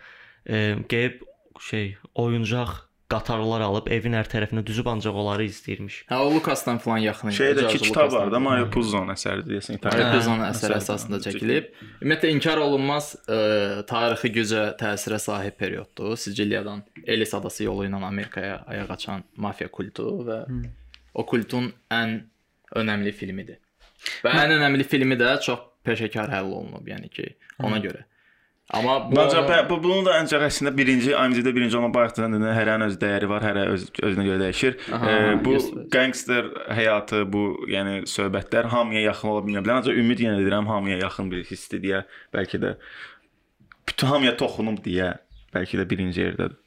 ə, 0.46 0.82
gəlib 0.92 1.24
şey 1.60 1.96
oyuncaq 2.16 2.89
qatarlar 3.10 3.64
alıb 3.66 3.88
evin 3.92 4.14
hər 4.18 4.28
tərəfinə 4.30 4.62
düzüb 4.66 4.88
ancaq 4.92 5.16
onları 5.18 5.48
izləyirmiş. 5.50 5.96
Hə, 6.12 6.20
o 6.22 6.30
Lucasdan 6.34 6.78
falan 6.84 7.02
yaxın 7.04 7.32
idi. 7.32 7.38
şeydəki 7.40 7.80
kitab 7.88 8.12
var 8.14 8.32
da. 8.32 8.40
Mario 8.40 8.68
Puzo'nun 8.74 9.14
əsəridir 9.16 9.56
deyəsən. 9.56 9.80
Mario 9.84 10.10
Puzo'nun 10.14 10.44
əsəri 10.46 10.78
əsasında 10.78 11.20
çəkilib. 11.26 11.72
Ümumiyyətlə 12.04 12.34
inkar 12.36 12.62
olunmaz 12.62 13.16
ə, 13.26 13.40
tarixi 13.90 14.32
gücə 14.36 14.66
təsirə 14.80 15.18
sahib 15.22 15.58
perioddur. 15.58 16.14
Siciliyadan 16.22 16.84
Elis 17.08 17.34
adası 17.34 17.66
yolu 17.66 17.88
ilə 17.90 18.04
Amerikaya 18.06 18.62
ayaq 18.68 18.94
açan 18.98 19.26
mafiya 19.36 19.72
kultu 19.74 20.06
və 20.30 20.44
o 21.14 21.26
kultun 21.26 21.72
ən 21.90 22.20
önəmli 22.78 23.12
filmidir. 23.12 23.58
Və 24.24 24.38
ən 24.46 24.54
önəmli 24.60 24.86
filmi 24.88 25.18
də 25.20 25.40
çox 25.44 25.66
peşəkar 25.86 26.30
həll 26.30 26.54
olunub, 26.54 26.86
yəni 26.88 27.10
ki, 27.10 27.26
ona 27.66 27.82
görə. 27.82 28.06
Amma 28.70 29.12
bu 29.12 29.22
Ancaq 29.22 29.70
bu 29.70 29.80
bunun 29.84 30.06
da 30.06 30.14
ancaq 30.20 30.44
əslində 30.46 30.70
birinci 30.78 31.10
IMDb-də 31.10 31.54
birinci 31.56 31.78
olan 31.78 31.94
dedin, 31.94 32.44
hərənin 32.54 32.86
öz 32.86 32.98
dəyəri 33.02 33.30
var, 33.32 33.42
hərə 33.42 33.64
öz 33.74 33.88
özünə 34.06 34.26
görə 34.28 34.38
dəyişir. 34.44 34.76
Aha, 34.94 35.10
E, 35.10 35.46
bu 35.46 35.56
yes, 35.56 35.70
gangster 35.90 36.52
həyatı, 36.78 37.24
bu 37.34 37.66
yəni 37.72 38.04
söhbətlər 38.06 38.70
hamıya 38.70 39.02
yaxın 39.08 39.32
ola 39.34 39.42
bilmə 39.48 39.64
bilər. 39.66 39.82
Ancaq 39.82 39.98
ümid 40.04 40.22
yenə 40.22 40.38
edirəm 40.44 40.70
hamıya 40.70 41.00
yaxın 41.02 41.32
bir 41.34 41.42
hissdir 41.50 41.82
deyə, 41.82 42.04
bəlkə 42.36 42.62
də 42.62 42.76
bütün 43.90 44.14
hamıya 44.14 44.36
toxunub 44.38 44.84
deyə, 44.86 45.16
bəlkə 45.56 45.82
də 45.82 45.88
birinci 45.90 46.22
yerdədir. 46.28 46.60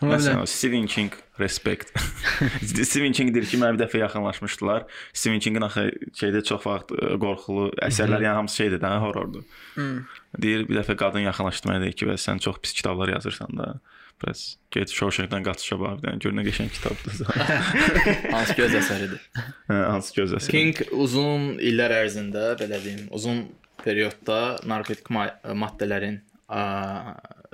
Məsələn, 0.00 0.46
Stephen 0.46 0.86
King 0.86 1.12
respect. 1.40 1.90
Stephen 2.62 3.12
King 3.12 3.34
deyir 3.34 3.50
ki, 3.50 3.58
mənə 3.60 3.74
bir 3.74 3.82
dəfə 3.82 3.98
yaxınlaşmışdılar. 4.04 4.86
Stephen 5.12 5.42
Kingin 5.42 5.66
axı 5.66 5.88
şeydə 6.22 6.44
çox 6.46 6.64
vaxt 6.70 6.94
ə, 6.94 7.18
qorxulu 7.20 7.66
əsərlər, 7.90 8.24
yəni 8.24 8.38
hamısı 8.44 8.62
şeydir 8.62 8.80
də, 8.84 8.94
horrordur. 9.02 9.44
Deyir 10.36 10.66
bir 10.68 10.80
dəfə 10.80 10.96
qadın 11.00 11.24
yaxınlaşdı 11.24 11.70
mənə 11.70 11.84
deyir 11.86 11.96
ki, 11.96 12.08
bəs 12.10 12.26
sən 12.28 12.42
çox 12.44 12.58
pis 12.64 12.74
kitablar 12.76 13.14
yazırsan 13.14 13.54
da. 13.56 13.68
Bəs 14.20 14.42
get 14.74 14.92
Shawshank-dan 14.92 15.46
qaçışa 15.46 15.78
bax 15.80 16.00
bir 16.00 16.08
dənə 16.08 16.22
gör 16.24 16.34
nə 16.36 16.44
qəşəng 16.48 16.72
kitabdır. 16.74 17.20
hansı 18.34 18.56
göz 18.58 18.76
əsəridir. 18.82 19.22
Hə, 19.70 19.78
hansı 19.94 20.16
gözləsin. 20.18 20.52
King 20.52 20.82
uzun 20.92 21.54
illər 21.62 21.94
ərzində, 22.02 22.50
belə 22.60 22.82
deyim, 22.84 23.06
uzun 23.14 23.46
periodda 23.84 24.58
narkotik 24.68 25.08
ma 25.14 25.28
maddələrin 25.56 26.20
ə, 26.50 26.62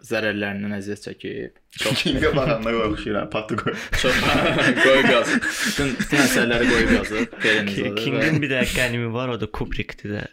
zərərlərindən 0.04 0.74
əziyyət 0.78 1.04
çəkib. 1.08 1.60
Çox 1.80 2.02
Kingə 2.04 2.30
baxanda 2.36 2.72
oxşayıram, 2.84 3.28
patı 3.32 3.56
qoy. 3.58 3.74
çox 4.02 4.18
qoyub 4.84 5.08
yazıb. 5.10 5.46
Bütün, 5.64 5.92
əsərləri 6.22 6.68
qoyub 6.70 6.92
yazıb. 6.94 7.36
Perenizada. 7.42 7.94
Kingin 7.98 8.40
bir 8.42 8.52
də 8.52 8.60
qənimi 8.70 9.08
var, 9.14 9.32
o 9.34 9.38
da 9.40 9.48
Kubrickdir 9.58 10.14
də. 10.14 10.24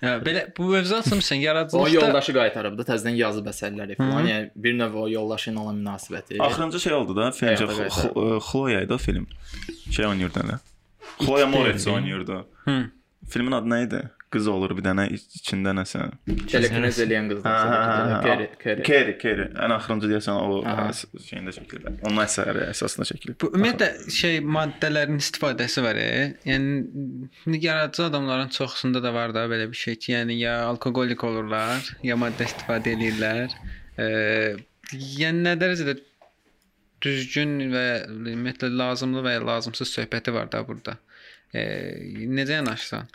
Hə, 0.00 0.14
belə 0.26 0.44
bu 0.56 0.70
mövzu 0.72 0.96
açmısan 0.98 1.36
O 1.36 1.44
yaradıcılıqda 1.44 1.94
yoldaşı 1.96 2.34
qaytarıb 2.38 2.78
da 2.80 2.86
təzədən 2.90 3.18
yazıb 3.20 3.50
əsərləri 3.52 3.98
falan. 4.00 4.30
Yəni 4.30 4.50
bir 4.56 4.78
növ 4.78 4.96
o 5.04 5.08
yoldaşı 5.12 5.52
ilə 5.52 5.62
olan 5.66 5.82
münasibəti. 5.82 6.40
Axırıncı 6.46 6.80
şey 6.86 6.96
oldu 6.98 7.16
da, 7.16 7.28
filmcə. 7.36 7.68
Xloya 8.48 8.82
idi 8.86 8.96
o 8.96 8.98
film. 8.98 9.28
Şey 9.90 10.06
oynayırdı 10.06 10.46
nə? 10.48 10.58
Xloya 11.20 11.46
Moretz 11.46 11.86
oynayırdı. 11.86 12.44
Hı. 12.64 12.78
Filmin 13.30 13.52
adı 13.52 13.68
nə 13.68 13.84
idi? 13.86 14.00
Qız 14.30 14.46
olur 14.46 14.76
bir 14.78 14.84
dənə 14.86 15.08
iç- 15.10 15.40
içində 15.40 15.72
nəsə. 15.74 16.04
telekinez 16.52 16.98
eləyən 17.02 17.30
hə, 17.42 17.54
Kerry. 18.22 18.46
Kerry. 18.86 19.14
Kerry. 19.18 19.46
Ən 19.58 19.74
axırıncı 19.74 20.10
deyəsən 20.12 20.36
o 20.38 20.60
şeyində 21.26 21.54
çəkilib. 21.56 21.88
Onun 22.06 22.22
əsəri 22.22 22.68
əsasında 22.70 23.08
çəkilib. 23.10 23.38
Bu 23.42 23.50
ümumiyyətlə 23.50 24.14
şey 24.20 24.38
maddələrin 24.56 25.18
istifadəsi 25.18 25.82
var. 25.82 25.98
E? 25.98 26.36
Yəni 26.46 27.58
yaradıcı 27.66 28.04
adamların 28.04 28.54
çoxsunda 28.54 29.02
da 29.02 29.14
var 29.14 29.34
da 29.34 29.48
belə 29.50 29.66
bir 29.72 29.82
şey 29.82 29.96
ki, 29.96 30.12
yəni 30.12 30.38
ya 30.38 30.54
alkoqolik 30.68 31.24
olurlar, 31.26 31.90
ya 32.06 32.14
maddə 32.20 32.46
istifadə 32.46 32.94
edirlər. 32.94 33.58
E, 33.98 34.06
yəni 35.18 35.42
nə 35.48 35.58
dərəcədə 35.58 35.98
düzgün 37.02 37.58
və 37.74 37.86
ümumiyyətlə 38.14 38.70
lazımlı 38.78 39.26
və 39.26 39.38
ya 39.38 39.46
lazımsız 39.46 39.90
söhbəti 39.98 40.32
var 40.38 40.52
da 40.52 40.62
burada. 40.68 40.98
E, 41.54 41.62
necə 42.30 42.60
yanaşsan? 42.60 43.08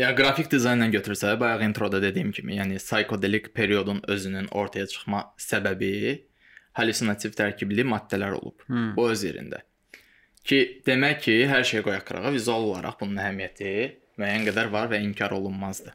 Yəni 0.00 0.16
qrafik 0.16 0.46
dizaynla 0.48 0.86
götürsə, 0.94 1.34
bayaq 1.36 1.60
introda 1.66 1.98
dediyim 2.00 2.30
kimi, 2.32 2.54
yəni 2.56 2.78
psixodelik 2.80 3.50
periodun 3.52 3.98
özünün 4.08 4.46
ortaya 4.56 4.86
çıxma 4.88 5.18
səbəbi 5.36 5.90
hallyutsinativ 6.78 7.34
tərkibli 7.36 7.84
maddələr 7.84 8.38
olub. 8.38 8.62
Hmm. 8.70 8.94
Bu 8.96 9.10
öz 9.12 9.24
yerində. 9.26 9.58
Ki 10.46 10.60
demək 10.86 11.18
ki, 11.26 11.34
hər 11.50 11.66
şey 11.68 11.84
qoyaq 11.84 12.06
qırağa, 12.08 12.32
vizual 12.32 12.64
olaraq 12.70 12.96
bunun 13.02 13.20
əhəmiyyəti 13.20 13.72
müəyyən 14.16 14.46
qədər 14.48 14.70
var 14.72 14.88
və 14.88 15.02
inkar 15.04 15.34
olunmazdı. 15.36 15.92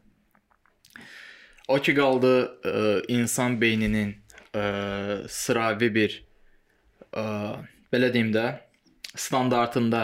O 1.73 1.79
ki 1.81 1.95
qaldı 1.97 2.33
ə, 2.45 2.83
insan 3.15 3.55
beyninin 3.61 4.11
ə, 4.53 4.65
sıravi 5.33 5.89
bir 5.95 6.19
ə, 7.09 7.25
belə 7.89 8.11
deyim 8.13 8.29
də 8.35 8.45
standartında 9.17 10.03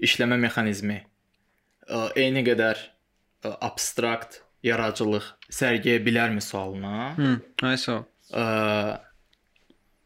işləmə 0.00 0.40
mexanizmi 0.40 0.96
ə, 1.84 2.06
eyni 2.16 2.46
qədər 2.48 2.80
abstrakt 3.48 4.40
yaradıcılıq 4.66 5.28
sərgiləyə 5.52 6.02
bilərmi 6.04 6.42
sualına? 6.44 7.12
Hı, 7.16 7.30
ay 7.70 7.78
sağ 7.80 7.96
ol. 8.00 8.04
Ə, 8.36 8.44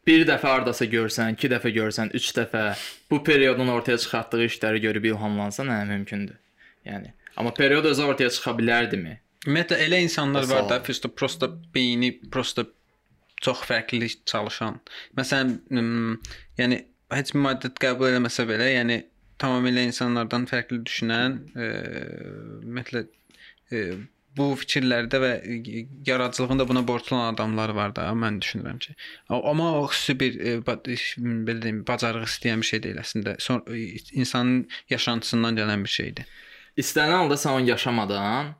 bir 0.07 0.23
dəfə 0.29 0.51
hardasa 0.53 0.87
görsən, 0.89 1.35
2 1.35 1.51
dəfə 1.55 1.73
görsən, 1.75 2.13
3 2.15 2.31
dəfə 2.39 2.63
bu 3.11 3.21
periodun 3.25 3.71
ortaya 3.73 3.97
çıxartdığı 4.01 4.47
işləri 4.47 4.81
görüb 4.87 5.09
ilhamlansan, 5.11 5.71
hə, 5.73 5.83
mümkündür. 5.91 6.39
Yəni, 6.85 7.11
amma 7.35 7.53
period 7.53 7.85
özü 7.89 8.07
ortaya 8.11 8.29
çıxa 8.29 8.55
bilərdimi? 8.57 9.17
Ümumiyyətlə 9.45 9.81
elə 9.85 10.01
insanlar 10.05 10.47
var 10.49 10.69
da, 10.69 10.79
prosta 10.83 11.09
prosta 11.09 11.49
beyni 11.75 12.15
prosta 12.31 12.65
çox 13.43 13.65
fərqli 13.67 14.07
çalışan. 14.25 14.79
Məsələn, 15.17 15.57
yəni 16.57 16.79
heç 17.13 17.33
bir 17.35 17.43
maddə 17.43 17.69
qəbul 17.81 18.09
eləməsə 18.13 18.47
belə, 18.49 18.71
yəni 18.77 19.01
tamamilə 19.41 19.83
insanlardan 19.89 20.47
fərqli 20.49 20.79
düşünən, 20.87 21.37
ümumiyyətlə 21.55 23.05
bu 24.35 24.47
fikirlərdə 24.59 25.19
və 25.21 25.31
yaradıcılığında 26.07 26.67
buna 26.67 26.83
borclu 26.87 27.15
olan 27.15 27.33
adamlar 27.33 27.71
var 27.77 27.93
da, 27.95 28.09
mən 28.11 28.41
düşünürəm 28.43 28.79
ki. 28.83 28.95
Amma 29.29 29.69
o 29.79 29.85
xüsusi 29.87 30.17
bir 30.19 30.39
e, 30.39 30.55
belə 30.65 31.61
deyim, 31.63 31.83
bacarıq 31.87 32.27
istəyən 32.27 32.63
bir 32.63 32.69
şey 32.71 32.83
deyil 32.83 32.99
əslində. 33.03 33.35
Son 33.39 33.63
e, 33.71 33.85
insanın 34.19 34.65
yaşantısından 34.91 35.61
gələn 35.61 35.87
bir 35.87 35.93
şeydir. 35.95 36.27
İstənilən 36.75 37.23
halda 37.23 37.39
sən 37.39 37.61
onu 37.61 37.71
yaşamadan 37.71 38.51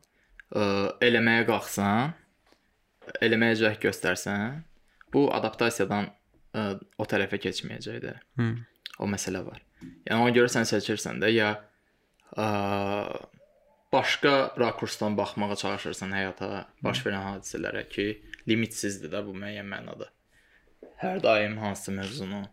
ə, 0.56 0.66
eləməyə 1.03 1.43
qalxsan, 1.49 2.16
eləməyə 3.26 3.60
cəhd 3.60 3.84
göstərsən, 3.84 4.62
bu 5.14 5.28
adaptasiyadan 5.36 6.08
ə, 6.56 6.68
o 6.95 7.08
tərəfə 7.12 7.41
keçməyəcək 7.43 7.99
də. 8.06 8.16
Hı. 8.39 8.51
O 9.03 9.12
məsələ 9.12 9.43
var. 9.43 9.60
Yəni 10.08 10.22
ona 10.22 10.32
görə 10.32 10.47
sən 10.51 10.64
seçirsən 10.70 11.20
də 11.20 11.34
ya 11.36 11.51
ə, 12.39 12.47
başqa 13.96 14.34
rakursdan 14.60 15.16
baxmağa 15.18 15.56
çalışırsan 15.64 16.12
həyata, 16.20 16.66
baş 16.84 17.02
verən 17.08 17.24
hadisələrə 17.32 17.88
ki, 17.89 18.10
limitsizdir 18.50 19.10
də 19.16 19.24
bu 19.26 19.34
müəyyən 19.39 19.68
mənada. 19.72 20.12
Hər 21.02 21.24
daim 21.24 21.58
hansı 21.64 21.91
mövzunu 21.96 22.43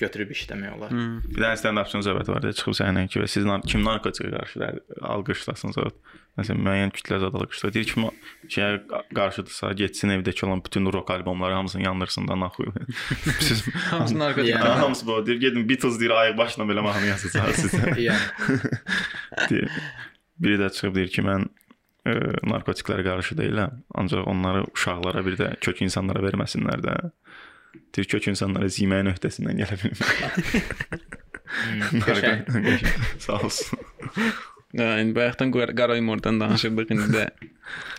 götürüb 0.00 0.32
işləmək 0.34 0.72
olar. 0.76 0.90
Hmm. 0.90 1.20
Bir 1.30 1.38
dənə 1.44 1.56
stand-upçının 1.60 2.02
söhbəti 2.02 2.32
var 2.34 2.42
da, 2.42 2.50
çıxıb 2.56 2.74
səhnəyə 2.80 3.10
ki, 3.12 3.20
və 3.22 3.28
siz 3.30 3.46
kim 3.70 3.84
narkotikə 3.86 4.30
qarşı 4.34 4.70
alqışlasınız 5.14 5.78
o. 5.84 5.88
Məsələn, 6.34 6.64
müəyyən 6.66 6.90
kütlə 6.96 7.20
zad 7.22 7.36
alqışlar. 7.38 7.70
Deyir 7.76 7.86
ki, 7.92 8.08
şeyə 8.50 8.70
qarşıdırsa, 9.14 9.70
getsin 9.78 10.10
evdəki 10.16 10.42
olan 10.48 10.64
bütün 10.64 10.88
rock 10.92 11.12
albomları 11.14 11.54
hamısını 11.54 11.84
yandırsın 11.84 12.26
da 12.28 12.34
naxuy. 12.40 12.72
siz 13.40 13.62
Hamısı 13.90 14.18
narkotik. 14.18 14.50
Yəni- 14.50 14.66
Ha, 14.66 14.80
hamısı 14.82 15.06
bu. 15.06 15.20
Deyir 15.26 15.40
gedin 15.40 15.68
Beatles 15.68 16.00
deyir 16.00 16.10
ayaq 16.10 16.36
başına 16.38 16.66
belə 16.72 16.82
mahnı 16.82 17.06
yazacaq 17.06 17.54
sizə. 17.62 17.94
Yəni. 18.08 19.68
Biri 20.42 20.58
də 20.58 20.70
çıxıb 20.74 20.94
deyir 20.96 21.12
ki, 21.14 21.22
mən 21.26 21.46
e, 22.06 22.14
narkotiklərə 22.50 23.04
qarşı 23.06 23.36
deyiləm, 23.38 23.82
ancaq 23.94 24.26
onları 24.30 24.64
uşaqlara 24.72 25.24
bir 25.26 25.38
də 25.40 25.50
kök 25.64 25.82
insanlara 25.86 26.24
verməsinlər 26.26 26.82
də. 26.84 26.96
Deyir 27.94 28.08
kök 28.16 28.30
insanlara 28.32 28.70
yeməyin 28.70 29.12
öhdəsindən 29.14 29.62
gələ 29.62 29.78
bilmir. 29.82 31.12
qəşəng. 32.08 32.42
Sağ 33.24 33.38
olsun. 33.46 33.78
Yəni 34.74 35.14
bayaqdan 35.14 35.52
qara 35.54 35.96
yumurtadan 36.00 36.40
danışırdıq 36.42 36.90
indi 36.94 37.10
də. 37.14 37.28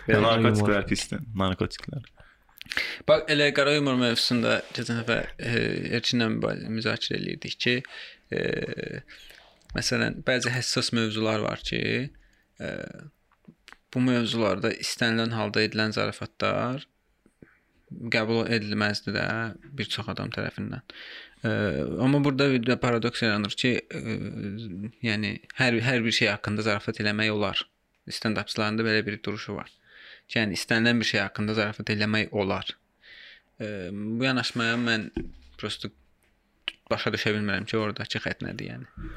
Narkotiklər 0.26 0.86
pisdir. 0.90 1.24
Narkotiklər. 1.38 2.04
Bax 3.08 3.30
elə 3.32 3.48
qara 3.56 3.76
yumor 3.76 3.96
mövzusunda 4.00 4.58
keçən 4.76 5.00
dəfə 5.00 5.18
e, 5.38 6.00
müba- 6.26 6.58
müzakirə 6.68 7.16
eləyirdik 7.20 7.56
ki, 7.62 7.74
e, 8.34 8.40
məsələn, 9.76 10.20
bəzi 10.26 10.52
həssas 10.52 10.92
mövzular 10.92 11.40
var 11.46 11.62
ki, 11.64 11.78
e, 11.78 12.25
bu 13.94 14.02
mövzularda 14.04 14.72
istənilən 14.72 15.32
halda 15.36 15.62
edilən 15.64 15.94
zarafatlar 15.96 16.84
qəbul 18.12 18.48
edilməzdi 18.50 19.14
də 19.14 19.26
bir 19.78 19.88
çox 19.90 20.08
adam 20.10 20.32
tərəfindən. 20.34 20.82
E, 21.44 21.50
amma 22.02 22.22
burada 22.24 22.48
bir 22.52 22.76
paradoks 22.82 23.22
yaranır 23.22 23.54
ki, 23.62 23.72
e, 23.94 24.00
yəni 25.06 25.32
hər 25.60 25.78
hər 25.86 26.02
bir 26.04 26.16
şey 26.18 26.32
haqqında 26.34 26.66
zarafat 26.66 27.00
eləmək 27.00 27.30
olar. 27.30 27.62
Stand-upçıların 28.10 28.78
da 28.78 28.86
belə 28.86 29.04
bir 29.06 29.20
duruşu 29.22 29.54
var. 29.56 29.70
Ki, 30.26 30.40
yəni 30.40 30.58
istənilən 30.58 31.00
bir 31.02 31.10
şey 31.12 31.22
haqqında 31.22 31.54
zarafat 31.54 31.92
eləmək 31.94 32.34
olar. 32.34 32.72
E, 33.60 33.88
bu 33.92 34.26
yanaşmaya 34.26 34.74
mən 34.82 35.08
prosta 35.60 35.92
başa 36.90 37.14
düşə 37.14 37.36
bilmirəm 37.36 37.68
ki, 37.70 37.78
oradakı 37.78 38.22
xətt 38.26 38.42
nədir 38.46 38.74
yəni. 38.74 39.14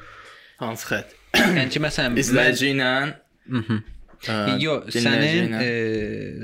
Hansı 0.62 0.94
xətt? 0.94 1.18
Yəni 1.58 1.74
ki, 1.74 1.82
məsələn, 1.82 2.16
İzləyici 2.22 2.72
ilə 2.76 2.92
Mhm. 3.00 3.29
Ə, 3.50 4.36
Yox, 4.60 4.94
sənin 4.94 5.56
e, 5.56 5.70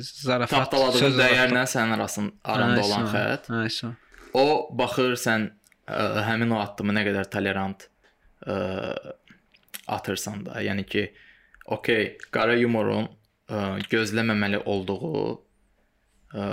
zarafat 0.01 0.71
tapdaladığın 0.71 1.19
dəyərlə 1.21 1.67
sənin 1.71 1.97
arasın 1.99 2.33
aranda 2.45 2.83
olan 2.85 3.07
xətt. 3.13 3.51
Ayso. 3.63 3.93
O 4.37 4.47
baxır 4.79 5.17
sən 5.21 5.49
ə, 5.87 6.03
həmin 6.29 6.57
o 6.57 6.61
addımı 6.63 6.97
nə 6.97 7.07
qədər 7.09 7.31
tolerant 7.33 7.89
ə, 8.47 8.59
atırsan 9.97 10.45
da. 10.49 10.61
Yəni 10.65 10.87
ki, 10.89 11.07
okey, 11.77 12.17
qara 12.35 12.57
yumorun 12.59 13.09
ə, 13.49 13.65
gözləməməli 13.93 14.65
olduğu 14.65 15.25
ə, 16.35 16.51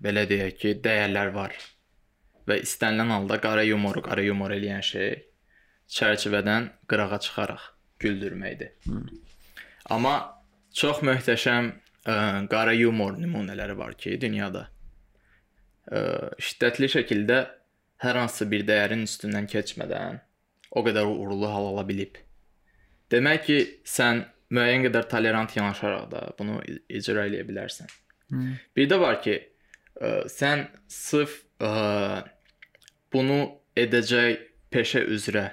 belə 0.00 0.26
deyək 0.30 0.60
ki, 0.60 0.76
dəyərlər 0.84 1.34
var. 1.36 1.56
Və 2.48 2.60
istənilən 2.64 3.12
halda 3.14 3.36
qara 3.42 3.62
yumoru 3.66 4.02
qara 4.02 4.22
yumor 4.24 4.50
eləyən 4.54 4.82
şey 4.82 5.10
çərçivədən 5.90 6.70
qırağa 6.90 7.18
çıxaraq 7.26 7.66
güldürməkdir. 8.02 8.72
Amma 9.90 10.14
çox 10.76 11.00
möhtəşəm 11.02 11.70
ə, 12.06 12.14
qara 12.50 12.72
yumor 12.76 13.16
nümunələri 13.18 13.74
var 13.78 13.96
ki, 13.98 14.14
dünyada. 14.22 14.68
Ə, 15.90 16.02
şiddətli 16.38 16.90
şəkildə 16.92 17.38
hər 18.04 18.18
hansı 18.22 18.46
bir 18.50 18.62
dəyərin 18.68 19.02
üstündən 19.08 19.48
keçmədən 19.50 20.20
o 20.70 20.84
qədər 20.86 21.08
uğurlu 21.10 21.48
hal 21.50 21.72
ala 21.72 21.82
bilib. 21.88 22.20
Demək 23.10 23.42
ki, 23.48 23.58
sən 23.82 24.22
müəyyən 24.54 24.86
qədər 24.86 25.08
tolerant 25.10 25.56
yanaşaraq 25.56 26.04
da 26.12 26.20
bunu 26.38 26.60
icra 26.86 27.26
edə 27.26 27.42
bilərsən. 27.48 27.90
Bir 28.76 28.86
də 28.92 28.98
var 29.02 29.18
ki, 29.24 29.40
ə, 29.98 30.12
sən 30.30 30.68
sırf 30.86 31.34
ə, 31.58 31.72
bunu 33.10 33.40
edəcək 33.74 34.46
peşə 34.70 35.02
üzrə 35.10 35.48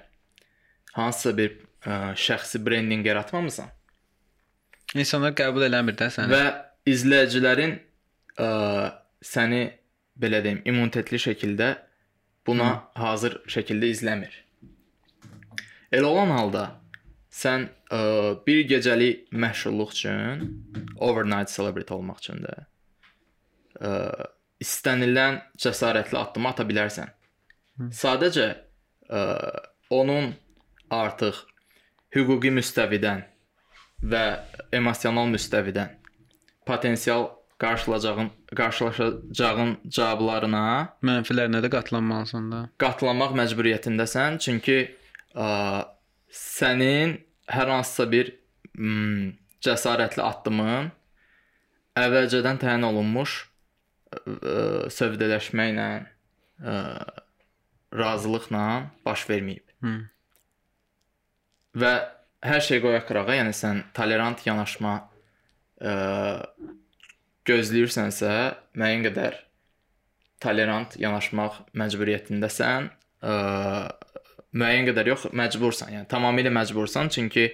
hansısa 0.93 1.33
bir 1.41 1.57
ə, 1.81 2.13
şəxsi 2.13 2.61
brendinq 2.61 3.09
yaratmamısan 3.09 3.73
İnsanlar 4.95 5.35
qəbul 5.35 5.67
eləmir 5.67 5.97
də 5.99 6.07
səni. 6.13 6.31
və 6.31 6.43
izləyicilərin 6.88 7.73
ə, 8.39 8.49
səni 9.25 9.65
belə 10.17 10.39
deyim, 10.45 10.61
immunitetli 10.65 11.19
şəkildə 11.19 11.73
buna 12.47 12.69
hazır 12.95 13.41
şəkildə 13.51 13.91
izləmir. 13.91 14.31
Elə 15.91 16.07
olan 16.07 16.31
halda 16.31 16.63
sən 17.33 17.67
ə, 17.91 17.99
bir 18.47 18.63
gecəlik 18.71 19.27
məşğulluq 19.31 19.93
üçün, 19.97 20.47
overnight 20.95 21.51
celebrity 21.51 21.93
olmaq 21.93 22.23
üçün 22.23 22.41
də 22.47 22.55
ə, 23.83 23.91
istənilən 24.63 25.41
cəsarətli 25.59 26.17
addımı 26.17 26.53
ata 26.53 26.65
bilərsən. 26.67 27.11
Sadəcə 27.93 28.47
ə, 29.11 29.21
onun 29.93 30.31
artıq 30.89 31.43
hüquqi 32.15 32.55
müstəvidən 32.55 33.27
və 34.04 34.24
emosional 34.76 35.30
müstəvidən 35.34 35.95
potensial 36.68 37.30
qarşılayacağın 37.58 38.30
qarşılaşacağın 38.56 39.72
cavablarına 39.89 40.64
Mənfilərinə 41.06 41.62
də 41.66 41.72
qatlanmalısan 41.74 42.52
da. 42.52 42.60
qatlanmaq 42.78 43.34
məcburiyyətindəsən, 43.39 44.38
çünki 44.43 44.78
ə, 45.34 45.48
sənin 46.30 47.18
hər 47.50 47.72
hansısa 47.74 48.06
bir 48.12 48.34
m, 48.78 49.32
cəsarətli 49.66 50.22
addımın 50.22 50.91
əvvəlcədən 51.98 52.62
təyin 52.62 52.86
olunmuş 52.91 53.39
ə, 54.14 54.28
sövdələşməklə, 54.93 55.88
ə, 56.62 56.76
razılıqla 57.98 58.68
baş 59.06 59.26
verməyib. 59.32 59.66
Hı. 59.82 59.95
Və 61.78 61.93
hər 62.45 62.63
şey 62.63 62.81
qoyaq 62.83 63.07
qırağa, 63.09 63.35
yəni 63.39 63.53
sən 63.55 63.83
tolerant 63.97 64.41
yanaşma 64.45 64.93
ə, 65.81 65.93
gözləyirsənsə, 67.47 68.31
müəyyən 68.77 69.05
qədər 69.07 69.39
tolerant 70.43 70.97
yanaşmaq 71.01 71.61
məcburiyyətindəsən. 71.77 72.89
Ə, 73.25 73.35
müəyyən 74.57 74.89
qədər 74.91 75.11
yox, 75.13 75.27
məcbursan. 75.38 75.93
Yəni 75.95 76.09
tamamilə 76.11 76.51
məcbursan, 76.53 77.11
çünki 77.13 77.49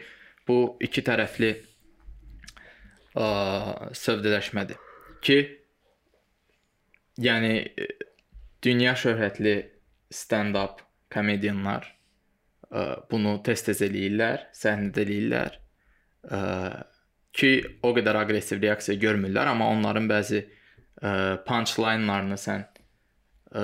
bu 0.48 0.78
iki 0.84 1.04
tərəfli 1.06 1.54
ə, 3.16 3.28
sövdələşmədir 4.04 4.82
ki, 5.24 5.38
yəni 7.24 7.54
e, 7.80 7.88
dünya 8.64 8.96
şöhrətli 9.00 9.56
stand-up 10.12 10.82
komediyanlar 11.14 11.86
ə, 11.88 12.03
bunu 13.12 13.36
tez-tez 13.46 13.84
eləyirlər, 13.86 14.48
səhnədə 14.58 15.04
eləyirlər. 15.06 15.58
Ki, 17.34 17.52
o 17.82 17.94
qədər 17.96 18.20
aqressiv 18.22 18.62
reaksiya 18.62 19.00
görmürlər, 19.02 19.50
amma 19.50 19.72
onların 19.74 20.06
bəzi 20.10 20.44
ə, 20.44 21.42
punchline-larını 21.48 22.38
sən 22.38 22.68
ə, 23.50 23.64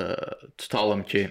tutalım 0.58 1.04
ki, 1.10 1.28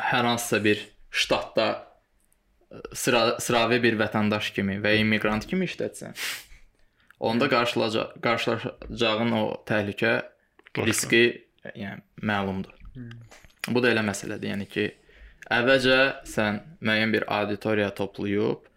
hər 0.00 0.28
hansısa 0.30 0.62
bir 0.64 0.80
ştatda 1.12 1.66
ə, 1.76 2.80
sıra 2.96 3.22
sıravi 3.36 3.82
bir 3.84 3.98
vətəndaş 4.00 4.50
kimi 4.56 4.78
və 4.84 4.96
immiqrant 5.02 5.44
kimi 5.50 5.68
işlətsən, 5.68 6.16
onda 7.20 7.50
qarşılaca 7.52 8.08
qarşılaşacağın 8.24 9.36
o 9.36 9.44
təhlükə 9.68 10.16
riski 10.80 11.24
yəni 11.74 12.00
məlumdur. 12.24 12.72
Bu 13.68 13.84
da 13.84 13.92
elə 13.92 14.02
məsələdir. 14.08 14.50
Yəni 14.54 14.72
ki, 14.72 14.88
əvvəlcə 15.52 15.98
sən 16.28 16.60
müəyyən 16.84 17.12
bir 17.14 17.26
auditoriya 17.32 17.90
toplayıb 17.94 18.70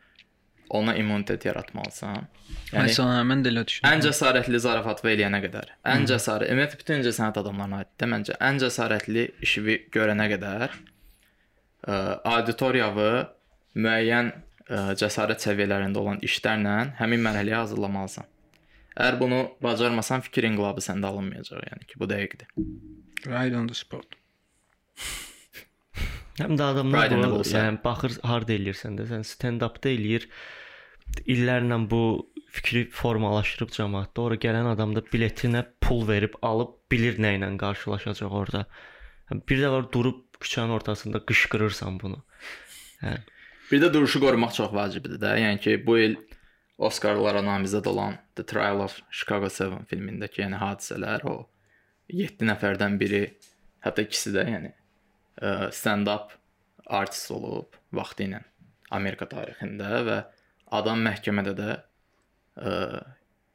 ona 0.70 0.95
immunitet 0.99 1.45
yaratmalısan. 1.47 2.28
Yəni 2.74 2.91
hə, 2.91 3.22
mən 3.28 3.43
də 3.43 3.51
elə 3.53 3.63
düşünürəm. 3.68 3.93
ən 3.93 4.03
cəsarətli 4.03 4.59
zarafat 4.59 5.03
eləyənə 5.03 5.39
qədər, 5.45 5.72
ən 5.88 6.07
cəsarət, 6.09 6.51
ümumiyyətlə 6.51 6.82
bütün 6.82 6.99
incəsənət 7.01 7.39
adamlarına 7.41 7.82
aiddir 7.84 8.11
məncə. 8.11 8.38
Ən 8.43 8.59
cəsarətli 8.63 9.24
işi 9.47 9.63
görənə 9.95 10.28
qədər 10.34 10.65
ə, 10.68 11.97
auditoriyanı 12.36 13.09
müəyyən 13.80 14.34
ə, 14.34 14.82
cəsarət 14.99 15.47
səviyyələrində 15.47 16.03
olan 16.03 16.20
işlərlə 16.28 16.76
həmin 16.99 17.24
mərhələyə 17.30 17.63
hazırlamalısan. 17.63 18.28
Əgər 18.97 19.20
bunu 19.22 19.41
bacarmasan, 19.61 20.24
fikir 20.26 20.49
inqilabı 20.49 20.82
səndə 20.82 21.11
alınmayacaq, 21.11 21.63
yəni 21.70 21.88
ki, 21.88 21.99
bu 22.01 22.09
dəqiqdir. 22.09 22.49
Right 23.28 23.53
on 23.55 23.68
the 23.70 23.78
spot. 23.78 24.18
Həm 26.38 26.53
də 26.57 26.69
adamlar 26.73 27.13
bullseye. 27.31 27.63
yəni 27.63 27.81
baxır 27.83 28.17
harda 28.23 28.53
eləyirsən 28.53 28.97
də, 28.99 29.07
sən 29.09 29.25
stand-upda 29.25 29.89
eləyir. 29.89 30.27
illərlə 31.25 31.77
bu 31.89 32.01
fikri 32.51 32.83
formalaşdırıb 32.91 33.71
cəmaətdə, 33.73 34.21
ora 34.21 34.35
gələn 34.35 34.67
adam 34.73 34.93
da 34.95 35.01
biletinə 35.13 35.63
pul 35.81 36.05
verib 36.07 36.35
alıb 36.41 36.75
bilir 36.91 37.17
nə 37.17 37.38
ilə 37.38 37.49
qarşılaşacaq 37.57 38.31
orada. 38.41 38.65
Bir 39.49 39.63
də 39.63 39.71
var 39.71 39.91
durub 39.91 40.23
küçənin 40.39 40.75
ortasında 40.77 41.23
qışqırırsan 41.25 41.99
bunu. 41.99 42.21
Hə. 43.01 43.17
Bir 43.71 43.81
də 43.81 43.91
duruşu 43.93 44.21
qorumaq 44.23 44.53
çox 44.55 44.73
vacibdir 44.73 45.17
də. 45.19 45.33
Yəni 45.41 45.59
ki, 45.63 45.77
bu 45.88 45.97
il 45.97 46.17
Oscarlara 46.77 47.41
namizəd 47.41 47.88
olan 47.89 48.19
The 48.35 48.45
Trial 48.45 48.83
of 48.85 48.99
Chicago 49.09 49.49
7 49.49 49.88
filmindəki 49.89 50.43
yəni 50.43 50.59
hadisələr 50.61 51.25
o 51.25 51.38
7 52.13 52.45
nəfərdən 52.45 52.99
biri, 53.01 53.23
hətta 53.83 54.05
ikisi 54.05 54.35
də 54.35 54.45
yəni 54.51 54.76
stand-up 55.71 56.33
artist 56.88 57.31
olub 57.35 57.77
vaxtı 57.93 58.27
ilə 58.27 58.41
Amerika 58.95 59.27
tarixində 59.29 60.01
və 60.07 60.17
adam 60.77 61.03
məhkəmədə 61.05 61.53
də 61.57 61.69
ə, 61.75 62.73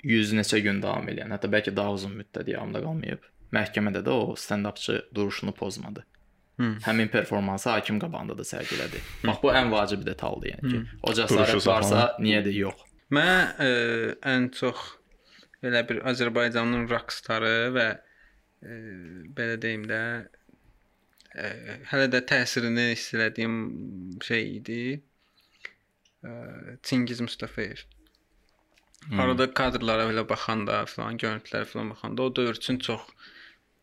100 0.05 0.33
neçə 0.39 0.61
gün 0.65 0.81
davam 0.83 1.09
edən, 1.09 1.33
hətta 1.35 1.51
bəlkə 1.51 1.75
daha 1.75 1.95
uzun 1.95 2.17
müddət 2.19 2.51
yanında 2.53 2.83
qalmayıb. 2.85 3.29
Məhkəmədə 3.55 4.03
də 4.05 4.13
o 4.13 4.35
stand-upçı 4.37 4.99
duruşunu 5.15 5.53
pozmadı. 5.55 6.05
Hı. 6.61 6.69
Həmin 6.85 7.09
performansı 7.09 7.71
hakim 7.71 7.99
qabağında 8.01 8.37
da 8.39 8.45
sərgilədi. 8.45 9.01
Bax 9.25 9.39
bu 9.43 9.53
ən 9.57 9.71
vacib 9.73 10.05
detaldır 10.07 10.53
yəni 10.53 10.73
ki, 10.73 10.81
o 11.03 11.13
Duruşu 11.13 11.23
cəsarət 11.23 11.67
varsa 11.67 11.89
saxlamaq. 11.89 12.19
niyə 12.27 12.43
də 12.45 12.53
yox? 12.57 12.83
Mən 13.13 13.63
ə, 13.65 13.71
ən 14.35 14.49
çox 14.57 14.83
belə 15.65 15.85
bir 15.89 16.03
Azərbaycanın 16.13 16.89
rockstarı 16.91 17.55
və 17.77 17.87
ə, 17.97 18.77
belə 19.37 19.57
deyim 19.63 19.87
də 19.89 20.03
ə, 21.35 21.49
hələ 21.93 22.11
də 22.13 22.23
təsirini 22.29 22.91
hiss 22.93 23.15
etdiyim 23.15 23.57
şey 24.25 24.47
idi. 24.59 24.81
Ə, 26.23 26.79
Çingiz 26.83 27.21
Mustafayev. 27.25 27.85
Arada 29.19 29.49
kadrlara 29.51 30.07
belə 30.11 30.23
baxanda 30.29 30.85
falan, 30.87 31.17
görüntülərə 31.19 31.67
falan 31.67 31.91
baxanda 31.91 32.23
o 32.23 32.31
dövr 32.37 32.55
üçün 32.61 32.79
çox 32.79 33.09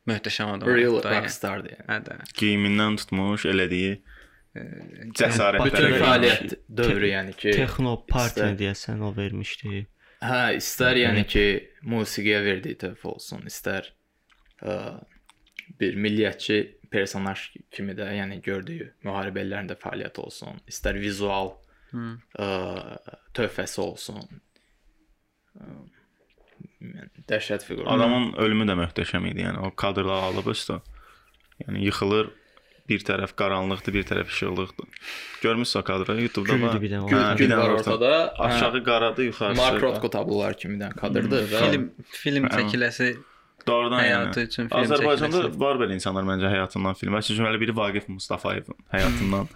möhtəşəm 0.07 0.53
adam. 0.55 0.69
Real 0.71 0.93
oldu 0.93 1.03
da, 1.03 1.11
yəni. 1.17 1.25
rockstardır 1.25 1.73
yəni. 1.75 1.87
Hə 1.89 1.97
də. 2.05 2.17
Geyimindən 2.39 2.95
tutmuş 3.01 3.45
elədiyi 3.51 3.97
cəsarət 5.19 5.65
Bütün 5.67 5.93
fəaliyyət 6.01 6.55
dövrü 6.79 7.11
yəni 7.11 7.35
ki, 7.37 7.53
Texno 7.59 7.93
parti 8.09 8.41
istər- 8.41 8.57
deyəsən 8.59 9.03
o 9.05 9.11
vermişdi. 9.15 9.83
Hə, 10.25 10.39
istər 10.57 10.97
yəni 10.99 11.25
ki, 11.29 11.45
musiqiyə 11.87 12.39
verdiyi 12.43 12.79
töhfə 12.81 13.11
olsun, 13.13 13.45
istər 13.47 13.91
ə, 14.63 14.73
bir 15.79 15.95
milliyyətçi 15.95 16.57
personaj 16.91 17.39
kimi 17.71 17.93
də, 17.97 18.07
yəni 18.17 18.41
gördüyü 18.41 18.87
müharibə 19.05 19.43
illərində 19.45 19.75
fəaliyyət 19.79 20.17
olsun, 20.23 20.59
istər 20.67 20.97
vizual 21.01 21.53
Hı. 21.91 22.17
ə, 22.39 22.47
töhfəsi 23.37 23.81
olsun. 23.81 24.23
Ə, 25.59 25.69
mən- 26.81 27.13
Dəhşət 27.29 27.65
fiqur. 27.67 27.85
Adamın 27.87 28.33
ölümü 28.41 28.65
də 28.69 28.75
möhtəşəm 28.83 29.27
idi. 29.31 29.43
Yəni 29.47 29.61
o 29.67 29.71
kadrlar 29.75 30.29
alıb 30.31 30.47
üstə. 30.55 30.79
Yəni 31.65 31.85
yıxılır. 31.89 32.31
Bir 32.89 33.03
tərəf 33.05 33.35
qaranlıqdır, 33.37 33.93
bir 33.93 34.05
tərəf 34.09 34.31
işıqlıqdır. 34.33 34.87
Görmüsüz 35.43 35.75
o 35.77 35.83
kadrı 35.85 36.15
YouTube-da 36.23 36.55
var. 36.61 36.79
bir 36.81 36.89
dənə 36.89 37.03
o. 37.03 37.07
gül, 37.11 37.17
Hə, 37.21 37.35
gül 37.37 37.45
bir 37.45 37.51
dənə 37.51 37.57
var 37.59 37.69
orta- 37.75 37.91
ortada. 37.93 38.13
Hə, 38.39 38.45
Aşağı 38.47 38.83
qaradır, 38.83 39.23
yuxarısı. 39.29 39.61
Mark 39.61 39.83
Rothko 39.83 40.09
tablolar 40.09 40.53
kimidən 40.57 40.95
kadrdır 40.97 41.43
və 41.51 41.59
Film 41.69 41.83
film 42.23 42.47
Hə. 42.47 42.55
çəkiləsi 42.57 43.09
Doğrudan 43.67 43.99
həyatı 44.03 44.39
yəni. 44.39 44.47
üçün 44.47 44.67
film 44.69 44.81
Azərbaycanda 44.81 45.39
çəkiləsi. 45.43 45.59
var 45.59 45.75
belə 45.81 45.93
insanlar 45.97 46.23
məncə 46.23 46.49
həyatından 46.53 46.95
film. 46.99 47.13
Məsələn, 47.17 47.45
belə 47.49 47.59
biri 47.61 47.75
Vaqif 47.77 48.07
Mustafayevin 48.09 48.77
həyatından 48.93 49.47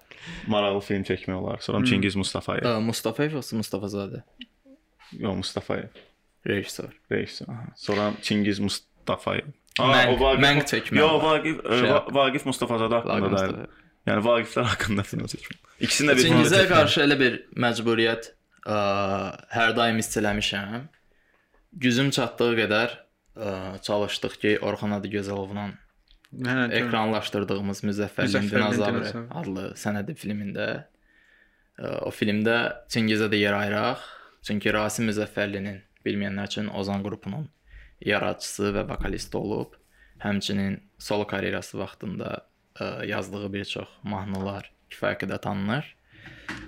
maraqlı 0.52 0.80
film 0.86 1.02
çəkmək 1.08 1.34
olar. 1.34 1.58
Sonra 1.60 1.84
Çingiz 1.86 2.16
Mustafayev. 2.16 2.64
ə, 2.68 2.80
Mustafayev 2.84 3.32
yoxsa 3.38 3.56
Mustafazadə? 3.56 4.22
Yox, 5.18 5.36
Mustafayev. 5.36 5.88
Rejissor. 6.46 6.90
Rejissor. 7.12 7.46
Sonra 7.76 8.12
Çingiz 8.22 8.58
Mustafayev. 8.60 9.46
Məng- 9.78 10.40
Məng 10.42 10.62
çəkmə 10.68 10.98
Yox, 10.98 11.12
olar. 11.12 11.38
Vaqif 11.38 11.56
ə, 11.62 11.78
Şey 11.78 11.88
Va- 11.88 11.94
yap. 11.94 12.12
Vaqif 12.14 12.46
Mustafazadə 12.46 12.94
haqqında 13.00 13.30
Vaqif 13.30 13.56
da. 13.56 13.66
Yəni 14.10 14.24
Vaqiflər 14.26 14.64
haqqında 14.72 15.02
film 15.06 15.24
çəkmək. 15.30 15.58
İkisini 15.80 16.10
də 16.10 16.16
bir 16.16 16.22
Çingizə 16.26 16.58
çəkmək. 16.58 16.68
qarşı 16.74 17.00
elə 17.06 17.18
bir 17.20 17.36
məcburiyyət 17.56 18.28
ə, 18.66 18.76
hər 19.54 19.76
daim 19.76 19.96
hiss 20.02 20.16
eləmişəm. 20.18 20.82
Gücüm 21.82 22.10
çatdığı 22.10 22.50
qədər 22.58 22.90
ə, 23.36 23.78
çalışdıq 23.82 24.36
ki, 24.42 24.52
Orxan 24.62 24.94
Adıgözəlovla 24.98 25.66
Hə, 26.32 26.52
gör- 26.56 26.72
ekranlaşdırdığımız 26.78 27.82
Müzəffərlin 27.84 28.48
Dinozavr 28.50 28.94
Dinozavr. 29.02 29.26
adlı 29.40 29.64
sənədi 29.76 30.14
filmində 30.16 30.66
ə, 31.78 31.98
o 32.06 32.10
filmdə 32.10 32.56
Çingizə 32.88 33.28
də 33.32 33.36
yer 33.40 33.52
ayıraq. 33.58 33.98
Çünki 34.42 34.72
Rasim 34.74 35.06
Müzəffərlinin 35.10 35.82
bilməyənlər 36.06 36.48
üçün 36.50 36.68
Ozan 36.74 37.02
qrupunun 37.04 37.48
yaradıcısı 38.00 38.72
və 38.74 38.86
vokalisti 38.88 39.36
olub. 39.36 39.76
Həmçinin 40.24 40.80
solo 40.98 41.26
karyerası 41.26 41.78
vaxtında 41.78 42.32
ə, 42.80 43.06
yazdığı 43.06 43.52
bir 43.52 43.64
çox 43.64 43.88
mahnılar 44.02 44.70
kifayət 44.90 45.24
qədər 45.26 45.40
tanınır. 45.44 45.86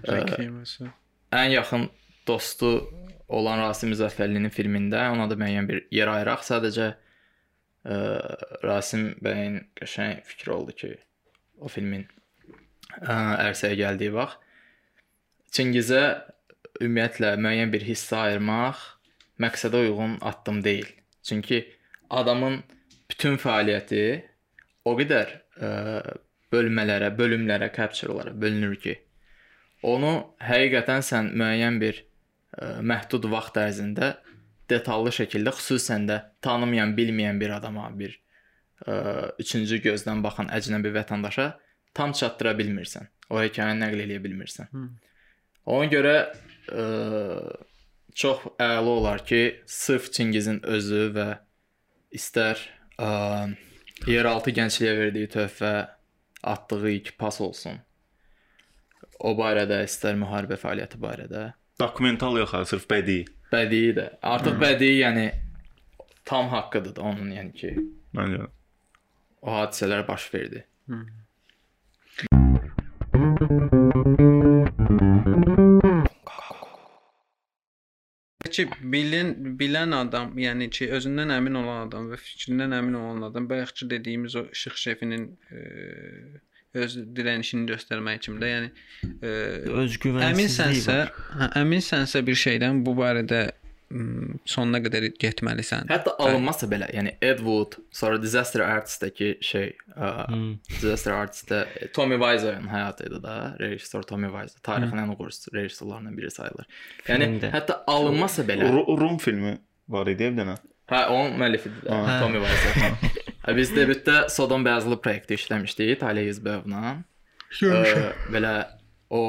Çəkilməsi. 0.04 0.88
Ən 1.34 1.50
yaxın 1.54 1.88
dostu 2.26 2.74
olan 3.28 3.62
Rasim 3.62 3.92
Müzəffərlinin 3.92 4.52
filmində 4.52 5.08
ona 5.12 5.28
da 5.30 5.38
müəyyən 5.40 5.68
bir 5.68 5.84
yer 5.94 6.10
ayıraq. 6.12 6.44
Sadəcə 6.46 6.90
ə, 6.92 7.98
Rasim 8.64 9.12
bəyin 9.24 9.60
qəşəng 9.80 10.24
fikri 10.28 10.52
oldu 10.54 10.76
ki, 10.76 10.92
o 11.60 11.70
filmin 11.72 12.06
ə, 13.00 13.14
ərsəyə 13.48 13.78
gəldiyi 13.84 14.14
vaxt 14.14 14.40
Çingizə 15.54 16.00
ümumiyyətlə 16.82 17.36
müəyyən 17.38 17.70
bir 17.70 17.84
hissə 17.86 18.16
ayırmaq 18.24 18.80
məqsədə 19.38 19.84
uyğun 19.84 20.16
addım 20.26 20.64
deyil. 20.64 20.88
Çünki 21.22 21.60
adamın 22.10 22.56
bütün 23.10 23.38
fəaliyyəti 23.38 24.00
o 24.84 24.96
qədər 24.98 25.30
ə, 25.62 25.68
bölmələrə, 26.50 27.12
bölümlərə, 27.14 27.70
capture-lara 27.76 28.34
bölünür 28.34 28.74
ki, 28.82 28.96
onu 29.86 30.10
həqiqətən 30.42 31.06
sən 31.06 31.30
müəyyən 31.38 31.78
bir 31.82 32.02
məhdud 32.60 33.26
vaxt 33.32 33.58
ərzində 33.58 34.14
detallı 34.70 35.12
şəkildə 35.14 35.52
xüsusən 35.58 36.06
də 36.08 36.20
tanımayan, 36.44 36.94
bilməyən 36.96 37.40
bir 37.40 37.56
adama, 37.58 37.88
bir 37.98 38.14
ə, 38.86 39.34
üçüncü 39.42 39.80
gözdən 39.84 40.22
baxan 40.24 40.50
əcnəbi 40.54 40.92
vətəndaşa 40.94 41.50
tam 41.94 42.14
çatdıra 42.16 42.54
bilmirsən. 42.58 43.10
O 43.30 43.40
hekayəni 43.40 43.82
nəql 43.84 44.04
edə 44.06 44.20
bilmirsən. 44.24 44.70
Hı. 44.72 44.84
Ona 45.74 45.88
görə 45.92 46.14
ə, 46.72 46.84
çox 48.14 48.46
əla 48.60 48.96
olar 48.98 49.24
ki, 49.26 49.42
sırf 49.66 50.10
Çingizin 50.12 50.60
özü 50.64 51.08
və 51.16 51.28
istər 52.14 52.60
ə, 53.00 53.10
yeraltı 54.08 54.54
gəncliyə 54.56 54.94
verdiyi 54.98 55.32
töhfə, 55.32 55.74
atdığı 56.44 56.90
ilk 56.90 57.12
pas 57.18 57.40
olsun. 57.40 57.80
O 59.24 59.32
barədə, 59.38 59.82
istər 59.86 60.16
müharibə 60.20 60.58
fəaliyyəti 60.60 61.00
barədə 61.00 61.44
Dokumental 61.80 62.38
yox, 62.38 62.52
ha, 62.54 62.64
sırf 62.64 62.84
bədii. 62.90 63.24
bədii 63.52 63.94
də. 63.96 64.04
Artıq 64.22 64.60
bədii, 64.60 64.94
yəni 65.00 65.24
tam 66.24 66.48
haqqıdır 66.52 66.94
da 66.96 67.02
onun, 67.02 67.32
yəni 67.34 67.52
ki, 67.60 67.72
Məncə. 68.14 68.46
o 69.42 69.56
hadisələr 69.58 70.06
baş 70.08 70.28
verdi. 70.34 70.64
Ki 78.54 78.68
bilən 78.94 79.32
bilən 79.58 79.94
adam, 79.98 80.36
yəni 80.38 80.68
ki 80.70 80.86
özündən 80.94 81.32
əmin 81.40 81.56
olan 81.58 81.88
adam 81.88 82.04
və 82.12 82.20
fikrindən 82.22 82.76
əmin 82.78 82.94
olan 83.00 83.22
adam 83.32 83.48
bayaqçı 83.50 83.90
dediyimiz 83.90 84.36
o 84.36 84.44
işıq 84.54 84.76
şefinin 84.82 85.24
e, 85.50 85.58
öz 86.74 86.96
dirənişini 87.16 87.68
göstərmək 87.70 88.18
kimi 88.26 88.40
də, 88.42 88.48
yəni 88.54 88.70
e, 89.22 89.34
Özgüvənsizlik 89.84 90.30
əminsənsə, 90.30 90.96
hə, 91.40 91.50
əminsənsə 91.62 92.24
bir 92.26 92.34
şeydən 92.46 92.82
bu 92.86 92.96
barədə 92.98 93.44
sonuna 94.48 94.80
qədər 94.82 95.04
getməlisən. 95.22 95.86
Hətta 95.92 96.16
alınmasa 96.18 96.66
belə, 96.66 96.88
yəni 96.96 97.12
Ed 97.22 97.38
Wood, 97.46 97.76
sonra 97.94 98.18
Disaster 98.22 98.64
Artist-dəki 98.66 99.28
şey, 99.44 99.68
ə, 99.94 100.08
Hmm. 100.32 100.54
Disaster 100.80 101.12
Artist-də 101.14 101.60
e, 101.78 101.88
Tommy 101.94 102.16
Wiseau'nun 102.18 102.66
həyatı 102.72 103.06
idi 103.06 103.20
da, 103.22 103.36
rejissor 103.60 104.02
Tommy 104.08 104.26
Wiseau. 104.32 104.58
Tarixin 104.66 104.98
ən 105.04 105.12
uğursuz 105.14 105.46
rejissorlarından 105.54 106.16
biri 106.18 106.30
sayılır. 106.30 106.66
Yəni 107.06 107.28
Filmdə. 107.28 107.52
hətta 107.54 107.78
alınmasa 107.86 108.42
belə, 108.48 108.66
Ru- 108.72 108.98
Rum 109.00 109.18
filmi 109.22 109.58
var 109.88 110.10
idi 110.10 110.32
bir 110.32 110.42
dənə. 110.42 110.56
hə 110.90 111.04
onun 111.14 111.38
müəllifidir. 111.38 111.86
Tommy 112.20 112.42
Wiseau. 112.42 113.20
Hə, 113.44 113.52
biz 113.56 113.72
debütdə 113.76 114.28
Sodom 114.32 114.64
Bəyazlı 114.64 114.96
proyekti 115.04 115.36
işləmişdik 115.36 115.98
Talya 116.00 116.24
Yüzbəyovla. 116.24 116.94
Belə 118.32 118.52
o 119.12 119.20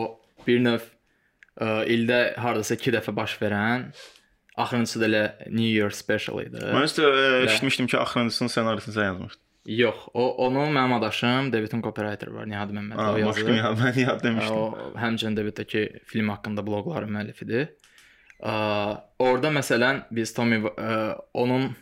bir 0.48 0.62
növ 0.64 0.86
ə, 1.60 1.84
ildə 1.92 2.20
hardasa 2.40 2.78
2 2.80 2.94
dəfə 2.96 3.16
baş 3.16 3.36
verən 3.42 3.90
axırıncısı 4.56 5.02
da 5.02 5.10
elə 5.10 5.24
New 5.50 5.68
Year 5.68 5.92
special 5.92 6.40
idi. 6.46 6.62
Mən 6.64 6.88
isə 6.88 7.04
e, 7.04 7.44
eşitmişdim 7.50 7.92
ki, 7.92 8.00
axırıncısının 8.00 8.54
ssenarisini 8.54 8.96
sən 8.96 9.10
yazmışdın. 9.12 9.42
Yox, 9.76 9.96
o 10.14 10.24
onu 10.46 10.64
mənim 10.70 10.94
adaşım 11.00 11.52
Davidin 11.54 11.82
Copywriter 11.82 12.28
var, 12.28 12.46
Nihad 12.48 12.70
Məmmədov 12.72 13.20
yazır. 13.20 13.48
Başqa 13.48 13.56
ya 13.58 13.72
mən 13.82 13.98
Ə, 14.06 14.20
demişdim. 14.24 14.56
O 14.56 14.94
həmçinin 15.02 15.36
Daviddəki 15.40 15.88
film 16.08 16.30
haqqında 16.32 16.64
bloqların 16.68 17.12
müəllifidir. 17.18 17.74
Ə, 18.40 18.54
orada 19.20 19.52
məsələn 19.58 20.06
biz 20.14 20.32
Tommy 20.38 20.62
ə, 20.70 21.18
onun 21.34 21.74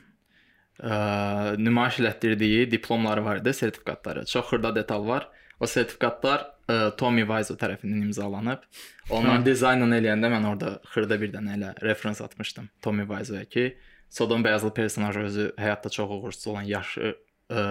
ə, 0.80 1.56
nümayiş 1.58 2.00
etdirdiyi 2.00 2.72
diplomları 2.72 3.26
var 3.26 3.42
idi, 3.42 3.54
sertifikatları. 3.54 4.26
Çox 4.26 4.46
xırda 4.46 4.76
detal 4.76 5.08
var. 5.08 5.30
O 5.60 5.68
sertifikatlar 5.68 6.46
ə, 6.68 6.96
Tommy 6.98 7.26
Wiseau 7.28 7.58
tərəfindən 7.60 8.08
imzalanıb. 8.10 8.64
Onların 9.10 9.46
dizaynını 9.46 10.00
eləyəndə 10.02 10.32
mən 10.34 10.48
orada 10.50 10.78
xırda 10.94 11.20
bir 11.22 11.34
dənə 11.34 11.58
elə 11.58 11.74
referens 11.84 12.22
atmışdım 12.22 12.70
Tommy 12.82 13.08
Wiseau-ya 13.08 13.46
ki, 13.46 13.74
Sodom 14.14 14.44
bəyazlı 14.46 14.70
personaj 14.78 15.18
özü 15.18 15.46
həyatda 15.58 15.90
çox 15.90 16.12
uğursuz 16.14 16.48
olan 16.52 16.68
yaşı 16.70 17.16
ə, 17.50 17.64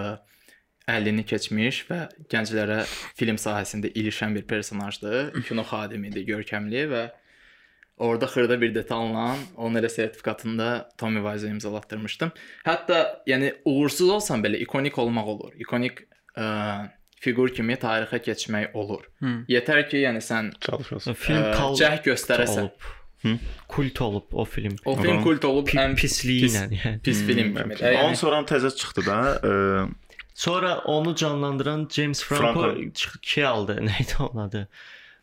50-ni 0.90 1.22
keçmiş 1.28 1.84
və 1.86 1.98
gənclərə 2.32 2.80
film 3.18 3.38
sahəsində 3.38 3.92
ilişən 3.94 4.34
bir 4.34 4.46
personajdır. 4.50 5.30
Kino 5.48 5.62
xadimidir, 5.66 6.26
görkəmli 6.26 6.86
və 6.90 7.04
orada 8.02 8.26
xırda 8.26 8.56
bir 8.60 8.74
detalla 8.74 9.36
onun 9.56 9.78
elə 9.80 9.88
sertifikatında 9.88 10.88
Tommy 10.98 11.20
Wiseau 11.22 11.50
imzalatdırmışdım. 11.54 12.32
Hətta 12.66 12.98
yəni 13.30 13.52
uğursuz 13.64 14.08
olsan 14.10 14.42
belə 14.44 14.58
ikonik 14.64 14.98
olmaq 14.98 15.26
olur. 15.36 15.52
İkonik 15.62 16.02
ə, 16.36 16.88
fiqur 17.22 17.52
kimi 17.54 17.74
tarixə 17.78 18.18
keçmək 18.26 18.74
olur. 18.74 19.04
Hı. 19.22 19.36
Yetər 19.54 19.84
ki, 19.88 20.00
yəni 20.06 20.20
sən 20.24 20.50
Çalışasın. 20.66 21.14
Film 21.14 21.44
ə, 21.46 21.54
kal 21.56 21.78
cəhd 21.78 22.02
göstərəsən. 22.10 22.66
olub. 22.66 22.90
Kult 23.70 24.00
olub 24.02 24.32
o 24.34 24.44
film. 24.44 24.72
O 24.84 24.96
film 24.98 25.16
Aha. 25.20 25.22
kult 25.22 25.44
olub 25.46 25.68
Pi 25.70 25.76
ən 25.78 25.92
pisliyi 25.94 26.48
ilə, 26.48 26.64
yəni. 26.74 26.98
pis 27.06 27.20
film 27.26 27.52
kimi. 27.54 27.76
də. 27.78 27.92
Onun 27.92 28.08
Yəni, 28.10 28.18
sonra 28.18 28.40
təzə 28.50 28.72
çıxdı 28.76 29.04
da, 29.06 29.18
e, 29.46 29.52
Sonra 30.34 30.78
onu 30.90 31.14
canlandıran 31.14 31.88
James 31.92 32.22
Franco, 32.24 32.62
Franco. 32.62 32.80
şey 33.22 33.44
aldı. 33.46 33.76
Neydi 33.86 34.14
onun 34.18 34.42
adı? 34.48 34.68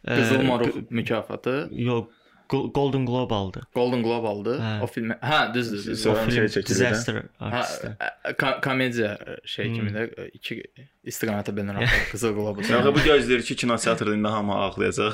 Ə, 0.07 0.15
Qızıl 0.15 0.43
Maruq 0.47 0.73
G- 0.77 0.85
mükafatı 0.89 1.67
Yox, 1.71 2.05
Golden 2.49 3.05
Globe 3.05 3.33
aldı. 3.35 3.61
Golden 3.75 4.03
Globe 4.03 4.27
aldı. 4.27 4.55
Hə. 4.59 4.81
O 4.81 4.87
film. 4.87 5.09
Hə, 5.11 5.53
düzdür. 5.53 5.77
düzdür. 5.77 5.95
Sonra 5.95 6.21
O 6.21 6.31
şey 6.31 6.33
film 6.33 6.45
çəkildi 6.45 6.63
də. 6.63 6.69
Disaster 6.69 7.13
Hə, 7.15 7.23
Artist. 7.39 7.85
ə, 7.85 8.33
ko- 8.41 8.61
komediya 8.61 9.17
şey 9.45 9.67
Hmm. 9.67 9.75
kimi 9.75 9.91
də 9.91 10.05
ə, 10.15 10.29
iki 10.33 10.63
istiqamətə 11.05 11.55
bölünür 11.57 11.85
Qızıl 12.11 12.33
Globe. 12.33 12.61
Yaxı 12.69 12.95
bu 12.95 12.99
gözləyir 12.99 13.43
ki, 13.43 13.55
kino 13.55 13.77
teatrında 13.77 14.15
indi 14.15 14.27
hamı 14.27 14.53
ağlayacaq. 14.55 15.13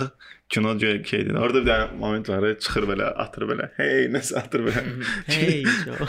Kino 0.50 0.80
şeydir. 0.80 1.34
Orada 1.36 1.62
bir 1.66 1.68
dənə 1.72 1.98
moment 2.00 2.30
var, 2.30 2.60
çıxır 2.60 2.84
belə, 2.94 3.04
atır 3.26 3.42
belə. 3.52 3.70
Hey, 3.78 4.08
nəsə 4.16 4.38
atır 4.40 4.60
belə. 4.68 4.84
Hey, 5.28 5.64
Joe. 5.86 6.08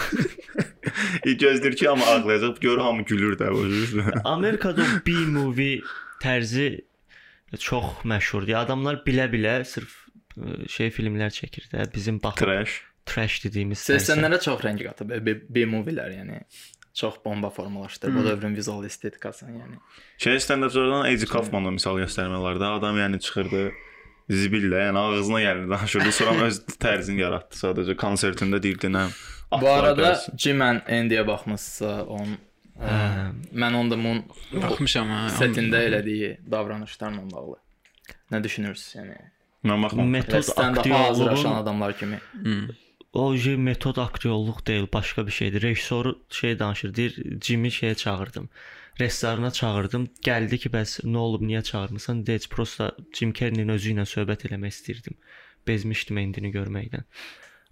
İlk 1.24 1.41
gözləyir 1.43 1.74
ki, 1.77 1.89
hamı 1.89 2.05
ağlayacaq. 2.07 2.61
Görür 2.61 2.79
hamı 2.79 3.03
gülür 3.03 3.39
də. 3.39 3.51
Amerikada 4.24 4.83
o 4.83 5.07
B-movie 5.07 5.81
tərzi 6.22 6.81
çox 7.59 7.85
məşhurdur. 8.05 8.55
Adamlar 8.62 9.03
bilə-bilə 9.07 9.64
sırf 9.64 10.05
şey 10.68 10.91
filmlər 10.95 11.32
çəkir 11.34 11.68
də. 11.72 11.87
Bizim 11.95 12.20
bax 12.22 12.41
Trash. 12.41 12.80
trash 13.07 13.43
dediyimiz. 13.45 13.84
80-lərə 13.89 14.41
çox 14.43 14.64
rəng 14.64 14.80
qatıb 14.82 15.12
e, 15.16 15.20
B-movielər, 15.49 16.12
yəni 16.20 16.41
çox 16.97 17.18
bomba 17.24 17.51
formalaşdırıb. 17.51 18.16
Bu 18.16 18.24
dövrün 18.24 18.57
vizual 18.57 18.84
estetikasını, 18.84 19.59
yəni. 19.59 19.78
Şey 20.18 20.41
stand-upçılardan 20.41 21.05
Age 21.11 21.26
Kaufman'da 21.28 21.70
misal 21.70 22.01
göstərmək 22.01 22.41
olar 22.41 22.61
da. 22.61 22.72
Adam 22.80 22.99
yəni 22.99 23.20
çıxırdı 23.20 23.62
zibillə, 24.30 24.80
yəni 24.89 24.99
ağzına 24.99 25.41
gəldi 25.45 25.70
danışırdı. 25.70 26.12
Sonra 26.12 26.49
öz 26.49 26.61
tərzini 26.82 27.20
yaratdı 27.22 27.61
sadəcə 27.61 27.97
konsertində 28.01 28.62
deyirdi 28.62 28.91
nə. 28.91 29.07
Bu 29.61 29.68
arada 29.70 30.16
Jim 30.34 30.62
and 30.64 30.89
Andy-yə 30.91 31.22
baxmısınızsa, 31.28 31.93
onun 32.11 32.34
ə, 32.80 32.97
mən 33.55 33.76
onda 33.78 33.97
Moon 34.01 34.24
Baxmışam 34.57 35.12
ha. 35.12 35.20
setində 35.37 35.84
elədiyi 35.87 36.32
davranışlarla 36.51 37.22
bağlı. 37.30 37.61
Nə 38.32 38.43
düşünürsüz, 38.43 38.97
yəni? 38.99 39.20
Mən 39.70 39.82
baxmam. 39.82 40.08
metod 40.08 40.32
hazırlaşan 40.32 40.74
aktyorluğun 40.74 41.62
adamlar 41.62 41.98
kimi. 41.98 42.20
o 43.12 43.36
şey 43.36 43.56
metod 43.56 43.96
aktyorluq 43.96 44.66
deyil, 44.66 44.86
başqa 44.92 45.26
bir 45.26 45.32
şeydir. 45.32 45.62
Rejissoru 45.62 46.18
şey 46.30 46.58
danışır, 46.58 46.94
deyir, 46.94 47.40
Jimmy 47.42 47.68
şeyə 47.68 47.94
çağırdım. 47.94 48.48
Restorana 49.00 49.50
çağırdım. 49.50 50.06
Gəldi 50.24 50.58
ki, 50.58 50.70
bəs 50.72 51.00
nə 51.04 51.16
olub, 51.16 51.42
niyə 51.42 51.62
çağırmısan? 51.62 52.26
Deyir, 52.26 52.46
prosta 52.50 52.92
Jim 53.12 53.32
Carrey-nin 53.32 53.68
özü 53.68 53.92
ilə 53.92 54.06
söhbət 54.08 54.46
eləmək 54.48 54.72
istirdim. 54.76 55.18
Bezmişdim 55.68 56.18
endini 56.18 56.52
görməkdən. 56.54 57.04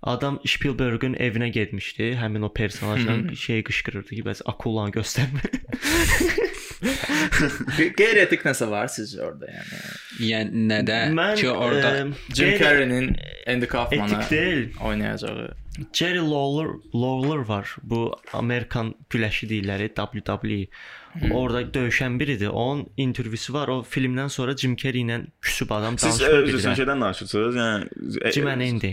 Adam 0.02 0.40
Spielberg'ün 0.44 1.14
evinə 1.14 1.48
getmişdi. 1.48 2.10
Həmin 2.20 2.42
o 2.44 2.52
personajla 2.52 3.34
şey 3.34 3.64
qışqırırdı 3.64 4.18
ki, 4.18 4.24
bəs 4.26 4.42
akulanı 4.44 4.92
göstərmə. 4.98 5.40
Qeyri-etik 7.98 8.44
nəsə 8.46 8.68
var 8.70 8.90
sizcə 8.92 9.20
orada, 9.26 9.48
yəni? 9.50 9.82
Yəni 10.28 10.64
nədə 10.70 10.98
Mən 11.16 11.36
ki 11.40 11.48
orada 11.50 11.92
ə, 12.00 12.06
Jim 12.36 12.54
Carrey-nin 12.60 13.12
Andy 13.50 13.68
deyil. 14.30 14.66
oynayacağı. 14.80 15.52
Jerry 15.92 16.20
Lawler 16.22 16.68
Lawler 16.94 17.38
var. 17.48 17.76
Bu 17.82 18.12
Amerikan 18.32 18.94
güləşi 19.10 19.48
deyirlər, 19.50 19.88
WWE. 19.96 20.66
Orada 21.34 21.62
döyüşən 21.74 22.18
biridir. 22.20 22.48
Onun 22.48 22.86
intervyusu 22.96 23.52
var. 23.54 23.68
O 23.68 23.80
filmdən 23.82 24.28
sonra 24.30 24.54
Jim 24.56 24.76
Carrey 24.76 25.02
ilə 25.02 25.24
küsüb 25.42 25.70
adam 25.74 25.98
Siz 25.98 26.20
danışır 26.20 26.38
özünüz 26.42 26.64
bilirəm. 26.64 26.76
şeydən 26.78 27.00
danışırsınız, 27.00 27.56
yəni 27.56 28.32
Jim 28.32 28.46
and 28.46 28.60
Andy. 28.68 28.92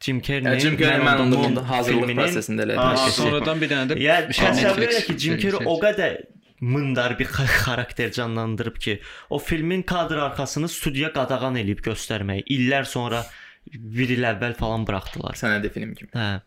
Jim 0.00 0.20
Carrey. 0.22 0.42
Yəni 0.46 0.60
Jim 0.60 0.76
Carrey 0.78 1.02
mən 1.06 1.20
onda 1.26 1.36
bunda 1.42 1.62
hazırlıq 1.70 2.14
prosesində 2.18 2.66
sonra- 2.76 3.10
sonradan 3.18 3.60
bir 3.60 3.68
dənə 3.70 3.90
də 3.92 3.98
Ya 4.02 4.16
şey, 4.32 4.46
təsəvvür 4.46 4.62
Netflix 4.64 4.94
elə 4.96 5.04
ki, 5.06 5.18
Jim 5.18 5.38
Carrey 5.38 5.66
o 5.66 5.76
qədər 5.82 6.16
mındar 6.62 7.18
bir 7.18 7.26
xa- 7.26 7.46
xarakter 7.64 8.12
canlandırıb 8.14 8.76
ki, 8.78 9.00
o 9.30 9.38
filmin 9.38 9.82
kadr 9.82 10.20
arxasını 10.28 10.68
studiya 10.70 11.10
qadağan 11.12 11.58
eləyib 11.60 11.82
göstərməyi. 11.84 12.46
İllər 12.54 12.86
sonra 12.86 13.24
bir 13.74 14.10
il 14.14 14.24
əvvəl 14.32 14.54
falan 14.58 14.86
buraxdılar. 14.86 15.36
Sənədi 15.38 15.70
film 15.74 15.92
kimi. 15.98 16.10
Hə. 16.14 16.40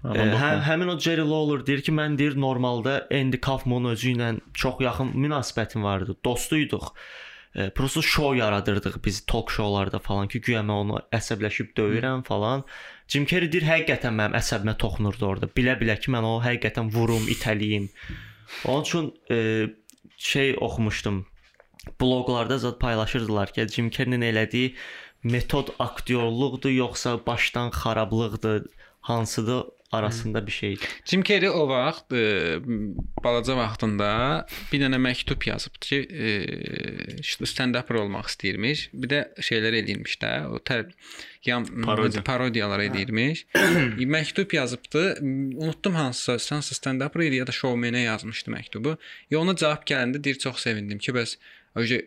Adam 0.00 0.14
Ə, 0.16 0.22
hə, 0.24 0.32
baxmam. 0.32 0.60
həmin 0.64 0.88
o 0.94 0.98
Jerry 0.98 1.24
Lawler 1.28 1.64
deyir 1.66 1.82
ki, 1.84 1.92
mən 1.92 2.14
deyir 2.18 2.38
normalda 2.40 2.94
Andy 3.12 3.36
Kaufman 3.42 3.84
özü 3.90 4.14
ilə 4.14 4.30
çox 4.54 4.80
yaxın 4.80 5.10
münasibətim 5.12 5.82
vardı. 5.84 6.16
Dostuyduq. 6.24 6.94
E, 7.54 7.66
prosta 7.74 8.00
şou 8.06 8.34
yaradırdıq 8.38 8.96
biz 9.04 9.20
talk 9.26 9.50
showlarda 9.50 9.98
falan 9.98 10.28
ki, 10.30 10.40
güya 10.46 10.62
mən 10.62 10.72
onu 10.86 11.00
əsəbləşib 11.12 11.74
döyürəm 11.76 12.22
falan. 12.24 12.62
Jim 13.10 13.26
Carrey 13.26 13.50
deyir, 13.52 13.66
həqiqətən 13.68 14.14
mənim 14.14 14.38
əsəbimə 14.38 14.76
toxunurdu 14.78 15.26
orada. 15.26 15.48
Bilə-bilə 15.58 15.98
ki, 16.00 16.12
mən 16.14 16.22
onu 16.24 16.40
həqiqətən 16.46 16.92
vurum, 16.94 17.26
itəliyim. 17.34 17.90
Onun 18.64 18.82
üçün 18.82 19.14
e, 19.30 19.66
şey 20.16 20.56
oxumuşdum. 20.60 21.26
Bloqlarda 22.00 22.56
zət 22.60 22.78
paylaşırdılar 22.78 23.52
ki, 23.52 23.66
Jim 23.68 23.90
Carrey-nin 23.90 24.26
elədiyi 24.26 24.74
metod 25.22 25.68
aktyorluqdur 25.78 26.70
yoxsa 26.70 27.26
başdan 27.26 27.70
xarablıqdır, 27.70 28.66
hansıdır 29.00 29.64
arasında 29.92 30.46
bir 30.46 30.52
şeydir. 30.52 30.88
Jim 31.04 31.22
Carrey 31.22 31.50
o 31.50 31.68
vaxt 31.68 32.12
e, 32.12 32.58
balaca 33.24 33.56
vaxtında 33.56 34.10
bir 34.72 34.82
dənə 34.82 35.00
məktub 35.02 35.48
yazıbdı 35.48 35.78
ki, 35.80 35.98
e, 36.10 36.26
stand-up 37.22 37.90
olmaq 37.98 38.30
istəyirmiş. 38.30 38.88
Bir 38.94 39.10
də 39.10 39.20
şeylər 39.42 39.78
eləyirmiş 39.82 40.18
də, 40.22 40.32
o 40.46 40.62
tər 40.62 40.90
yan 41.44 41.66
Parodiya. 41.82 42.24
parodiyalar 42.24 42.80
edirmiş. 42.80 43.46
E, 43.54 44.06
məktub 44.06 44.54
yazıbdı. 44.54 45.18
Unutdum 45.22 45.94
hansısa, 45.94 46.38
sansa 46.38 46.74
stand-up 46.74 47.34
ya 47.34 47.46
da 47.46 47.52
showman-ə 47.52 48.04
yazmışdı 48.04 48.50
məktubu. 48.50 48.96
Ya 49.30 49.40
ona 49.40 49.56
cavab 49.56 49.82
gələndə 49.86 50.24
deyir 50.24 50.38
çox 50.38 50.62
sevindim 50.62 50.98
ki, 50.98 51.12
bəs 51.12 51.36
Öcə 51.78 52.00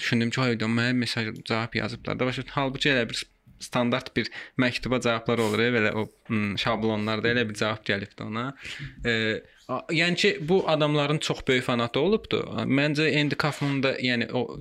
düşündüm 0.00 0.30
ki, 0.32 0.40
hayda 0.40 0.64
mənə 0.64 0.94
mesaj 0.96 1.26
cavab 1.44 1.74
yazıblar 1.76 2.16
da. 2.18 2.26
Başa 2.26 2.42
halbuki 2.56 2.88
elə 2.88 3.08
bir 3.10 3.24
standart 3.64 4.12
bir 4.16 4.30
məktuba 4.60 5.00
cavablar 5.04 5.42
olur, 5.46 5.62
e, 5.64 5.70
belə 5.74 5.92
o 5.96 6.06
m, 6.28 6.54
şablonlarda 6.60 7.32
elə 7.34 7.46
bir 7.48 7.58
cavab 7.60 7.82
gəlibdi 7.88 8.26
ona. 8.26 8.46
E, 9.04 9.14
yəni 9.96 10.18
ki, 10.20 10.30
bu 10.48 10.60
adamların 10.68 11.18
çox 11.18 11.40
böyük 11.48 11.64
fanatı 11.64 12.00
olubdu. 12.00 12.42
Məncə 12.68 13.08
Andy 13.20 13.34
Kaufman 13.40 13.82
da 13.82 13.94
yəni 13.98 14.28
o 14.32 14.60